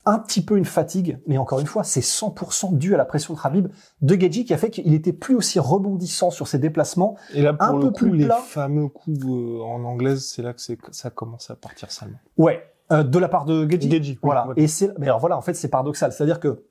un 0.05 0.17
petit 0.17 0.41
peu 0.43 0.57
une 0.57 0.65
fatigue. 0.65 1.19
Mais 1.27 1.37
encore 1.37 1.59
une 1.59 1.67
fois, 1.67 1.83
c'est 1.83 1.99
100% 1.99 2.77
dû 2.77 2.95
à 2.95 2.97
la 2.97 3.05
pression 3.05 3.33
de 3.35 3.39
Khabib 3.39 3.67
de 4.01 4.15
Gaji 4.15 4.45
qui 4.45 4.53
a 4.53 4.57
fait 4.57 4.71
qu'il 4.71 4.93
était 4.95 5.13
plus 5.13 5.35
aussi 5.35 5.59
rebondissant 5.59 6.31
sur 6.31 6.47
ses 6.47 6.57
déplacements. 6.57 7.15
Et 7.33 7.41
là, 7.43 7.53
pour 7.53 7.67
Un 7.67 7.73
le 7.73 7.79
peu 7.81 7.87
coup, 7.91 7.95
plus 7.97 8.17
les 8.17 8.25
plat. 8.25 8.37
fameux 8.43 8.87
coups 8.87 9.23
euh, 9.25 9.61
en 9.61 9.83
anglaise, 9.83 10.25
c'est 10.25 10.41
là 10.41 10.53
que 10.53 10.61
ça 10.91 11.09
commence 11.11 11.51
à 11.51 11.55
partir 11.55 11.91
salement. 11.91 12.17
Ouais. 12.37 12.63
Euh, 12.91 13.03
de 13.03 13.19
la 13.19 13.27
part 13.29 13.45
de 13.45 13.65
Gaji. 13.65 13.87
Gaethje, 13.87 14.09
oui, 14.13 14.19
Voilà. 14.23 14.47
ouais. 14.47 14.53
Et 14.57 14.67
c'est, 14.67 14.97
mais 14.97 15.05
alors 15.05 15.19
voilà, 15.19 15.37
en 15.37 15.41
fait, 15.41 15.53
c'est 15.53 15.67
paradoxal. 15.67 16.11
C'est-à-dire 16.11 16.39
que 16.39 16.63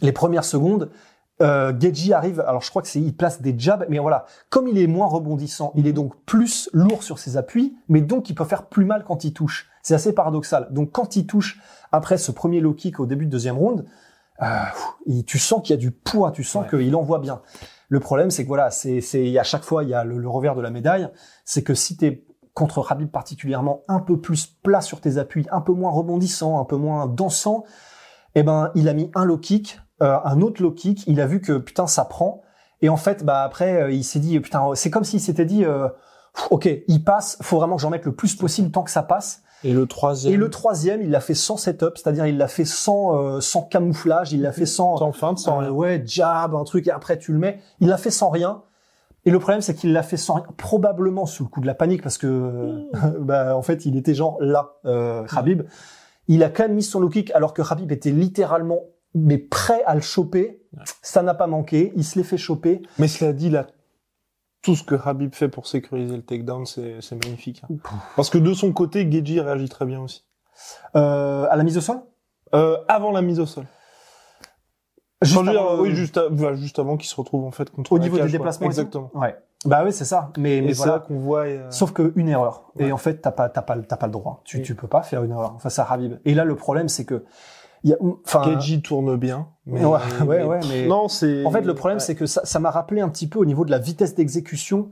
les 0.00 0.12
premières 0.12 0.44
secondes, 0.44 0.90
euh, 1.40 1.72
Gaethje 1.72 2.10
arrive, 2.12 2.40
alors 2.40 2.62
je 2.62 2.70
crois 2.70 2.82
que 2.82 2.88
c'est, 2.88 3.00
il 3.00 3.14
place 3.16 3.40
des 3.40 3.54
jabs, 3.58 3.86
mais 3.88 3.98
voilà, 3.98 4.26
comme 4.50 4.66
il 4.68 4.76
est 4.78 4.86
moins 4.86 5.06
rebondissant, 5.06 5.72
il 5.76 5.86
est 5.86 5.92
donc 5.92 6.14
plus 6.24 6.68
lourd 6.72 7.02
sur 7.02 7.18
ses 7.18 7.36
appuis, 7.36 7.76
mais 7.88 8.00
donc 8.00 8.28
il 8.30 8.34
peut 8.34 8.44
faire 8.44 8.66
plus 8.66 8.84
mal 8.84 9.04
quand 9.06 9.24
il 9.24 9.32
touche. 9.32 9.68
C'est 9.82 9.94
assez 9.94 10.12
paradoxal. 10.12 10.68
Donc 10.70 10.90
quand 10.92 11.16
il 11.16 11.26
touche 11.26 11.60
après 11.92 12.18
ce 12.18 12.32
premier 12.32 12.60
low 12.60 12.74
kick 12.74 12.98
au 13.00 13.06
début 13.06 13.26
de 13.26 13.30
deuxième 13.30 13.56
round, 13.56 13.84
euh, 14.42 14.46
il- 15.06 15.24
tu 15.24 15.38
sens 15.38 15.62
qu'il 15.62 15.70
y 15.74 15.78
a 15.78 15.80
du 15.80 15.90
poids, 15.92 16.30
tu 16.32 16.44
sens 16.44 16.64
Ouais. 16.72 16.78
qu'il 16.78 16.94
envoie 16.96 17.18
bien. 17.20 17.40
Le 17.88 18.00
problème, 18.00 18.30
c'est 18.30 18.42
que 18.42 18.48
voilà, 18.48 18.70
c'est, 18.70 19.00
c'est 19.00 19.38
à 19.38 19.42
chaque 19.44 19.62
fois 19.64 19.82
il 19.84 19.88
y 19.90 19.94
a 19.94 20.04
le, 20.04 20.18
le 20.18 20.28
revers 20.28 20.54
de 20.54 20.60
la 20.60 20.70
médaille, 20.70 21.08
c'est 21.44 21.62
que 21.62 21.72
si 21.74 21.96
t'es 21.96 22.24
contre 22.52 22.86
Khabib 22.86 23.08
particulièrement 23.10 23.82
un 23.88 24.00
peu 24.00 24.20
plus 24.20 24.46
plat 24.46 24.80
sur 24.80 25.00
tes 25.00 25.16
appuis, 25.18 25.46
un 25.52 25.60
peu 25.60 25.72
moins 25.72 25.90
rebondissant, 25.92 26.60
un 26.60 26.64
peu 26.64 26.76
moins 26.76 27.06
dansant, 27.06 27.64
eh 28.34 28.42
ben 28.42 28.70
il 28.74 28.88
a 28.88 28.92
mis 28.94 29.10
un 29.14 29.24
low 29.24 29.38
kick, 29.38 29.80
euh, 30.02 30.16
un 30.24 30.40
autre 30.40 30.62
low 30.62 30.70
kick, 30.70 31.04
il 31.06 31.20
a 31.20 31.26
vu 31.26 31.40
que 31.40 31.58
putain 31.58 31.86
ça 31.86 32.04
prend, 32.04 32.42
et 32.82 32.88
en 32.88 32.96
fait 32.96 33.24
bah 33.24 33.42
après 33.42 33.82
euh, 33.82 33.90
il 33.90 34.04
s'est 34.04 34.20
dit 34.20 34.38
putain 34.40 34.74
c'est 34.74 34.90
comme 34.90 35.04
s'il 35.04 35.20
s'était 35.20 35.44
dit 35.44 35.64
euh, 35.64 35.88
ok 36.50 36.68
il 36.86 37.04
passe, 37.04 37.38
faut 37.42 37.56
vraiment 37.56 37.76
que 37.76 37.82
j'en 37.82 37.90
mette 37.90 38.04
le 38.04 38.14
plus 38.14 38.34
possible 38.34 38.70
tant 38.70 38.82
que 38.82 38.90
ça 38.90 39.02
passe. 39.02 39.42
Et 39.64 39.72
le 39.72 39.86
troisième, 39.86 40.32
Et 40.32 40.36
le 40.36 40.50
troisième 40.50 41.02
il 41.02 41.10
l'a 41.10 41.20
fait 41.20 41.34
sans 41.34 41.56
setup, 41.56 41.96
c'est-à-dire 41.96 42.26
il 42.26 42.38
l'a 42.38 42.46
fait 42.46 42.64
sans 42.64 43.16
euh, 43.16 43.40
sans 43.40 43.62
camouflage, 43.62 44.32
il 44.32 44.42
l'a 44.42 44.52
fait 44.52 44.66
sans 44.66 44.98
sans 44.98 45.12
feinte, 45.12 45.38
sans 45.38 45.62
euh, 45.62 45.70
ouais, 45.70 46.02
jab, 46.06 46.54
un 46.54 46.64
truc, 46.64 46.86
et 46.86 46.90
après 46.92 47.18
tu 47.18 47.32
le 47.32 47.38
mets. 47.38 47.58
Il 47.80 47.88
l'a 47.88 47.96
fait 47.96 48.10
sans 48.10 48.30
rien. 48.30 48.62
Et 49.24 49.30
le 49.30 49.38
problème, 49.40 49.60
c'est 49.60 49.74
qu'il 49.74 49.92
l'a 49.92 50.04
fait 50.04 50.16
sans 50.16 50.34
rien, 50.34 50.46
probablement 50.56 51.26
sous 51.26 51.42
le 51.42 51.48
coup 51.48 51.60
de 51.60 51.66
la 51.66 51.74
panique, 51.74 52.02
parce 52.02 52.18
que, 52.18 52.88
bah, 53.20 53.56
en 53.56 53.62
fait, 53.62 53.84
il 53.84 53.96
était 53.96 54.14
genre 54.14 54.38
là, 54.40 54.76
euh, 54.86 55.24
Khabib. 55.24 55.64
Il 56.28 56.44
a 56.44 56.50
quand 56.50 56.62
même 56.64 56.74
mis 56.74 56.82
son 56.82 57.00
low 57.00 57.08
kick, 57.08 57.30
alors 57.32 57.52
que 57.52 57.60
Khabib 57.60 57.90
était 57.90 58.10
littéralement, 58.10 58.80
mais 59.14 59.38
prêt 59.38 59.82
à 59.84 59.94
le 59.94 60.00
choper. 60.00 60.60
Ouais. 60.76 60.82
Ça 61.02 61.22
n'a 61.22 61.34
pas 61.34 61.46
manqué. 61.46 61.92
Il 61.96 62.04
se 62.04 62.18
l'est 62.18 62.24
fait 62.24 62.36
choper. 62.38 62.82
Mais 62.98 63.08
cela 63.08 63.32
dit, 63.32 63.50
là, 63.50 63.66
tout 64.62 64.74
ce 64.76 64.82
que 64.84 64.94
Habib 65.02 65.34
fait 65.34 65.48
pour 65.48 65.66
sécuriser 65.66 66.16
le 66.16 66.22
takedown, 66.22 66.66
c'est 66.66 67.00
c'est 67.00 67.14
magnifique. 67.24 67.62
hein. 67.70 67.74
Parce 68.16 68.28
que 68.30 68.38
de 68.38 68.52
son 68.54 68.72
côté, 68.72 69.10
Geji 69.10 69.40
réagit 69.40 69.68
très 69.68 69.86
bien 69.86 70.00
aussi. 70.00 70.24
Euh, 70.96 71.46
à 71.50 71.56
la 71.56 71.62
mise 71.64 71.78
au 71.78 71.80
sol? 71.80 72.00
Euh, 72.54 72.76
avant 72.88 73.12
la 73.12 73.22
mise 73.22 73.38
au 73.40 73.46
sol. 73.46 73.64
Juste 75.22 75.36
Enfin, 75.36 75.44
je 75.46 75.50
veux 75.50 75.58
dire, 75.58 75.68
avant, 75.68 75.82
oui, 75.82 75.90
euh, 75.90 75.94
juste, 75.94 76.16
à- 76.16 76.28
bah, 76.28 76.54
juste 76.54 76.78
avant 76.78 76.96
qu'il 76.96 77.08
se 77.08 77.16
retrouve 77.16 77.44
en 77.44 77.50
fait 77.50 77.70
contre 77.70 77.92
au 77.92 77.96
la 77.96 78.04
niveau 78.04 78.16
des 78.16 78.22
cage, 78.22 78.32
déplacements. 78.32 78.66
Exactement. 78.66 79.10
Ouais. 79.14 79.36
Bah 79.64 79.82
oui, 79.84 79.92
c'est 79.92 80.04
ça. 80.04 80.30
Mais, 80.38 80.60
mais 80.60 80.68
c'est 80.74 80.78
voilà. 80.78 80.92
là 80.94 80.98
qu'on 81.00 81.18
voit. 81.18 81.46
euh, 81.46 81.68
Sauf 81.72 81.92
que 81.92 82.12
une 82.14 82.28
erreur. 82.28 82.70
Et 82.78 82.92
en 82.92 82.96
fait, 82.96 83.16
t'as 83.20 83.32
pas, 83.32 83.48
t'as 83.48 83.62
pas, 83.62 83.76
t'as 83.78 83.96
pas 83.96 84.06
le 84.06 84.12
droit. 84.12 84.40
Tu, 84.44 84.58
Oui. 84.58 84.62
tu 84.62 84.76
peux 84.76 84.86
pas 84.86 85.02
faire 85.02 85.24
une 85.24 85.32
erreur 85.32 85.60
face 85.60 85.80
à 85.80 85.84
Habib. 85.90 86.18
Et 86.24 86.34
là, 86.34 86.44
le 86.44 86.54
problème, 86.54 86.88
c'est 86.88 87.04
que, 87.04 87.24
il 87.84 87.90
y 87.90 87.92
a, 87.92 87.96
enfin, 88.24 88.58
tourne 88.82 89.16
bien. 89.16 89.48
Mais, 89.66 89.84
Ouais, 89.84 89.98
ouais, 90.26 90.42
ouais, 90.44 90.60
mais- 90.68 90.86
Non, 90.86 91.08
c'est. 91.08 91.44
En 91.44 91.50
fait, 91.50 91.60
le 91.62 91.74
problème, 91.74 91.96
Ouais. 91.98 92.04
c'est 92.04 92.14
que 92.14 92.26
ça, 92.26 92.40
ça 92.44 92.58
m'a 92.58 92.70
rappelé 92.70 93.00
un 93.00 93.08
petit 93.08 93.28
peu 93.28 93.38
au 93.38 93.44
niveau 93.44 93.64
de 93.64 93.70
la 93.70 93.78
vitesse 93.78 94.14
d'exécution. 94.14 94.90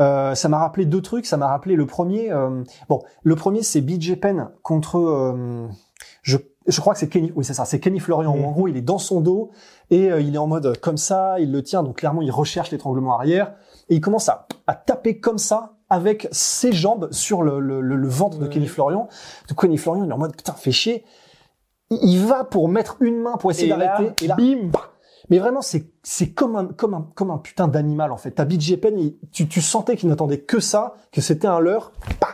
Euh, 0.00 0.34
ça 0.34 0.48
m'a 0.48 0.58
rappelé 0.58 0.84
deux 0.84 1.00
trucs. 1.00 1.24
Ça 1.26 1.36
m'a 1.36 1.46
rappelé 1.48 1.74
le 1.76 1.86
premier. 1.86 2.30
euh, 2.30 2.62
bon, 2.88 3.02
le 3.22 3.34
premier, 3.36 3.62
c'est 3.62 3.80
BJ 3.80 4.16
Penn 4.20 4.50
contre. 4.62 4.98
euh, 4.98 5.66
je, 6.22 6.36
je 6.66 6.80
crois 6.80 6.92
que 6.92 6.98
c'est 6.98 7.08
Kenny. 7.08 7.32
Oui, 7.36 7.44
c'est 7.44 7.54
ça. 7.54 7.64
C'est 7.64 7.80
Kenny 7.80 7.98
Florian. 8.00 8.36
Mhm. 8.36 8.44
En 8.44 8.52
gros, 8.52 8.68
il 8.68 8.76
est 8.76 8.82
dans 8.82 8.98
son 8.98 9.20
dos 9.20 9.50
et 9.90 10.10
euh, 10.12 10.20
il 10.20 10.34
est 10.34 10.38
en 10.38 10.46
mode 10.48 10.78
comme 10.80 10.98
ça. 10.98 11.36
Il 11.40 11.50
le 11.52 11.62
tient. 11.62 11.82
Donc 11.82 11.96
clairement, 11.98 12.20
il 12.22 12.30
recherche 12.30 12.70
l'étranglement 12.70 13.14
arrière 13.14 13.54
et 13.88 13.94
il 13.94 14.00
commence 14.00 14.28
à, 14.28 14.46
à 14.66 14.74
taper 14.74 15.18
comme 15.20 15.38
ça 15.38 15.72
avec 15.88 16.28
ses 16.32 16.72
jambes 16.72 17.08
sur 17.12 17.42
le, 17.42 17.60
le, 17.60 17.80
le- 17.80 17.96
le 17.96 18.08
ventre 18.08 18.38
de. 18.38 18.46
Kenny 18.48 18.66
Florian. 18.66 19.08
Donc 19.48 19.60
Kenny 19.62 19.78
Florian, 19.78 20.04
il 20.04 20.10
est 20.10 20.12
en 20.12 20.18
mode 20.18 20.36
putain, 20.36 20.52
fais 20.52 20.72
chier. 20.72 21.04
Il, 21.90 22.24
va 22.26 22.44
pour 22.44 22.68
mettre 22.68 22.96
une 23.00 23.20
main 23.20 23.36
pour 23.36 23.50
essayer 23.50 23.68
d'arrêter. 23.68 24.12
Et 24.24 24.26
là, 24.28 24.34
bim 24.36 24.70
mais 25.28 25.40
vraiment, 25.40 25.60
c'est 25.62 25.90
c'est 26.04 26.30
comme 26.30 26.54
un 26.54 26.66
comme 26.66 26.94
un 26.94 27.08
comme 27.16 27.32
un 27.32 27.38
putain 27.38 27.66
d'animal 27.66 28.12
en 28.12 28.16
fait. 28.16 28.30
Ta 28.32 28.44
BJ 28.44 28.76
Penn, 28.76 28.96
il- 28.96 29.16
tu 29.32 29.48
tu 29.48 29.60
sentais 29.60 29.96
qu'il 29.96 30.08
n'attendait 30.08 30.38
que 30.40 30.60
ça, 30.60 30.94
que 31.10 31.20
c'était 31.20 31.48
un 31.48 31.58
leurre. 31.58 31.90
Bah 32.20 32.28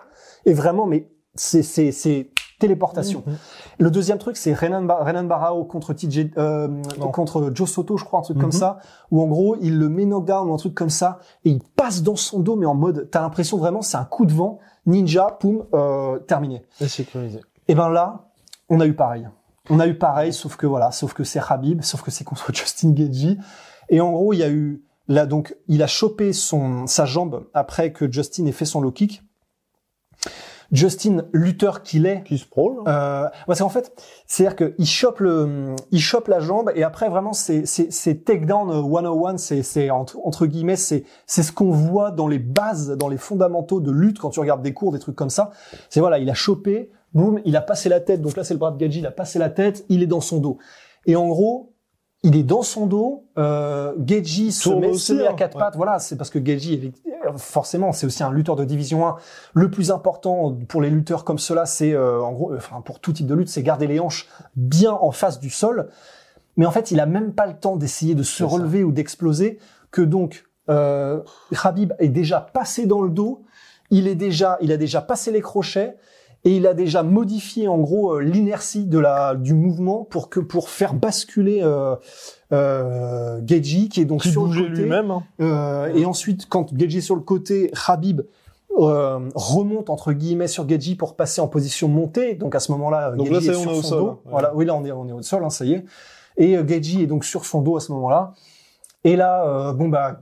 Et 0.45 0.53
vraiment, 0.53 0.85
mais 0.87 1.09
c'est 1.35 1.63
c'est 1.63 1.91
c'est 1.91 2.31
téléportation. 2.61 3.23
Mhm. 3.27 3.37
Le 3.79 3.91
deuxième 3.91 4.19
truc, 4.19 4.37
c'est 4.37 4.53
Renan, 4.53 4.83
Ba- 4.83 5.03
Renan 5.05 5.25
Barao 5.25 5.65
contre 5.65 5.95
TJ 5.95 6.33
euh, 6.37 6.69
contre 7.13 7.51
Joe 7.55 7.69
Soto, 7.71 7.97
je 7.97 8.05
crois, 8.05 8.21
un 8.21 8.23
truc 8.23 8.37
comme 8.37 8.47
Mhm. 8.49 8.53
ça, 8.53 8.79
où 9.11 9.23
en 9.23 9.27
gros 9.27 9.57
il 9.63 9.79
le 9.79 9.89
met 9.89 10.05
knockdown 10.05 10.51
ou 10.51 10.53
un 10.55 10.59
truc 10.59 10.75
comme 10.75 10.91
ça, 10.91 11.19
et 11.47 11.51
il 11.51 11.63
passe 11.63 12.03
dans 12.03 12.15
son 12.17 12.41
dos, 12.41 12.57
mais 12.57 12.67
en 12.67 12.75
mode, 12.75 13.09
t'as 13.11 13.23
l'impression 13.23 13.57
vraiment 13.57 13.81
c'est 13.81 13.97
un 13.97 14.05
coup 14.05 14.27
de 14.27 14.33
vent, 14.35 14.59
ninja, 14.85 15.37
poum, 15.41 15.65
euh, 15.73 16.19
terminé. 16.19 16.63
Et 16.81 16.89
sécurisé. 16.89 17.41
Et 17.69 17.75
ben 17.75 17.89
là, 17.89 18.29
on 18.69 18.81
a 18.81 18.87
eu 18.87 18.95
pareil. 18.95 19.27
On 19.73 19.81
a 19.81 19.87
eu 19.87 19.95
pareil, 19.97 20.35
sauf 20.35 20.57
que 20.57 20.67
voilà, 20.67 20.93
sauf 20.93 21.15
que 21.15 21.25
c'est 21.25 21.41
Habib, 21.49 21.81
sauf 21.81 22.03
que 22.03 22.11
c'est 22.11 22.25
contre 22.25 22.53
Justin 22.55 22.91
Gagey. 22.91 23.39
Et 23.89 24.03
en 24.03 24.13
gros, 24.13 24.35
il 24.35 24.39
y 24.41 24.43
a 24.43 24.51
eu 24.51 24.83
là 25.09 25.25
donc, 25.25 25.57
il 25.67 25.83
a 25.83 25.87
chopé 25.87 26.35
son 26.35 26.87
sa 26.87 27.07
jambe 27.07 27.47
après 27.55 27.91
que 27.91 28.11
Justin 28.13 28.45
ait 28.45 28.53
fait 28.53 28.67
son 28.67 28.83
low 28.83 28.93
kick. 28.93 29.23
Justin, 30.73 31.25
lutteur 31.33 31.83
qu'il 31.83 32.05
est, 32.07 32.23
Qui 32.25 32.37
se 32.39 32.47
prole. 32.47 32.77
euh, 32.87 33.29
parce 33.47 33.61
qu'en 33.61 33.69
fait, 33.71 33.93
c'est-à-dire 34.27 34.57
qu'il 34.57 34.87
chope 34.87 35.21
le, 35.21 35.75
il 35.91 36.01
chope 36.01 36.29
la 36.29 36.41
jambe 36.41 36.71
et 36.75 36.83
après 36.83 37.09
vraiment 37.09 37.33
c'est 37.35 37.67
c'est 37.67 37.93
c'est 37.93 38.25
takedown 38.25 38.71
euh, 38.71 38.83
101, 38.83 39.37
c'est 39.37 39.63
c'est 39.63 39.91
entre, 39.91 40.19
entre 40.25 40.47
guillemets 40.47 40.77
c'est 40.77 41.05
c'est 41.27 41.43
ce 41.43 41.53
qu'on 41.53 41.71
voit 41.71 42.11
dans 42.11 42.27
les 42.29 42.39
bases, 42.39 42.91
dans 42.91 43.09
les 43.09 43.19
fondamentaux 43.19 43.81
de 43.81 43.91
lutte 43.91 44.19
quand 44.19 44.31
tu 44.31 44.41
regardes 44.41 44.63
des 44.63 44.73
cours, 44.73 44.93
des 44.93 44.99
trucs 44.99 45.17
comme 45.17 45.31
ça. 45.31 45.51
C'est 45.91 46.01
voilà, 46.01 46.19
il 46.19 46.31
a 46.31 46.35
chopé, 46.35 46.91
boum, 47.15 47.41
il 47.45 47.57
a 47.57 47.61
passé 47.61 47.89
la 47.89 48.01
tête. 48.01 48.21
Donc 48.23 48.37
là 48.37 48.45
c'est 48.45 48.55
le 48.55 48.59
bras 48.59 48.71
de 48.71 48.77
Gadji, 48.79 49.01
il 49.01 49.07
a 49.07 49.11
passé 49.11 49.39
la 49.39 49.51
tête, 49.51 49.85
il 49.89 50.03
est 50.03 50.07
dans 50.07 50.21
son 50.21 50.39
dos. 50.39 50.59
Et 51.07 51.17
en 51.17 51.27
gros, 51.29 51.73
il 52.23 52.37
est 52.37 52.43
dans 52.45 52.63
son 52.63 52.87
dos. 52.87 53.25
Euh, 53.39 53.95
Geji 54.07 54.53
se 54.53 54.71
met, 54.71 54.89
aussi, 54.89 55.07
se 55.07 55.13
met 55.15 55.27
à 55.27 55.31
hein. 55.33 55.35
quatre 55.35 55.57
Ouais. 55.57 55.63
pattes. 55.63 55.77
Voilà, 55.77 55.99
c'est 55.99 56.17
parce 56.17 56.31
que 56.31 56.45
Geji, 56.45 56.93
forcément, 57.37 57.93
c'est 57.93 58.07
aussi 58.07 58.23
un 58.23 58.31
lutteur 58.31 58.55
de 58.57 58.65
division 58.65 59.07
1. 59.07 59.17
Le 59.55 59.71
plus 59.71 59.91
important 59.91 60.57
pour 60.69 60.81
les 60.81 60.91
lutteurs 60.91 61.25
comme 61.25 61.39
cela, 61.39 61.67
c'est 61.67 61.93
euh, 61.93 62.21
en 62.23 62.33
gros, 62.33 62.53
euh, 62.53 62.57
enfin 62.59 62.81
pour 62.81 63.01
tout 63.01 63.13
type 63.13 63.27
de 63.27 63.35
lutte, 63.35 63.49
c'est 63.49 63.63
garder 63.63 63.87
les 63.89 63.99
hanches 63.99 64.29
bien 64.55 64.93
en 64.93 65.11
face 65.11 65.41
du 65.41 65.51
sol. 65.51 65.89
Mais 66.57 66.67
en 66.67 66.71
fait, 66.71 66.91
il 66.91 67.01
a 67.01 67.07
même 67.07 67.33
pas 67.33 67.47
le 67.47 67.55
temps 67.55 67.77
d'essayer 67.77 68.15
de 68.15 68.23
se 68.23 68.39
ça. 68.39 68.47
relever 68.47 68.85
ou 68.85 68.93
d'exploser. 68.93 69.59
Que 69.91 70.03
donc, 70.03 70.45
euh, 70.71 71.21
Khabib 71.61 71.93
est 71.99 72.09
déjà 72.09 72.41
passé 72.41 72.87
dans 72.87 73.03
le 73.03 73.11
dos. 73.11 73.43
Il 73.91 74.07
est 74.07 74.15
déjà, 74.15 74.59
il 74.61 74.71
a 74.71 74.77
déjà 74.77 75.01
passé 75.01 75.33
les 75.33 75.41
crochets 75.41 75.97
et 76.45 76.57
il 76.57 76.67
a 76.67 76.75
déjà 76.75 77.03
modifié 77.03 77.69
en 77.69 77.79
gros 77.79 78.15
euh, 78.15 78.21
l'inertie 78.21 78.85
de 78.87 78.99
la 78.99 79.35
du 79.35 79.55
mouvement 79.55 80.05
pour 80.05 80.29
que 80.29 80.41
pour 80.41 80.69
faire 80.71 80.95
basculer 80.95 81.61
euh, 81.63 81.95
euh, 82.53 83.41
Geji 83.47 83.89
qui 83.89 84.01
est 84.01 84.05
donc 84.05 84.23
Qui 84.23 84.31
sur 84.31 84.45
le 84.47 84.49
côté. 84.49 84.83
lui-même. 84.83 85.11
hein. 85.11 85.23
Euh, 85.41 85.93
et 85.95 86.05
ensuite, 86.05 86.47
quand 86.49 86.77
Geji 86.77 86.99
est 86.99 87.03
sur 87.03 87.15
le 87.15 87.21
côté, 87.23 87.71
Khabib 87.87 88.23
euh, 88.79 89.19
remonte 89.35 89.91
entre 89.91 90.13
guillemets 90.13 90.49
sur 90.49 90.69
Geji 90.69 90.95
pour 90.97 91.15
passer 91.17 91.41
en 91.41 91.49
position 91.49 91.89
montée. 91.89 92.35
Donc 92.35 92.55
à 92.55 92.61
ce 92.61 92.73
moment-là, 92.73 93.13
Donc 93.13 93.29
Geji 93.29 93.47
là, 93.49 93.53
est 93.53 93.57
est, 93.57 93.61
sur 93.61 93.71
on 93.71 93.75
est 93.75 93.79
au 93.79 93.83
son 93.83 93.89
sol, 93.89 93.99
dos. 94.01 94.09
hein. 94.09 94.19
Ouais. 94.25 94.31
Voilà, 94.33 94.55
oui 94.57 94.65
là 94.65 94.75
on 94.75 94.85
est 94.85 94.93
on 94.93 95.09
est 95.09 95.13
au 95.13 95.23
sol, 95.23 95.45
hein, 95.45 95.51
ça 95.51 95.65
y 95.65 95.75
est. 95.75 95.85
Et 96.39 96.57
euh, 96.57 96.67
Geji 96.67 97.03
est 97.03 97.07
donc 97.07 97.25
sur 97.25 97.45
son 97.45 97.61
dos 97.63 97.77
à 97.77 97.81
ce 97.81 97.93
moment-là. 97.93 98.33
Et 99.05 99.17
là, 99.17 99.45
euh, 99.47 99.73
bon 99.73 99.89
bah, 99.89 100.21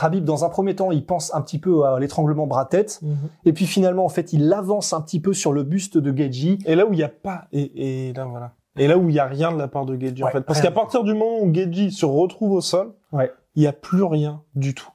Khabib 0.00 0.22
dans 0.24 0.44
un 0.44 0.50
premier 0.50 0.74
temps, 0.76 0.90
il 0.92 1.04
pense 1.06 1.34
un 1.34 1.40
petit 1.40 1.58
peu 1.58 1.84
à 1.84 1.98
l'étranglement 1.98 2.46
bras-tête. 2.46 3.00
Et 3.46 3.52
puis 3.54 3.66
finalement, 3.66 4.04
en 4.04 4.10
fait, 4.10 4.32
il 4.34 4.52
avance 4.52 4.92
un 4.92 5.00
petit 5.00 5.18
peu 5.20 5.32
sur 5.32 5.52
le 5.52 5.62
buste 5.62 5.96
de 5.96 6.14
Geji. 6.16 6.58
Et 6.66 6.74
là 6.74 6.84
où 6.86 6.92
il 6.92 6.96
n'y 6.96 7.02
a 7.02 7.08
pas, 7.08 7.46
et, 7.52 8.08
et 8.08 8.12
là 8.12 8.26
voilà. 8.26 8.52
Et 8.76 8.86
là 8.86 8.98
où 8.98 9.08
il 9.08 9.12
n'y 9.14 9.18
a 9.18 9.24
rien 9.26 9.50
de 9.50 9.58
la 9.58 9.66
part 9.66 9.86
de 9.86 9.98
Geji 9.98 10.22
en 10.24 10.28
fait. 10.28 10.42
Parce 10.42 10.60
qu'à 10.60 10.70
partir 10.70 11.04
du 11.04 11.14
moment 11.14 11.40
où 11.40 11.52
Geji 11.54 11.90
se 11.90 12.04
retrouve 12.06 12.52
au 12.52 12.60
sol, 12.60 12.92
Ouais. 13.12 13.32
il 13.56 13.62
n'y 13.62 13.66
a 13.66 13.72
plus 13.72 14.02
rien 14.04 14.42
du 14.54 14.74
tout. 14.74 14.90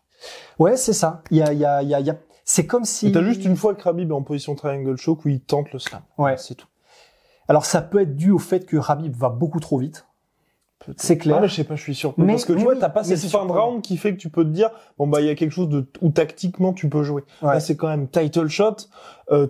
Ouais, 0.59 0.77
c'est 0.77 0.93
ça. 0.93 1.23
Il 1.31 1.37
y 1.37 1.41
a, 1.41 1.51
il 1.53 1.59
y 1.59 1.65
a, 1.65 1.81
il 1.81 1.89
y 1.89 1.95
a, 1.95 1.99
y 1.99 2.09
a... 2.11 2.15
c'est 2.45 2.67
comme 2.67 2.85
si. 2.85 3.11
T'as 3.11 3.23
juste 3.23 3.43
une 3.45 3.55
fois 3.57 3.73
que 3.73 3.81
Khabib 3.83 4.11
est 4.11 4.13
en 4.13 4.21
position 4.21 4.53
triangle 4.55 4.95
choke 4.95 5.25
où 5.25 5.29
il 5.29 5.41
tente 5.41 5.73
le 5.73 5.79
slam. 5.79 6.01
Ouais. 6.19 6.37
C'est 6.37 6.53
tout. 6.55 6.67
Alors 7.49 7.65
ça 7.65 7.81
peut 7.81 7.99
être 8.01 8.15
dû 8.15 8.31
au 8.31 8.37
fait 8.39 8.65
que 8.65 8.77
Khabib 8.77 9.15
va 9.17 9.27
beaucoup 9.29 9.59
trop 9.59 9.79
vite. 9.79 10.05
C'est 10.97 11.17
clair. 11.17 11.39
Ah, 11.41 11.47
je 11.47 11.53
sais 11.55 11.63
pas, 11.63 11.75
je 11.75 11.81
suis 11.81 11.95
surpris. 11.95 12.21
Mais- 12.23 12.33
parce 12.33 12.45
que 12.45 12.53
tu 12.53 12.59
vois, 12.63 12.75
t'as 12.75 12.89
pas 12.89 13.03
cette 13.03 13.17
c'est 13.17 13.27
fin 13.29 13.45
de 13.45 13.51
round 13.51 13.81
qui 13.81 13.97
fait 13.97 14.13
que 14.13 14.19
tu 14.19 14.29
peux 14.29 14.43
te 14.43 14.49
dire, 14.49 14.69
bon 14.97 15.07
bah 15.07 15.21
il 15.21 15.27
y 15.27 15.29
a 15.29 15.35
quelque 15.35 15.51
chose 15.51 15.69
de 15.69 15.85
où 16.01 16.09
tactiquement 16.09 16.73
tu 16.73 16.89
peux 16.89 17.03
jouer. 17.03 17.23
Ouais. 17.41 17.53
Là 17.53 17.59
c'est 17.59 17.75
quand 17.75 17.87
même 17.87 18.07
title 18.07 18.47
shot 18.47 18.75
euh, 19.31 19.47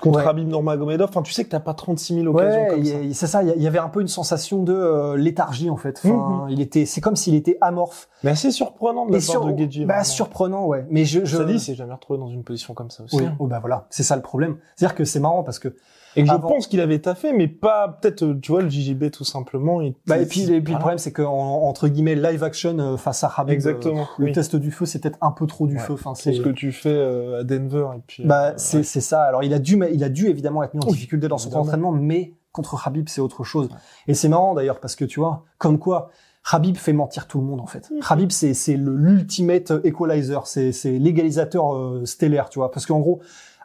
contre 0.00 0.20
Ouais. 0.20 0.26
Habib 0.26 0.48
Nurmagomedov. 0.48 1.08
Enfin, 1.10 1.20
tu 1.20 1.32
sais 1.34 1.44
que 1.44 1.50
t'as 1.50 1.60
pas 1.60 1.74
36 1.74 2.14
000 2.22 2.26
occasions 2.34 2.62
Ouais, 2.62 2.68
comme 2.68 2.84
ça. 2.84 2.92
c'est 3.12 3.26
ça. 3.26 3.42
Il 3.42 3.62
y 3.62 3.66
avait 3.66 3.78
un 3.78 3.90
peu 3.90 4.00
une 4.00 4.08
sensation 4.08 4.62
de 4.62 4.72
euh, 4.72 5.16
léthargie 5.18 5.68
en 5.68 5.76
fait. 5.76 6.00
Enfin, 6.04 6.46
il 6.48 6.60
était, 6.62 6.86
c'est 6.86 7.02
comme 7.02 7.14
s'il 7.14 7.34
était 7.34 7.58
amorphe. 7.60 8.08
Mais 8.24 8.30
assez 8.30 8.50
surprenant 8.50 9.04
de 9.06 9.12
la 9.12 9.18
part 9.20 9.44
de 9.44 9.58
Gedji. 9.58 9.80
bah, 9.84 9.94
vraiment. 9.94 10.04
surprenant, 10.04 10.66
ouais. 10.66 10.86
Mais 10.90 11.04
je, 11.04 11.24
je... 11.26 11.36
Ça 11.36 11.44
dit, 11.44 11.52
il 11.54 11.60
s'est 11.60 11.74
jamais 11.74 11.92
retrouvé 11.92 12.18
dans 12.18 12.28
une 12.28 12.42
position 12.42 12.72
comme 12.72 12.90
ça 12.90 13.04
aussi. 13.04 13.16
Oui, 13.16 13.26
hein. 13.26 13.36
oh, 13.38 13.46
bah 13.46 13.58
voilà, 13.60 13.86
c'est 13.90 14.02
ça 14.02 14.16
le 14.16 14.22
problème. 14.22 14.56
C'est-à-dire 14.76 14.94
que 14.96 15.04
c'est 15.04 15.20
marrant 15.20 15.42
parce 15.42 15.58
que 15.58 15.76
Et 16.16 16.22
que 16.24 16.28
je 16.28 16.34
pense 16.34 16.66
qu'il 16.66 16.80
avait 16.80 16.98
taffé, 16.98 17.32
mais 17.32 17.48
pas 17.48 17.88
peut-être, 18.00 18.34
tu 18.40 18.52
vois, 18.52 18.62
le 18.62 18.68
JJB 18.68 19.10
tout 19.10 19.24
simplement. 19.24 19.80
il- 19.80 19.94
Bah, 20.06 20.18
et 20.18 20.26
puis, 20.26 20.42
et 20.52 20.60
puis 20.60 20.72
le 20.74 20.78
problème, 20.78 20.98
c'est 20.98 21.12
que 21.12 21.22
en- 21.22 21.62
entre 21.64 21.88
guillemets 21.88 22.14
live 22.14 22.42
action 22.44 22.78
euh, 22.78 22.96
face 22.96 23.24
à 23.24 23.32
Habib, 23.36 23.54
Exactement, 23.54 24.02
euh, 24.02 24.04
le 24.18 24.24
oui. 24.26 24.32
test 24.32 24.56
du 24.56 24.70
feu, 24.70 24.84
c'est 24.86 24.98
peut-être 24.98 25.18
un 25.20 25.30
peu 25.30 25.46
trop 25.46 25.66
du 25.66 25.76
Ouais. 25.76 25.80
feu. 25.82 25.94
Enfin, 25.94 26.14
C'est 26.14 26.32
ce 26.32 26.40
que 26.40 26.50
tu 26.50 26.72
fais 26.72 26.90
euh, 26.92 27.40
à 27.40 27.44
Denver 27.44 27.86
et 27.96 28.00
puis. 28.06 28.24
bah 28.24 28.48
euh, 28.48 28.52
c'est 28.56 28.78
ouais. 28.78 28.82
c'est 28.82 29.00
ça. 29.00 29.22
Alors 29.22 29.42
il 29.42 29.54
a 29.54 29.58
dû, 29.58 29.80
il 29.92 30.04
a 30.04 30.08
dû 30.08 30.28
évidemment 30.28 30.62
être 30.62 30.74
mis 30.74 30.84
en 30.84 30.88
Oui, 30.88 30.94
difficulté 30.94 31.28
dans 31.28 31.38
son 31.38 31.54
entraînement, 31.54 31.92
mais 31.92 32.34
contre 32.52 32.86
Habib, 32.86 33.08
c'est 33.08 33.20
autre 33.22 33.44
chose. 33.44 33.70
Et 34.06 34.14
c'est 34.14 34.28
marrant 34.28 34.52
d'ailleurs 34.54 34.80
parce 34.80 34.96
que 34.96 35.04
tu 35.04 35.20
vois, 35.20 35.44
comme 35.58 35.78
quoi. 35.78 36.10
Habib 36.50 36.76
fait 36.76 36.92
mentir 36.92 37.28
tout 37.28 37.38
le 37.38 37.46
monde 37.46 37.60
en 37.60 37.66
fait. 37.66 37.88
Mhm. 37.92 38.00
Habib 38.10 38.32
c'est 38.32 38.52
c'est 38.52 38.76
le 38.76 38.96
l'ultimate 38.96 39.72
equalizer, 39.84 40.44
c'est 40.48 40.72
c'est 40.72 40.98
l'égalisateur 40.98 41.72
euh, 41.76 42.04
stellaire, 42.04 42.48
tu 42.48 42.58
vois. 42.58 42.72
Parce 42.72 42.84
qu'en 42.84 42.98
gros, 42.98 43.20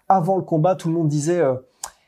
avant 0.07 0.36
le 0.38 0.43
combat, 0.43 0.75
tout 0.75 0.88
le 0.88 0.93
monde 0.93 1.07
disait 1.07 1.39
euh, 1.39 1.55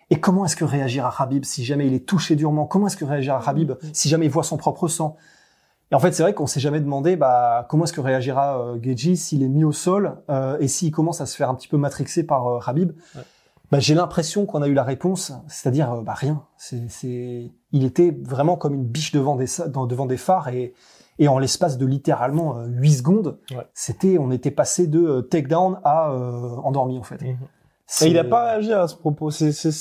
et 0.09 0.19
comment 0.19 0.45
est-ce 0.45 0.55
que 0.55 0.65
réagira 0.65 1.13
Habib 1.21 1.45
si 1.45 1.63
jamais 1.63 1.87
il 1.87 1.93
est 1.93 2.05
touché 2.05 2.35
durement? 2.35 2.65
Comment 2.65 2.87
est-ce 2.87 2.97
que 2.97 3.05
réagira 3.05 3.41
Habib 3.47 3.73
si 3.93 4.09
jamais 4.09 4.25
il 4.25 4.31
voit 4.31 4.43
son 4.43 4.57
propre 4.57 4.87
sang? 4.87 5.15
Et 5.91 5.95
en 5.95 5.99
fait, 5.99 6.11
c'est 6.11 6.21
vrai 6.23 6.33
qu'on 6.35 6.45
s'est 6.47 6.59
jamais 6.59 6.79
demandé 6.81 7.15
bah, 7.15 7.65
comment 7.69 7.83
est-ce 7.85 7.93
que 7.93 8.01
réagira 8.01 8.59
euh, 8.59 8.79
Geji 8.81 9.17
s'il 9.17 9.41
est 9.43 9.47
mis 9.47 9.63
au 9.63 9.71
sol 9.71 10.17
euh, 10.29 10.57
et 10.59 10.67
s'il 10.67 10.91
commence 10.91 11.19
à 11.21 11.25
se 11.25 11.35
faire 11.35 11.49
un 11.49 11.55
petit 11.55 11.67
peu 11.67 11.77
matrixer 11.77 12.23
par 12.23 12.47
euh, 12.47 12.59
Habib. 12.65 12.91
Ouais. 13.15 13.21
Bah, 13.71 13.79
j'ai 13.79 13.93
l'impression 13.95 14.45
qu'on 14.45 14.61
a 14.63 14.67
eu 14.67 14.73
la 14.73 14.83
réponse, 14.83 15.31
c'est-à-dire 15.47 15.91
euh, 15.93 16.01
bah, 16.01 16.13
rien. 16.13 16.43
C'est, 16.57 17.51
il 17.71 17.83
était 17.85 18.15
vraiment 18.21 18.55
comme 18.55 18.73
une 18.75 18.85
biche 18.85 19.11
devant 19.11 19.35
des, 19.35 19.45
devant 19.87 20.05
des 20.05 20.17
phares 20.17 20.47
et, 20.49 20.73
et 21.17 21.27
en 21.27 21.37
l'espace 21.39 21.77
de 21.79 21.85
littéralement 21.87 22.57
euh, 22.57 22.65
8 22.67 22.91
secondes, 22.93 23.39
Ouais. 23.51 23.67
c'était, 23.73 24.17
on 24.19 24.29
était 24.31 24.51
passé 24.51 24.85
de 24.87 24.99
euh, 24.99 25.21
takedown 25.21 25.79
à 25.83 26.11
euh, 26.11 26.55
endormi 26.63 26.97
en 26.99 27.03
fait. 27.03 27.21
Mhm. 27.21 27.37
C'est- 27.39 27.58
Et 28.01 28.07
il 28.07 28.17
a 28.17 28.23
pas 28.23 28.51
réagi 28.51 28.73
à 28.73 28.87
ce 28.87 28.95
propos. 28.95 29.31
C'est, 29.31 29.51
c'est, 29.51 29.71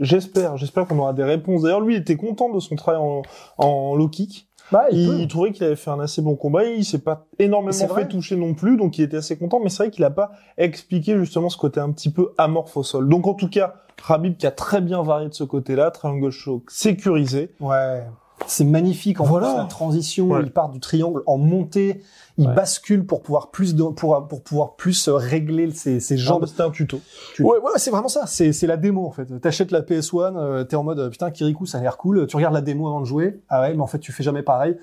j'espère, 0.00 0.56
j'espère 0.56 0.86
qu'on 0.86 0.98
aura 0.98 1.12
des 1.12 1.24
réponses. 1.24 1.62
D'ailleurs, 1.62 1.80
lui, 1.80 1.94
il 1.94 2.00
était 2.00 2.16
content 2.16 2.50
de 2.50 2.60
son 2.60 2.76
travail 2.76 3.00
en, 3.00 3.22
en 3.58 3.94
low 3.94 4.08
kick. 4.08 4.48
Bah, 4.72 4.86
il 4.90 5.20
Il, 5.20 5.28
trouvait 5.28 5.52
qu'il 5.52 5.64
avait 5.64 5.76
fait 5.76 5.90
un 5.90 6.00
assez 6.00 6.22
bon 6.22 6.34
combat. 6.34 6.64
Il 6.64 6.84
s'est 6.84 6.98
pas 6.98 7.26
énormément 7.38 7.86
vrai. 7.86 8.02
fait 8.02 8.08
toucher 8.08 8.36
non 8.36 8.54
plus, 8.54 8.76
donc 8.76 8.98
il 8.98 9.02
était 9.02 9.18
assez 9.18 9.38
content. 9.38 9.60
Mais 9.60 9.68
c'est 9.68 9.84
vrai 9.84 9.90
qu'il 9.90 10.04
a 10.04 10.10
pas 10.10 10.32
expliqué 10.58 11.16
justement 11.16 11.48
ce 11.48 11.56
côté 11.56 11.80
un 11.80 11.92
petit 11.92 12.10
peu 12.10 12.32
amorphe 12.38 12.76
au 12.76 12.82
sol. 12.82 13.08
Donc 13.08 13.26
en 13.26 13.34
tout 13.34 13.48
cas, 13.48 13.74
Habib 14.08 14.36
qui 14.36 14.46
a 14.46 14.50
très 14.50 14.80
bien 14.80 15.02
varié 15.02 15.28
de 15.28 15.34
ce 15.34 15.44
côté-là, 15.44 15.90
triangle 15.90 16.30
choke 16.30 16.70
sécurisé. 16.70 17.54
Ouais. 17.60 18.02
C'est 18.46 18.64
magnifique 18.64 19.20
en 19.20 19.24
Voilà. 19.24 19.48
plus 19.48 19.56
la 19.58 19.64
transition. 19.64 20.28
Ouais. 20.28 20.40
Il 20.42 20.50
part 20.52 20.68
du 20.70 20.80
triangle 20.80 21.22
en 21.26 21.36
montée, 21.38 22.02
il 22.38 22.46
Ouais. 22.48 22.54
bascule 22.54 23.04
pour 23.06 23.22
pouvoir 23.22 23.50
plus 23.50 23.74
de- 23.74 23.82
pour 23.84 24.26
pour 24.28 24.42
pouvoir 24.42 24.76
plus 24.76 25.08
euh, 25.08 25.14
régler 25.16 25.70
ses, 25.72 26.00
ses 26.00 26.16
Genre, 26.16 26.38
jambes. 26.40 26.46
c'était 26.48 26.62
un 26.62 26.70
tuto. 26.70 27.00
Ouais, 27.40 27.58
ouais, 27.58 27.70
c'est 27.76 27.90
vraiment 27.90 28.08
ça. 28.08 28.26
C'est 28.26 28.52
c'est 28.52 28.66
la 28.66 28.76
démo 28.76 29.06
en 29.06 29.10
fait. 29.10 29.26
T'achètes 29.40 29.70
la 29.70 29.82
PS1, 29.82 30.36
euh, 30.36 30.64
t'es 30.64 30.76
en 30.76 30.84
mode 30.84 30.98
euh, 31.00 31.08
putain 31.10 31.30
Kirikou, 31.30 31.66
ça 31.66 31.78
a 31.78 31.80
l'air 31.80 31.96
cool. 31.96 32.26
Tu 32.26 32.36
regardes 32.36 32.54
la 32.54 32.60
démo 32.60 32.86
avant 32.88 33.00
de 33.00 33.06
jouer. 33.06 33.40
Ah 33.48 33.62
ouais, 33.62 33.74
mais 33.74 33.82
en 33.82 33.86
fait 33.86 33.98
tu 33.98 34.12
fais 34.12 34.22
jamais 34.22 34.42
pareil. 34.42 34.76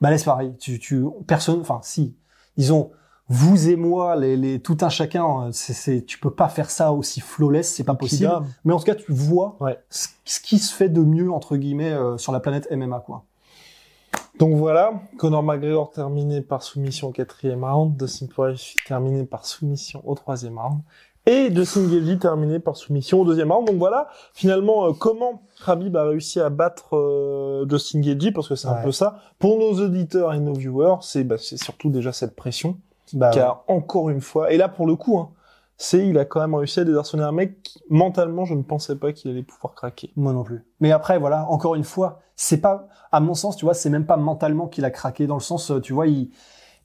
Bah 0.00 0.10
laisse 0.10 0.24
pareil. 0.24 0.54
Tu 0.58 0.78
tu 0.78 1.04
personne. 1.26 1.60
Enfin 1.60 1.80
si, 1.82 2.14
disons 2.56 2.90
vous 3.32 3.68
et 3.68 3.76
moi, 3.76 4.16
les, 4.16 4.36
les 4.36 4.60
tout 4.60 4.76
un 4.80 4.88
chacun, 4.88 5.46
euh, 5.46 5.50
c'est 5.52 6.04
tu 6.04 6.18
peux 6.18 6.32
pas 6.32 6.48
faire 6.48 6.68
ça 6.68 6.92
aussi 6.92 7.20
flawless, 7.20 7.72
c'est 7.72 7.84
pas 7.84 7.94
possible. 7.94 8.28
Mais 8.64 8.74
en 8.74 8.78
tout 8.78 8.84
cas 8.84 8.96
tu 8.96 9.12
vois 9.12 9.56
Ouais. 9.60 9.78
ce, 9.88 10.08
ce 10.24 10.40
qui 10.40 10.58
se 10.58 10.74
fait 10.74 10.88
de 10.88 11.00
mieux 11.00 11.30
entre 11.32 11.56
guillemets 11.56 11.92
euh, 11.92 12.18
sur 12.18 12.32
la 12.32 12.40
planète 12.40 12.68
MMA 12.70 13.00
quoi. 13.00 13.22
Donc 14.38 14.54
voilà, 14.56 14.94
Conor 15.18 15.42
McGregor 15.42 15.90
terminé 15.90 16.40
par 16.40 16.62
soumission 16.62 17.08
au 17.08 17.12
quatrième 17.12 17.62
round, 17.64 17.96
Dustin 17.96 18.26
Poirier 18.26 18.56
terminé 18.86 19.24
par 19.24 19.44
soumission 19.46 20.02
au 20.06 20.14
troisième 20.14 20.58
round, 20.58 20.80
et 21.26 21.54
Justin 21.54 21.86
Gaethje 21.88 22.18
terminé 22.18 22.58
par 22.58 22.76
soumission 22.76 23.20
au 23.20 23.24
deuxième 23.26 23.52
round. 23.52 23.66
Donc 23.68 23.76
voilà, 23.76 24.08
finalement, 24.32 24.86
euh, 24.88 24.92
comment 24.98 25.42
Khabib 25.64 25.94
a 25.96 26.04
réussi 26.04 26.40
à 26.40 26.48
battre 26.48 26.96
euh, 26.96 27.66
Justin 27.68 28.00
Gaethje, 28.00 28.32
parce 28.32 28.48
que 28.48 28.54
c'est 28.56 28.68
un 28.68 28.82
peu 28.82 28.92
ça. 28.92 29.18
Pour 29.38 29.58
nos 29.58 29.72
auditeurs 29.84 30.32
et 30.32 30.40
nos 30.40 30.54
viewers, 30.54 30.96
c'est 31.02 31.22
bah, 31.22 31.36
c'est 31.38 31.58
surtout 31.62 31.90
déjà 31.90 32.12
cette 32.12 32.34
pression, 32.34 32.78
Bah, 33.14 33.64
encore 33.68 34.10
une 34.10 34.20
fois, 34.20 34.52
et 34.52 34.56
là 34.56 34.68
pour 34.68 34.86
le 34.86 34.96
coup, 34.96 35.18
hein, 35.18 35.30
c'est 35.76 36.06
il 36.06 36.18
a 36.18 36.24
quand 36.24 36.40
même 36.40 36.54
réussi 36.54 36.80
à 36.80 36.84
désarçonner 36.84 37.22
un 37.22 37.32
mec 37.32 37.62
qui, 37.62 37.80
mentalement, 37.88 38.44
je 38.44 38.54
ne 38.54 38.62
pensais 38.62 38.96
pas 38.96 39.12
qu'il 39.12 39.30
allait 39.30 39.42
pouvoir 39.42 39.74
craquer. 39.74 40.12
Moi 40.16 40.32
non 40.32 40.44
plus. 40.44 40.66
Mais 40.80 40.92
après, 40.92 41.18
voilà, 41.18 41.46
encore 41.48 41.74
une 41.74 41.84
fois, 41.84 42.20
c'est 42.36 42.58
pas, 42.60 42.88
à 43.12 43.20
mon 43.20 43.34
sens, 43.34 43.56
tu 43.56 43.64
vois, 43.64 43.74
c'est 43.74 43.90
même 43.90 44.06
pas 44.06 44.16
mentalement 44.16 44.68
qu'il 44.68 44.84
a 44.84 44.90
craqué, 44.90 45.26
dans 45.26 45.36
le 45.36 45.40
sens, 45.40 45.70
euh, 45.70 45.80
tu 45.80 45.92
vois, 45.94 46.06
il, 46.06 46.30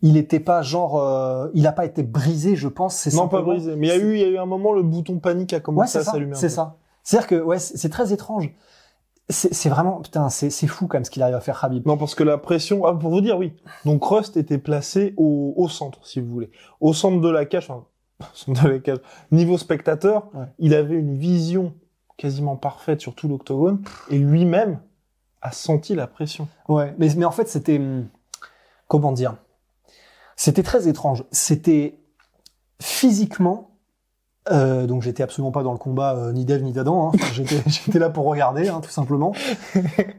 il 0.01 0.17
était 0.17 0.39
pas 0.39 0.61
genre, 0.61 0.97
euh, 0.97 1.49
il 1.53 1.67
a 1.67 1.71
pas 1.71 1.85
été 1.85 2.03
brisé, 2.03 2.55
je 2.55 2.67
pense. 2.67 2.95
C'est 2.95 3.13
Non, 3.13 3.27
pas 3.27 3.41
brisé, 3.41 3.75
mais 3.75 3.87
il 3.87 3.89
y 3.89 3.93
a 3.93 3.97
eu, 3.97 4.13
il 4.13 4.19
y 4.21 4.23
a 4.23 4.27
eu 4.27 4.37
un 4.37 4.45
moment, 4.45 4.71
le 4.71 4.81
bouton 4.83 5.19
panique 5.19 5.53
a 5.53 5.57
Ouais, 5.57 5.61
commencé 5.61 5.93
c'est 5.93 5.99
à 5.99 6.11
s'allumer. 6.11 6.35
C'est 6.35 6.49
ça. 6.49 6.77
C'est-à-dire 7.03 7.27
que, 7.27 7.41
ouais, 7.41 7.59
c'est 7.59 7.89
très 7.89 8.13
étrange. 8.13 8.49
C'est 9.27 9.69
vraiment, 9.69 10.01
putain, 10.01 10.29
c'est 10.29 10.51
c'est 10.51 10.67
fou 10.67 10.85
quand 10.87 10.97
même 10.97 11.05
ce 11.05 11.09
qu'il 11.09 11.23
arrive 11.23 11.33
à 11.35 11.39
faire 11.41 11.63
Habib. 11.65 11.87
Non, 11.87 11.97
parce 11.97 12.13
que 12.13 12.23
la 12.23 12.37
pression, 12.37 12.85
ah, 12.85 12.93
pour 12.93 13.09
vous 13.09 13.21
dire, 13.21 13.37
oui. 13.39 13.53
Donc 13.83 14.03
Rust 14.05 14.37
était 14.37 14.59
placé 14.59 15.15
au, 15.17 15.53
au 15.57 15.67
centre, 15.67 16.05
si 16.05 16.19
vous 16.21 16.27
voulez. 16.31 16.51
Au 16.79 16.93
centre 16.93 17.19
de 17.19 17.29
la 17.29 17.45
cage, 17.45 17.69
enfin, 17.69 17.85
au 18.21 18.35
centre 18.35 18.63
de 18.63 18.69
la 18.69 18.79
cage. 18.79 18.99
Niveau 19.31 19.57
spectateur, 19.57 20.29
Ouais. 20.35 20.45
il 20.59 20.75
avait 20.75 20.93
une 20.95 21.17
vision 21.17 21.73
quasiment 22.17 22.55
parfaite 22.55 23.01
sur 23.01 23.15
tout 23.15 23.27
l'octogone, 23.27 23.81
et 24.11 24.19
lui-même 24.19 24.79
a 25.41 25.51
senti 25.51 25.95
la 25.95 26.05
pression. 26.05 26.47
Ouais, 26.67 26.93
mais, 26.99 27.09
mais 27.17 27.25
en 27.25 27.31
fait, 27.31 27.47
c'était, 27.49 27.77
hum, 27.79 28.07
comment 28.87 29.11
dire, 29.11 29.35
c'était 30.35 30.63
très 30.63 30.87
étrange. 30.87 31.23
C'était 31.31 31.97
physiquement, 32.79 33.74
euh, 34.51 34.85
donc 34.85 35.01
j'étais 35.01 35.23
absolument 35.23 35.51
pas 35.51 35.63
dans 35.63 35.71
le 35.71 35.77
combat 35.77 36.15
euh, 36.15 36.31
ni 36.31 36.45
d'Ève 36.45 36.61
ni 36.63 36.71
d'Adam. 36.71 37.07
Hein. 37.07 37.11
Enfin, 37.15 37.33
j'étais, 37.33 37.61
j'étais 37.67 37.99
là 37.99 38.09
pour 38.09 38.25
regarder, 38.25 38.69
hein, 38.69 38.79
tout 38.83 38.89
simplement. 38.91 39.33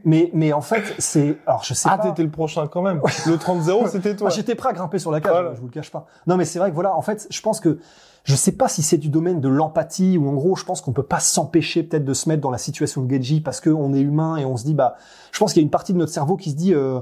Mais, 0.03 0.29
mais 0.33 0.53
en 0.53 0.61
fait, 0.61 0.83
c'est, 0.99 1.37
alors 1.45 1.63
je 1.63 1.73
sais 1.73 1.87
Ah, 1.91 1.97
pas. 1.97 2.03
t'étais 2.09 2.23
le 2.23 2.29
prochain 2.31 2.67
quand 2.67 2.81
même. 2.81 3.01
Le 3.25 3.35
30-0, 3.37 3.89
c'était 3.89 4.15
toi. 4.15 4.29
Ah, 4.31 4.35
j'étais 4.35 4.55
prêt 4.55 4.69
à 4.69 4.73
grimper 4.73 4.99
sur 4.99 5.11
la 5.11 5.21
cage, 5.21 5.31
Voilà. 5.31 5.53
je 5.55 5.59
vous 5.61 5.67
le 5.67 5.71
cache 5.73 5.91
pas. 5.91 6.07
Non, 6.27 6.37
mais 6.37 6.45
c'est 6.45 6.59
vrai 6.59 6.69
que 6.69 6.75
voilà, 6.75 6.95
en 6.95 7.01
fait, 7.01 7.27
je 7.29 7.41
pense 7.41 7.59
que 7.59 7.79
je 8.25 8.35
sais 8.35 8.51
pas 8.51 8.67
si 8.67 8.81
c'est 8.81 8.97
du 8.97 9.07
domaine 9.07 9.39
de 9.39 9.47
l'empathie 9.47 10.17
ou 10.17 10.27
en 10.29 10.33
gros, 10.33 10.55
je 10.57 10.65
pense 10.65 10.81
qu'on 10.81 10.91
peut 10.91 11.03
pas 11.03 11.21
s'empêcher 11.21 11.83
peut-être 11.83 12.03
de 12.03 12.13
se 12.13 12.27
mettre 12.27 12.41
dans 12.41 12.51
la 12.51 12.57
situation 12.57 13.01
de 13.03 13.09
Geji 13.13 13.39
parce 13.39 13.61
que 13.61 13.69
on 13.69 13.93
est 13.93 14.01
humain 14.01 14.35
et 14.35 14.43
on 14.43 14.57
se 14.57 14.65
dit 14.65 14.73
bah, 14.73 14.95
je 15.31 15.39
pense 15.39 15.53
qu'il 15.53 15.61
y 15.61 15.63
a 15.63 15.65
une 15.65 15.71
partie 15.71 15.93
de 15.93 15.97
notre 15.97 16.11
cerveau 16.11 16.35
qui 16.35 16.51
se 16.51 16.55
dit 16.57 16.73
euh, 16.73 16.99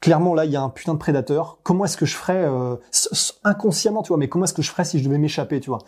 clairement 0.00 0.34
là, 0.34 0.44
il 0.44 0.52
y 0.52 0.56
a 0.56 0.62
un 0.62 0.68
putain 0.68 0.92
de 0.94 0.98
prédateur. 0.98 1.58
Comment 1.64 1.84
est-ce 1.84 1.96
que 1.96 2.06
je 2.06 2.14
ferais 2.14 2.44
euh, 2.46 2.76
inconsciemment, 3.44 4.02
tu 4.02 4.08
vois, 4.08 4.18
mais 4.18 4.28
comment 4.28 4.44
est-ce 4.44 4.54
que 4.54 4.62
je 4.62 4.70
ferais 4.70 4.84
si 4.84 5.00
je 5.00 5.04
devais 5.04 5.18
m'échapper, 5.18 5.58
tu 5.58 5.70
vois? 5.70 5.80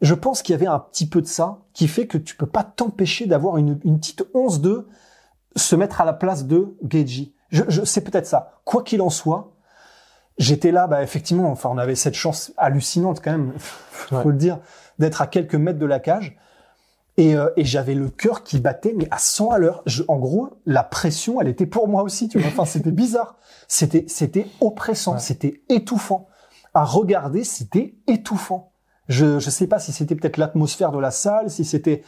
Je 0.00 0.14
pense 0.14 0.42
qu'il 0.42 0.52
y 0.54 0.56
avait 0.56 0.66
un 0.66 0.78
petit 0.78 1.06
peu 1.08 1.20
de 1.20 1.26
ça 1.26 1.58
qui 1.74 1.86
fait 1.88 2.06
que 2.06 2.16
tu 2.18 2.34
peux 2.36 2.46
pas 2.46 2.64
t'empêcher 2.64 3.26
d'avoir 3.26 3.56
une, 3.58 3.78
une 3.84 3.98
petite 3.98 4.24
once 4.34 4.60
de 4.60 4.88
se 5.56 5.76
mettre 5.76 6.00
à 6.00 6.04
la 6.04 6.12
place 6.12 6.46
de 6.46 6.74
Geji. 6.88 7.34
Je, 7.50 7.64
je 7.68 7.84
c'est 7.84 8.00
peut-être 8.02 8.26
ça. 8.26 8.52
Quoi 8.64 8.82
qu'il 8.82 9.02
en 9.02 9.10
soit, 9.10 9.52
j'étais 10.38 10.70
là, 10.72 10.86
bah 10.86 11.02
effectivement, 11.02 11.50
enfin 11.50 11.68
on 11.72 11.78
avait 11.78 11.96
cette 11.96 12.14
chance 12.14 12.52
hallucinante 12.56 13.20
quand 13.22 13.32
même, 13.32 13.52
faut 13.58 14.16
Ouais. 14.16 14.24
le 14.24 14.32
dire, 14.34 14.58
d'être 14.98 15.20
à 15.20 15.26
quelques 15.26 15.54
mètres 15.56 15.78
de 15.78 15.86
la 15.86 16.00
cage. 16.00 16.36
Et, 17.16 17.34
euh, 17.36 17.50
et 17.56 17.64
j'avais 17.66 17.94
le 17.94 18.08
cœur 18.08 18.44
qui 18.44 18.60
battait, 18.60 18.94
mais 18.96 19.06
à 19.10 19.18
100 19.18 19.50
à 19.50 19.58
l'heure. 19.58 19.84
En 20.08 20.16
gros, 20.16 20.48
la 20.64 20.82
pression, 20.82 21.40
elle 21.40 21.48
était 21.48 21.66
pour 21.66 21.86
moi 21.88 22.02
aussi, 22.02 22.28
tu 22.28 22.38
vois. 22.38 22.48
Enfin, 22.48 22.64
c'était 22.64 22.92
bizarre. 22.92 23.36
C'était, 23.68 24.04
c'était 24.08 24.46
oppressant, 24.62 25.14
Ouais. 25.14 25.18
c'était 25.18 25.60
étouffant. 25.68 26.28
À 26.72 26.84
regarder, 26.84 27.44
c'était 27.44 27.96
étouffant. 28.06 28.72
Je, 29.10 29.38
je 29.40 29.50
sais 29.50 29.66
pas 29.66 29.78
si 29.78 29.92
c'était 29.92 30.14
peut-être 30.14 30.38
l'atmosphère 30.38 30.92
de 30.92 30.98
la 30.98 31.10
salle, 31.10 31.50
si 31.50 31.66
c'était, 31.66 32.02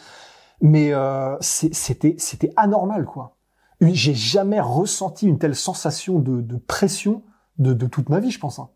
mais 0.62 0.95
euh, 0.95 1.37
c'était, 1.41 2.15
c'était 2.19 2.53
anormal, 2.57 3.05
quoi. 3.05 3.37
J'ai 3.81 4.15
jamais 4.15 4.61
ressenti 4.61 5.27
une 5.27 5.38
telle 5.38 5.57
sensation 5.57 6.21
de, 6.21 6.41
de 6.41 6.57
pression 6.57 7.25
de, 7.59 7.75
de 7.75 7.87
toute 7.87 8.09
ma 8.09 8.21
vie, 8.21 8.31
je 8.31 8.38
pense. 8.38 8.61
hein. 8.61 8.71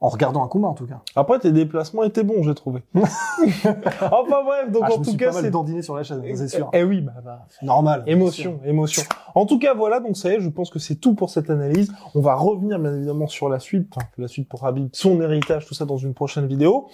En 0.00 0.08
regardant 0.10 0.44
un 0.44 0.48
combat, 0.48 0.68
en 0.68 0.74
tout 0.74 0.86
cas. 0.86 1.00
Après, 1.16 1.38
tes 1.38 1.50
déplacements 1.50 2.02
étaient 2.02 2.24
bons, 2.24 2.42
j'ai 2.42 2.54
trouvé. 2.54 2.82
enfin 2.94 4.42
bref, 4.44 4.70
donc 4.70 4.82
Ah, 4.84 4.88
je 4.90 4.94
en 4.94 4.98
me 4.98 5.04
tout 5.04 5.10
suis 5.10 5.16
cas, 5.16 5.32
c'est... 5.32 5.50
dandiné 5.50 5.80
sur 5.80 5.96
la 5.96 6.02
chaîne, 6.02 6.22
c'est 6.34 6.48
sûr. 6.48 6.68
Eh 6.74 6.82
oui, 6.82 7.00
bah, 7.00 7.14
bah, 7.24 7.46
Normal. 7.62 8.04
Émotion, 8.06 8.60
émotion. 8.64 9.02
En 9.34 9.46
tout 9.46 9.58
cas, 9.58 9.72
voilà, 9.72 10.00
donc 10.00 10.16
ça 10.16 10.30
y 10.30 10.34
est, 10.34 10.40
je 10.40 10.48
pense 10.50 10.68
que 10.68 10.78
c'est 10.78 10.96
tout 10.96 11.14
pour 11.14 11.30
cette 11.30 11.48
analyse. 11.48 11.90
On 12.14 12.20
va 12.20 12.34
revenir 12.34 12.78
bien 12.78 12.94
évidemment 12.94 13.26
sur 13.26 13.48
la 13.48 13.60
suite, 13.60 13.88
enfin, 13.96 14.06
la 14.18 14.28
suite 14.28 14.48
pour 14.48 14.66
Habib, 14.66 14.88
son 14.92 15.20
héritage, 15.22 15.66
tout 15.66 15.74
ça 15.74 15.86
dans 15.86 15.96
une 15.96 16.12
prochaine 16.12 16.46
vidéo. 16.46 16.88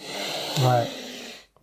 Ouais. 0.61 0.85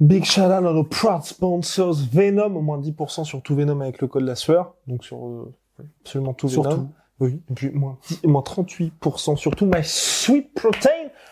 Big 0.02 0.26
shout 0.26 0.42
out 0.42 0.52
à 0.52 0.60
nos 0.62 0.84
proud 0.84 1.24
sponsors 1.24 1.96
Venom, 2.12 2.58
au 2.58 2.62
moins 2.62 2.78
10% 2.80 3.24
sur 3.24 3.42
tout 3.42 3.56
Venom 3.56 3.80
avec 3.80 4.02
le 4.02 4.08
code 4.08 4.24
la 4.24 4.36
sueur, 4.36 4.74
donc 4.88 5.06
sur 5.06 5.26
euh, 5.26 5.54
absolument 6.02 6.34
tout 6.34 6.50
Surtout. 6.50 6.90
Oui, 7.20 7.42
et 7.50 7.54
puis 7.54 7.70
moins, 7.72 7.98
10 8.08 8.28
moins 8.28 8.42
38%, 8.42 9.38
surtout 9.38 9.66
My 9.66 9.84
Sweet 9.84 10.54
Protein, 10.54 10.90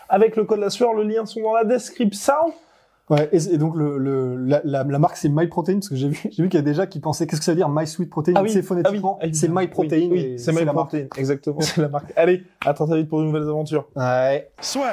avec 0.08 0.34
le 0.36 0.44
code 0.44 0.60
la 0.60 0.70
sueur, 0.70 0.94
le 0.94 1.02
lien 1.04 1.26
sont 1.26 1.42
dans 1.42 1.52
la 1.52 1.64
description. 1.64 2.32
Ouais, 3.10 3.28
et, 3.32 3.36
et 3.52 3.58
donc 3.58 3.76
le, 3.76 3.98
le 3.98 4.34
la, 4.36 4.62
la, 4.64 4.82
la 4.82 4.98
marque 4.98 5.18
c'est 5.18 5.28
MyProtein 5.28 5.74
parce 5.74 5.90
que 5.90 5.94
j'ai 5.94 6.08
vu 6.08 6.18
j'ai 6.30 6.42
vu 6.42 6.48
qu'il 6.48 6.56
y 6.56 6.62
a 6.62 6.64
déjà 6.64 6.86
qui 6.86 7.00
pensaient 7.00 7.26
qu'est-ce 7.26 7.40
que 7.40 7.44
ça 7.44 7.52
veut 7.52 7.56
dire 7.56 7.68
My 7.68 7.86
Sweet 7.86 8.08
Protein? 8.08 8.32
Ah 8.34 8.42
oui, 8.42 8.48
c'est 8.50 8.62
phonétiquement 8.62 9.18
ah 9.20 9.26
oui, 9.26 9.34
c'est 9.34 9.44
évidemment. 9.44 9.60
MyProtein 9.60 10.08
Oui, 10.10 10.38
c'est 10.38 10.52
la 10.52 10.72
marque. 10.72 10.94
MyProtein, 10.94 11.20
exactement, 11.20 11.60
c'est 11.60 11.82
la 11.82 11.88
marque. 11.88 12.14
Allez, 12.16 12.44
à 12.64 12.72
très 12.72 12.86
très 12.86 12.96
vite 12.96 13.10
pour 13.10 13.20
de 13.20 13.26
nouvelles 13.26 13.42
aventures. 13.42 13.86
Ouais. 13.94 14.50
Soit. 14.62 14.92